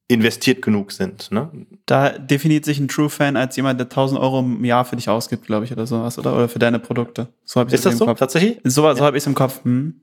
[0.09, 1.31] investiert genug sind.
[1.31, 1.51] Ne?
[1.87, 5.09] Da definiert sich ein True Fan als jemand, der 1000 Euro im Jahr für dich
[5.09, 6.35] ausgibt, glaube ich, oder sowas, oder?
[6.35, 7.29] Oder für deine Produkte.
[7.45, 8.07] So habe ich Ist das so?
[8.07, 8.19] Kopf.
[8.19, 8.59] Tatsächlich?
[8.65, 9.05] So, so ja.
[9.05, 9.63] habe ich es im Kopf.
[9.65, 10.01] Hm.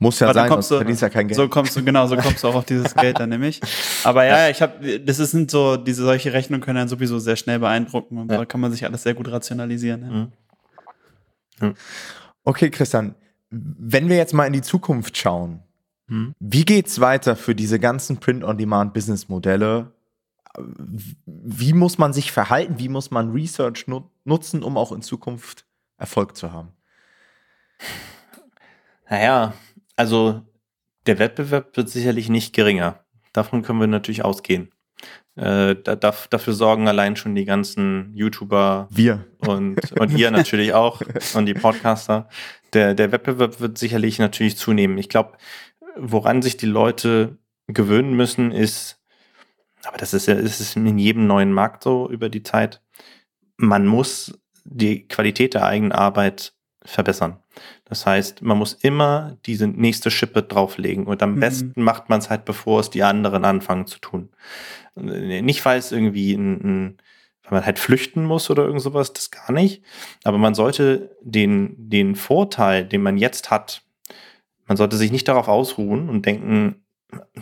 [0.00, 1.36] Muss ja Aber sein, sonst verdienst ja kein Geld.
[1.36, 3.60] So kommst du, genau, so kommst du auch auf dieses Geld dann nämlich.
[4.02, 4.50] Aber ja, ja.
[4.50, 8.32] ich habe, das sind so, diese solche Rechnungen können dann sowieso sehr schnell beeindrucken und
[8.32, 8.38] ja.
[8.38, 10.02] da kann man sich alles sehr gut rationalisieren.
[10.02, 10.08] Ja.
[10.08, 11.68] Mhm.
[11.68, 11.74] Mhm.
[12.42, 13.14] Okay, Christian,
[13.52, 15.62] wenn wir jetzt mal in die Zukunft schauen,
[16.08, 16.34] hm.
[16.40, 19.92] wie geht's weiter für diese ganzen Print-on-Demand-Business-Modelle?
[21.26, 22.78] Wie muss man sich verhalten?
[22.78, 23.86] Wie muss man Research
[24.24, 25.66] nutzen, um auch in Zukunft
[25.98, 26.72] Erfolg zu haben?
[29.08, 29.52] Naja,
[29.96, 30.42] also
[31.06, 33.04] der Wettbewerb wird sicherlich nicht geringer.
[33.32, 34.70] Davon können wir natürlich ausgehen.
[35.36, 38.88] Äh, da, dafür sorgen allein schon die ganzen YouTuber.
[38.90, 39.26] Wir.
[39.38, 41.02] Und, und ihr natürlich auch.
[41.34, 42.28] Und die Podcaster.
[42.72, 44.98] Der, der Wettbewerb wird sicherlich natürlich zunehmen.
[44.98, 45.32] Ich glaube,
[45.96, 49.00] woran sich die Leute gewöhnen müssen, ist,
[49.84, 52.82] aber das ist ja, ist es in jedem neuen Markt so über die Zeit.
[53.56, 56.54] Man muss die Qualität der eigenen Arbeit
[56.84, 57.36] verbessern.
[57.84, 61.40] Das heißt, man muss immer diese nächste Schippe drauflegen und am mhm.
[61.40, 64.30] besten macht man es halt, bevor es die anderen anfangen zu tun.
[64.94, 66.98] Nicht, weil es irgendwie ein, ein
[67.44, 69.82] weil man halt flüchten muss oder irgend sowas, das gar nicht.
[70.24, 73.82] Aber man sollte den, den Vorteil, den man jetzt hat,
[74.66, 76.82] man sollte sich nicht darauf ausruhen und denken,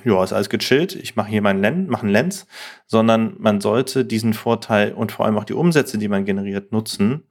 [0.05, 2.47] ja, ist alles gechillt, ich mache hier meinen Lens, mache einen Lens,
[2.87, 7.25] sondern man sollte diesen Vorteil und vor allem auch die Umsätze, die man generiert, nutzen,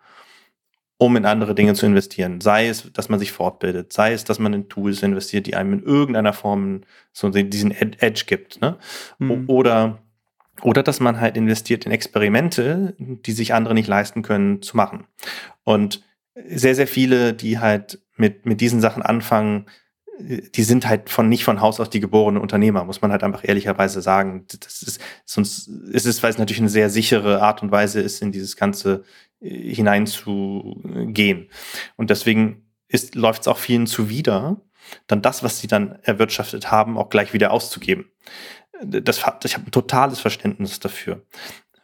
[1.01, 2.41] um in andere Dinge zu investieren.
[2.41, 5.73] Sei es, dass man sich fortbildet, sei es, dass man in Tools investiert, die einem
[5.73, 6.81] in irgendeiner Form
[7.13, 8.61] so diesen Edge gibt.
[8.61, 8.77] Ne?
[9.17, 9.45] Mhm.
[9.47, 9.99] Oder,
[10.61, 15.05] oder dass man halt investiert in Experimente, die sich andere nicht leisten können, zu machen.
[15.63, 16.03] Und
[16.47, 19.67] sehr, sehr viele, die halt mit, mit diesen Sachen anfangen,
[20.19, 23.47] die sind halt von nicht von Haus aus die geborenen Unternehmer, muss man halt einfach
[23.47, 24.45] ehrlicherweise sagen.
[24.59, 28.21] Das ist, sonst ist es, weil es natürlich eine sehr sichere Art und Weise ist,
[28.21, 29.05] in dieses ganze
[29.41, 31.49] hineinzugehen.
[31.95, 32.69] Und deswegen
[33.13, 34.61] läuft es auch vielen zuwider,
[35.07, 38.11] dann das, was sie dann erwirtschaftet haben, auch gleich wieder auszugeben.
[38.83, 41.25] Das, ich habe ein totales Verständnis dafür.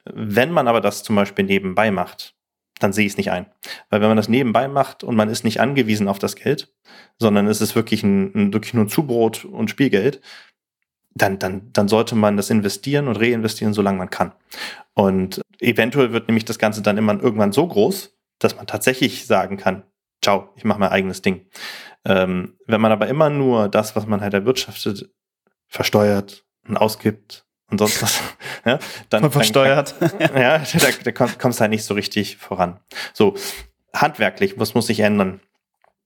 [0.05, 2.35] Wenn man aber das zum Beispiel nebenbei macht,
[2.79, 3.47] dann sehe ich es nicht ein.
[3.89, 6.73] Weil wenn man das nebenbei macht und man ist nicht angewiesen auf das Geld,
[7.17, 10.21] sondern es ist wirklich, ein, wirklich nur Zubrot und Spielgeld,
[11.15, 14.33] dann, dann, dann sollte man das investieren und reinvestieren, solange man kann.
[14.93, 19.57] Und eventuell wird nämlich das Ganze dann immer irgendwann so groß, dass man tatsächlich sagen
[19.57, 19.83] kann,
[20.21, 21.47] ciao, ich mache mein eigenes Ding.
[22.03, 25.09] Ähm, wenn man aber immer nur das, was man halt erwirtschaftet,
[25.67, 28.21] versteuert und ausgibt und sonst was,
[28.65, 28.79] ja,
[29.09, 29.95] dann Man versteuert.
[29.99, 32.79] Dann, ja, da, da kommst du halt nicht so richtig voran.
[33.13, 33.35] So,
[33.93, 35.39] handwerklich, was muss sich ändern?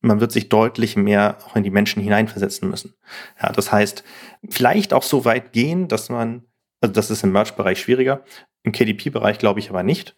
[0.02, 2.96] Man wird sich deutlich mehr auch in die Menschen hineinversetzen müssen.
[3.42, 4.04] Ja, das heißt,
[4.50, 6.46] vielleicht auch so weit gehen, dass man,
[6.82, 8.24] also das ist im Merch-Bereich schwieriger,
[8.64, 10.16] im KDP-Bereich glaube ich aber nicht.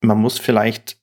[0.00, 0.98] Man muss vielleicht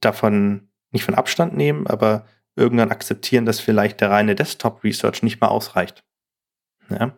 [0.00, 5.50] davon nicht von Abstand nehmen, aber irgendwann akzeptieren, dass vielleicht der reine Desktop-Research nicht mehr
[5.50, 6.04] ausreicht.
[6.90, 7.16] Ja,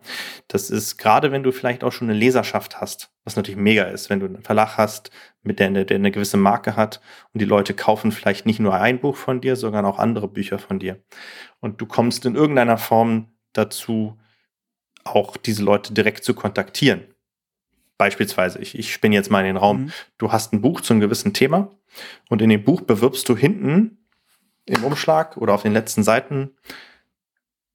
[0.49, 4.11] das ist gerade, wenn du vielleicht auch schon eine Leserschaft hast, was natürlich mega ist,
[4.11, 5.11] wenn du einen Verlag hast,
[5.43, 7.01] mit der, der eine gewisse Marke hat
[7.33, 10.59] und die Leute kaufen vielleicht nicht nur ein Buch von dir, sondern auch andere Bücher
[10.59, 11.03] von dir.
[11.61, 14.19] Und du kommst in irgendeiner Form dazu,
[15.05, 17.05] auch diese Leute direkt zu kontaktieren.
[17.99, 19.93] Beispielsweise, ich, ich spinne jetzt mal in den Raum, mhm.
[20.19, 21.71] du hast ein Buch zu einem gewissen Thema
[22.29, 24.05] und in dem Buch bewirbst du hinten
[24.67, 26.57] im Umschlag oder auf den letzten Seiten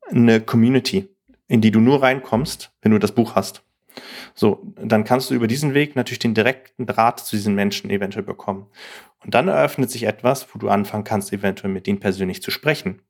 [0.09, 1.15] eine Community
[1.49, 3.63] in die du nur reinkommst, wenn du das Buch hast.
[4.33, 8.23] So, dann kannst du über diesen Weg natürlich den direkten Draht zu diesen Menschen eventuell
[8.23, 8.67] bekommen.
[9.23, 13.01] Und dann eröffnet sich etwas, wo du anfangen kannst, eventuell mit denen persönlich zu sprechen.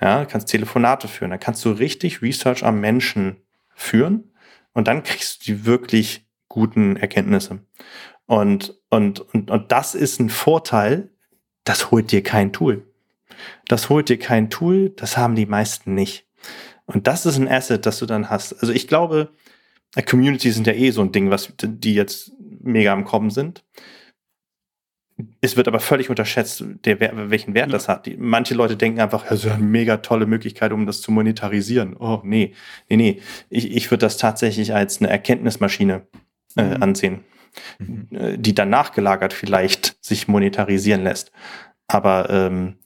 [0.00, 3.42] Ja, kannst Telefonate führen, dann kannst du richtig Research am Menschen
[3.74, 4.32] führen
[4.72, 7.60] und dann kriegst du die wirklich guten Erkenntnisse.
[8.26, 11.10] Und, und, und, und das ist ein Vorteil,
[11.64, 12.86] das holt dir kein Tool.
[13.66, 16.26] Das holt dir kein Tool, das haben die meisten nicht.
[16.86, 18.52] Und das ist ein Asset, das du dann hast.
[18.54, 19.30] Also ich glaube,
[20.02, 23.64] Communities sind ja eh so ein Ding, was die jetzt mega am Kommen sind.
[25.40, 26.98] Es wird aber völlig unterschätzt, der,
[27.30, 27.72] welchen Wert ja.
[27.72, 28.06] das hat.
[28.06, 31.96] Die, manche Leute denken einfach, das ist eine mega tolle Möglichkeit, um das zu monetarisieren.
[31.96, 32.52] Oh, nee,
[32.88, 33.22] nee, nee.
[33.48, 36.06] Ich, ich würde das tatsächlich als eine Erkenntnismaschine
[36.56, 36.82] äh, mhm.
[36.82, 37.24] ansehen,
[37.78, 38.08] mhm.
[38.10, 41.30] Äh, die dann nachgelagert vielleicht sich monetarisieren lässt.
[41.86, 42.78] Aber ähm,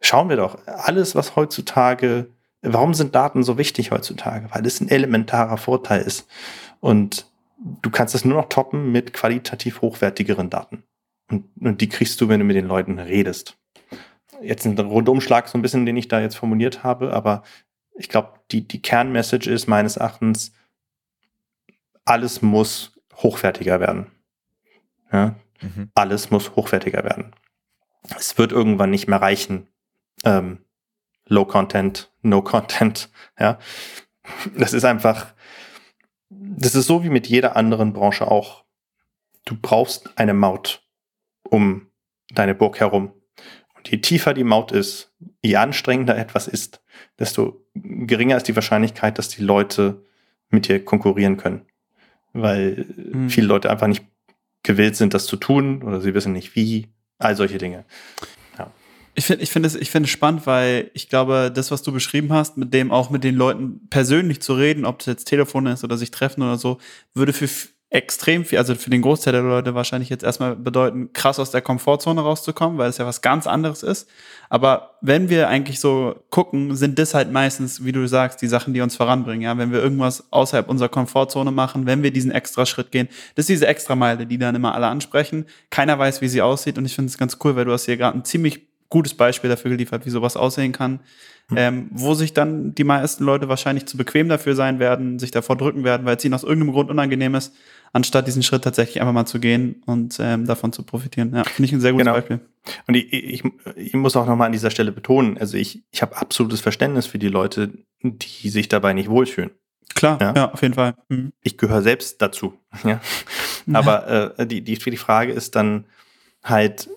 [0.00, 2.30] schauen wir doch, alles, was heutzutage
[2.62, 4.48] Warum sind Daten so wichtig heutzutage?
[4.50, 6.26] Weil es ein elementarer Vorteil ist.
[6.80, 7.30] Und
[7.82, 10.82] du kannst es nur noch toppen mit qualitativ hochwertigeren Daten.
[11.30, 13.56] Und, und die kriegst du, wenn du mit den Leuten redest.
[14.42, 17.42] Jetzt ein Rundumschlag, so ein bisschen, den ich da jetzt formuliert habe, aber
[17.94, 20.52] ich glaube, die, die Kernmessage ist meines Erachtens,
[22.04, 24.06] alles muss hochwertiger werden.
[25.12, 25.34] Ja?
[25.60, 25.90] Mhm.
[25.94, 27.34] Alles muss hochwertiger werden.
[28.16, 29.66] Es wird irgendwann nicht mehr reichen,
[30.24, 30.58] ähm,
[31.28, 33.58] Low Content, No Content, ja.
[34.56, 35.34] Das ist einfach,
[36.28, 38.64] das ist so wie mit jeder anderen Branche auch.
[39.44, 40.82] Du brauchst eine Maut
[41.44, 41.86] um
[42.34, 43.12] deine Burg herum.
[43.74, 46.82] Und je tiefer die Maut ist, je anstrengender etwas ist,
[47.18, 50.04] desto geringer ist die Wahrscheinlichkeit, dass die Leute
[50.50, 51.62] mit dir konkurrieren können.
[52.32, 53.30] Weil mhm.
[53.30, 54.04] viele Leute einfach nicht
[54.62, 56.88] gewillt sind, das zu tun oder sie wissen nicht wie.
[57.18, 57.84] All solche Dinge.
[59.18, 61.90] Ich finde ich finde es ich finde es spannend, weil ich glaube, das was du
[61.90, 65.66] beschrieben hast, mit dem auch mit den Leuten persönlich zu reden, ob das jetzt Telefon
[65.66, 66.78] ist oder sich treffen oder so,
[67.14, 67.48] würde für
[67.90, 71.62] extrem viel, also für den Großteil der Leute wahrscheinlich jetzt erstmal bedeuten, krass aus der
[71.62, 74.08] Komfortzone rauszukommen, weil es ja was ganz anderes ist.
[74.50, 78.72] Aber wenn wir eigentlich so gucken, sind das halt meistens, wie du sagst, die Sachen,
[78.72, 79.42] die uns voranbringen.
[79.42, 83.44] Ja, wenn wir irgendwas außerhalb unserer Komfortzone machen, wenn wir diesen extra Schritt gehen, das
[83.44, 85.46] ist diese extra Meile, die dann immer alle ansprechen.
[85.70, 87.96] Keiner weiß, wie sie aussieht und ich finde es ganz cool, weil du hast hier
[87.96, 91.00] gerade einen ziemlich gutes Beispiel dafür geliefert, wie sowas aussehen kann.
[91.50, 91.56] Mhm.
[91.56, 95.56] Ähm, wo sich dann die meisten Leute wahrscheinlich zu bequem dafür sein werden, sich davor
[95.56, 97.54] drücken werden, weil es ihnen aus irgendeinem Grund unangenehm ist,
[97.94, 101.34] anstatt diesen Schritt tatsächlich einfach mal zu gehen und ähm, davon zu profitieren.
[101.34, 102.16] Ja, finde ich ein sehr gutes genau.
[102.16, 102.40] Beispiel.
[102.86, 103.42] Und ich, ich,
[103.76, 107.18] ich muss auch nochmal an dieser Stelle betonen, also ich, ich habe absolutes Verständnis für
[107.18, 109.50] die Leute, die sich dabei nicht wohlfühlen.
[109.94, 110.94] Klar, ja, ja auf jeden Fall.
[111.08, 111.32] Mhm.
[111.42, 112.54] Ich gehöre selbst dazu.
[112.84, 113.00] Ja.
[113.72, 115.84] Aber äh, die, die, die Frage ist dann
[116.42, 116.88] halt,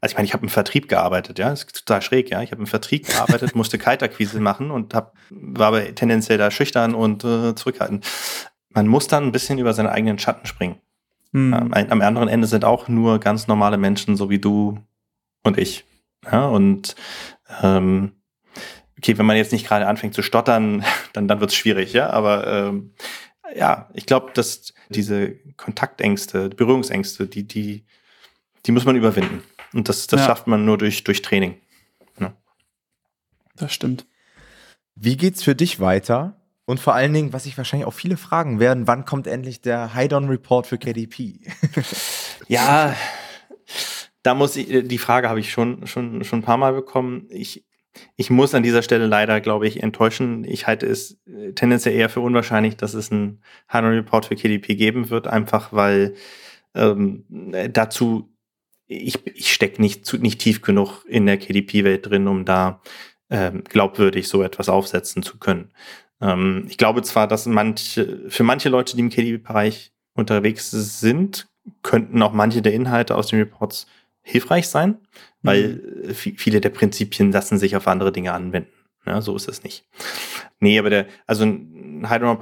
[0.00, 2.42] also ich meine, ich habe im Vertrieb gearbeitet, ja, das ist total schräg, ja.
[2.42, 6.94] Ich habe im Vertrieb gearbeitet, musste Kaltakquise machen und hab, war aber tendenziell da schüchtern
[6.94, 8.06] und äh, zurückhaltend.
[8.70, 10.76] Man muss dann ein bisschen über seine eigenen Schatten springen.
[11.32, 11.52] Mhm.
[11.54, 14.78] Am, am anderen Ende sind auch nur ganz normale Menschen, so wie du
[15.42, 15.84] und ich.
[16.30, 16.94] Ja, und
[17.62, 18.12] ähm,
[18.98, 22.10] okay, wenn man jetzt nicht gerade anfängt zu stottern, dann, dann wird es schwierig, ja.
[22.10, 22.94] Aber ähm,
[23.56, 27.84] ja, ich glaube, dass diese Kontaktängste, Berührungsängste, die, die,
[28.66, 29.42] die muss man überwinden.
[29.72, 30.26] Und das, das ja.
[30.26, 31.56] schafft man nur durch, durch Training.
[32.18, 32.34] Ja.
[33.56, 34.06] Das stimmt.
[34.94, 36.40] Wie geht's für dich weiter?
[36.64, 39.94] Und vor allen Dingen, was sich wahrscheinlich auch viele fragen werden, wann kommt endlich der
[39.94, 41.40] High-Down-Report für KDP?
[42.48, 42.94] ja,
[44.22, 47.26] da muss ich, die Frage habe ich schon, schon, schon ein paar Mal bekommen.
[47.30, 47.64] Ich,
[48.16, 50.44] ich muss an dieser Stelle leider, glaube ich, enttäuschen.
[50.44, 54.74] Ich halte es äh, tendenziell eher für unwahrscheinlich, dass es einen Hardware Report für KDP
[54.74, 56.16] geben wird, einfach weil
[56.74, 57.24] ähm,
[57.72, 58.28] dazu
[58.88, 62.80] ich, ich stecke nicht, zu, nicht tief genug in der KDP-Welt drin, um da
[63.30, 65.70] ähm, glaubwürdig so etwas aufsetzen zu können.
[66.20, 71.48] Ähm, ich glaube zwar, dass manche, für manche Leute, die im KDP-Bereich unterwegs sind,
[71.82, 73.86] könnten auch manche der Inhalte aus den Reports
[74.22, 74.98] hilfreich sein,
[75.42, 76.14] weil mhm.
[76.14, 78.72] viele der Prinzipien lassen sich auf andere Dinge anwenden.
[79.06, 79.86] Ja, so ist es nicht.
[80.60, 82.38] Nee, aber der, also ein Hydron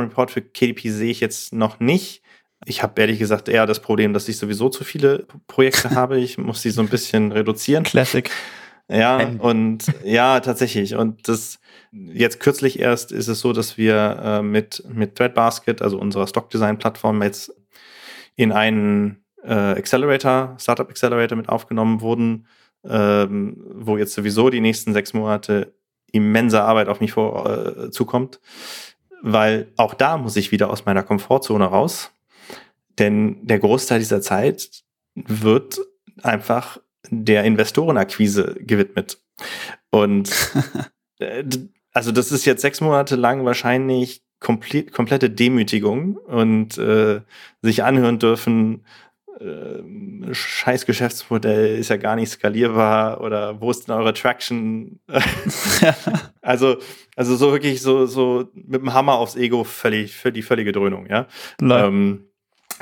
[0.00, 2.22] Report für KDP sehe ich jetzt noch nicht.
[2.64, 6.18] Ich habe ehrlich gesagt eher das Problem, dass ich sowieso zu viele Projekte habe.
[6.18, 7.84] Ich muss sie so ein bisschen reduzieren.
[7.84, 8.30] Classic.
[8.88, 10.94] Ja, und ja, tatsächlich.
[10.94, 11.58] Und das
[11.92, 17.22] jetzt kürzlich erst ist es so, dass wir äh, mit, mit Threadbasket, also unserer Stockdesign-Plattform,
[17.22, 17.52] jetzt
[18.36, 22.46] in einen äh, Accelerator, Startup Accelerator mit aufgenommen wurden,
[22.84, 25.74] ähm, wo jetzt sowieso die nächsten sechs Monate
[26.12, 28.40] immense Arbeit auf mich vor, äh, zukommt,
[29.22, 32.12] weil auch da muss ich wieder aus meiner Komfortzone raus,
[32.98, 34.82] denn der Großteil dieser Zeit
[35.14, 35.80] wird
[36.22, 39.20] einfach der Investorenakquise gewidmet.
[39.90, 40.30] Und
[41.18, 41.44] äh,
[41.92, 47.22] also das ist jetzt sechs Monate lang wahrscheinlich komplett, komplette Demütigung und äh,
[47.62, 48.84] sich anhören dürfen,
[49.40, 55.00] äh, scheiß Geschäftsmodell ist ja gar nicht skalierbar oder wo ist denn eure Traction?
[56.40, 56.76] also,
[57.16, 61.06] also so wirklich so, so mit dem Hammer aufs Ego völlig, für die völlige Dröhnung,
[61.06, 61.26] ja.
[61.60, 62.25] Ähm,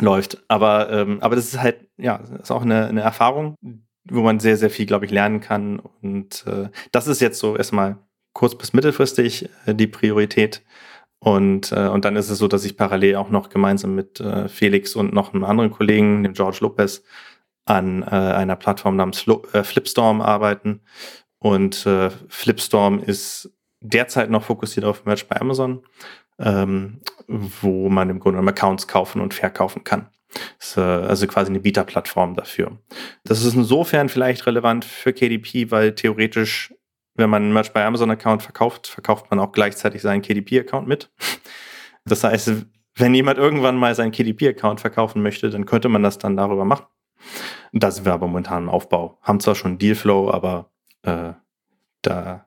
[0.00, 0.42] läuft.
[0.48, 3.56] Aber, ähm, aber das ist halt, ja, ist auch eine, eine Erfahrung,
[4.08, 5.80] wo man sehr, sehr viel, glaube ich, lernen kann.
[6.02, 7.98] Und äh, das ist jetzt so erstmal
[8.32, 10.62] kurz- bis mittelfristig äh, die Priorität.
[11.20, 14.48] Und, äh, und dann ist es so, dass ich parallel auch noch gemeinsam mit äh,
[14.48, 17.02] Felix und noch einem anderen Kollegen, dem George Lopez,
[17.64, 20.82] an äh, einer Plattform namens Flo äh, Flipstorm arbeiten.
[21.38, 23.50] Und äh, Flipstorm ist
[23.80, 25.82] derzeit noch fokussiert auf Merch bei Amazon,
[26.38, 30.08] ähm, wo man im Grunde genommen Accounts kaufen und verkaufen kann.
[30.58, 32.78] Ist, äh, also quasi eine Beta-Plattform dafür.
[33.24, 36.72] Das ist insofern vielleicht relevant für KDP, weil theoretisch
[37.14, 40.88] wenn man einen Merch bei Amazon Account verkauft, verkauft man auch gleichzeitig seinen KDP Account
[40.88, 41.10] mit.
[42.04, 46.18] Das heißt, wenn jemand irgendwann mal seinen KDP Account verkaufen möchte, dann könnte man das
[46.18, 46.86] dann darüber machen.
[47.72, 49.18] Da sind wir aber momentan im Aufbau.
[49.22, 50.70] Haben zwar schon Dealflow, aber
[51.02, 51.32] äh,
[52.02, 52.46] da,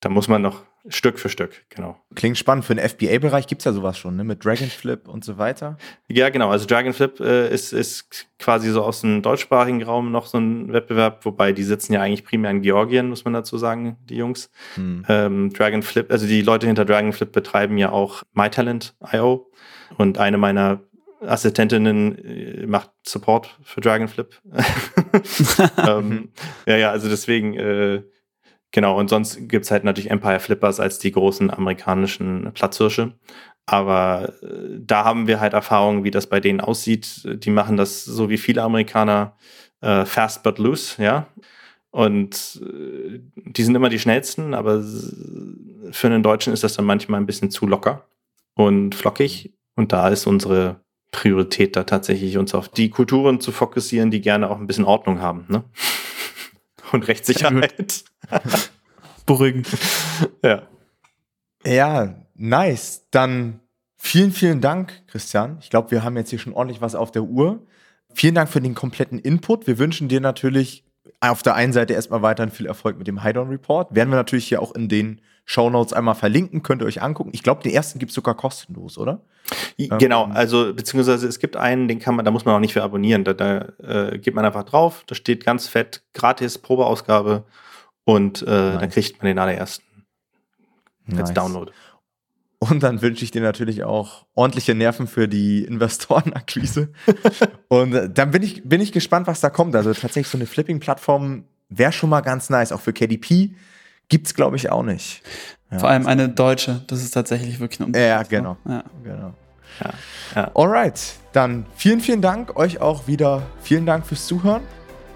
[0.00, 1.96] da muss man noch Stück für Stück, genau.
[2.14, 2.66] Klingt spannend.
[2.66, 4.24] Für den FBA-Bereich gibt es ja sowas schon, ne?
[4.24, 5.78] Mit Dragonflip und so weiter.
[6.08, 6.50] Ja, genau.
[6.50, 11.24] Also Dragonflip äh, ist, ist quasi so aus dem deutschsprachigen Raum noch so ein Wettbewerb,
[11.24, 14.50] wobei die sitzen ja eigentlich primär in Georgien, muss man dazu sagen, die Jungs.
[14.74, 15.06] Hm.
[15.08, 19.50] Ähm, Dragonflip, also die Leute hinter Dragonflip betreiben ja auch MyTalent.io
[19.96, 20.80] und eine meiner
[21.22, 24.38] Assistentinnen äh, macht Support für Dragonflip.
[25.88, 26.28] ähm,
[26.66, 28.02] ja, ja, also deswegen äh,
[28.74, 33.12] Genau, und sonst gibt es halt natürlich Empire Flippers als die großen amerikanischen Platzhirsche.
[33.66, 37.22] Aber äh, da haben wir halt Erfahrungen, wie das bei denen aussieht.
[37.24, 39.36] Die machen das so wie viele Amerikaner
[39.80, 41.28] äh, fast but loose, ja.
[41.92, 44.82] Und äh, die sind immer die schnellsten, aber
[45.92, 48.08] für einen Deutschen ist das dann manchmal ein bisschen zu locker
[48.54, 49.52] und flockig.
[49.76, 50.80] Und da ist unsere
[51.12, 55.20] Priorität da tatsächlich, uns auf die Kulturen zu fokussieren, die gerne auch ein bisschen Ordnung
[55.20, 55.44] haben.
[55.46, 55.62] Ne?
[56.92, 58.04] Und Rechtssicherheit.
[59.26, 59.68] Beruhigend.
[60.42, 60.62] Ja.
[61.64, 63.06] Ja, nice.
[63.10, 63.60] Dann
[63.96, 65.58] vielen, vielen Dank, Christian.
[65.60, 67.66] Ich glaube, wir haben jetzt hier schon ordentlich was auf der Uhr.
[68.12, 69.66] Vielen Dank für den kompletten Input.
[69.66, 70.84] Wir wünschen dir natürlich
[71.20, 73.94] auf der einen Seite erstmal weiterhin viel Erfolg mit dem Highdown Report.
[73.94, 77.30] Werden wir natürlich hier auch in den Show Notes einmal verlinken, könnt ihr euch angucken.
[77.34, 79.22] Ich glaube, den ersten gibt es sogar kostenlos, oder?
[79.76, 82.72] Genau, ähm, also beziehungsweise es gibt einen, den kann man, da muss man auch nicht
[82.72, 83.24] für abonnieren.
[83.24, 87.44] Da, da äh, geht man einfach drauf, da steht ganz fett gratis Probeausgabe
[88.04, 88.80] und äh, nice.
[88.80, 90.04] dann kriegt man den allerersten
[91.06, 91.20] nice.
[91.20, 91.72] als Download.
[92.58, 96.92] Und dann wünsche ich dir natürlich auch ordentliche Nerven für die Investorenakquise.
[97.68, 99.76] und äh, dann bin ich, bin ich gespannt, was da kommt.
[99.76, 103.54] Also tatsächlich so eine Flipping-Plattform wäre schon mal ganz nice, auch für KDP
[104.08, 105.22] Gibt es, glaube ich, auch nicht.
[105.70, 105.78] Ja.
[105.78, 108.56] Vor allem eine deutsche, das ist tatsächlich wirklich eine Ja, genau.
[108.68, 108.84] Ja.
[109.02, 109.34] genau.
[109.80, 109.90] Ja.
[110.36, 110.50] Ja.
[110.54, 112.56] Alright, dann vielen, vielen Dank.
[112.56, 114.62] Euch auch wieder vielen Dank fürs Zuhören.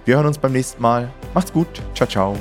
[0.05, 1.11] Wir hören uns beim nächsten Mal.
[1.35, 1.69] Macht's gut.
[1.95, 2.37] Ciao, ciao.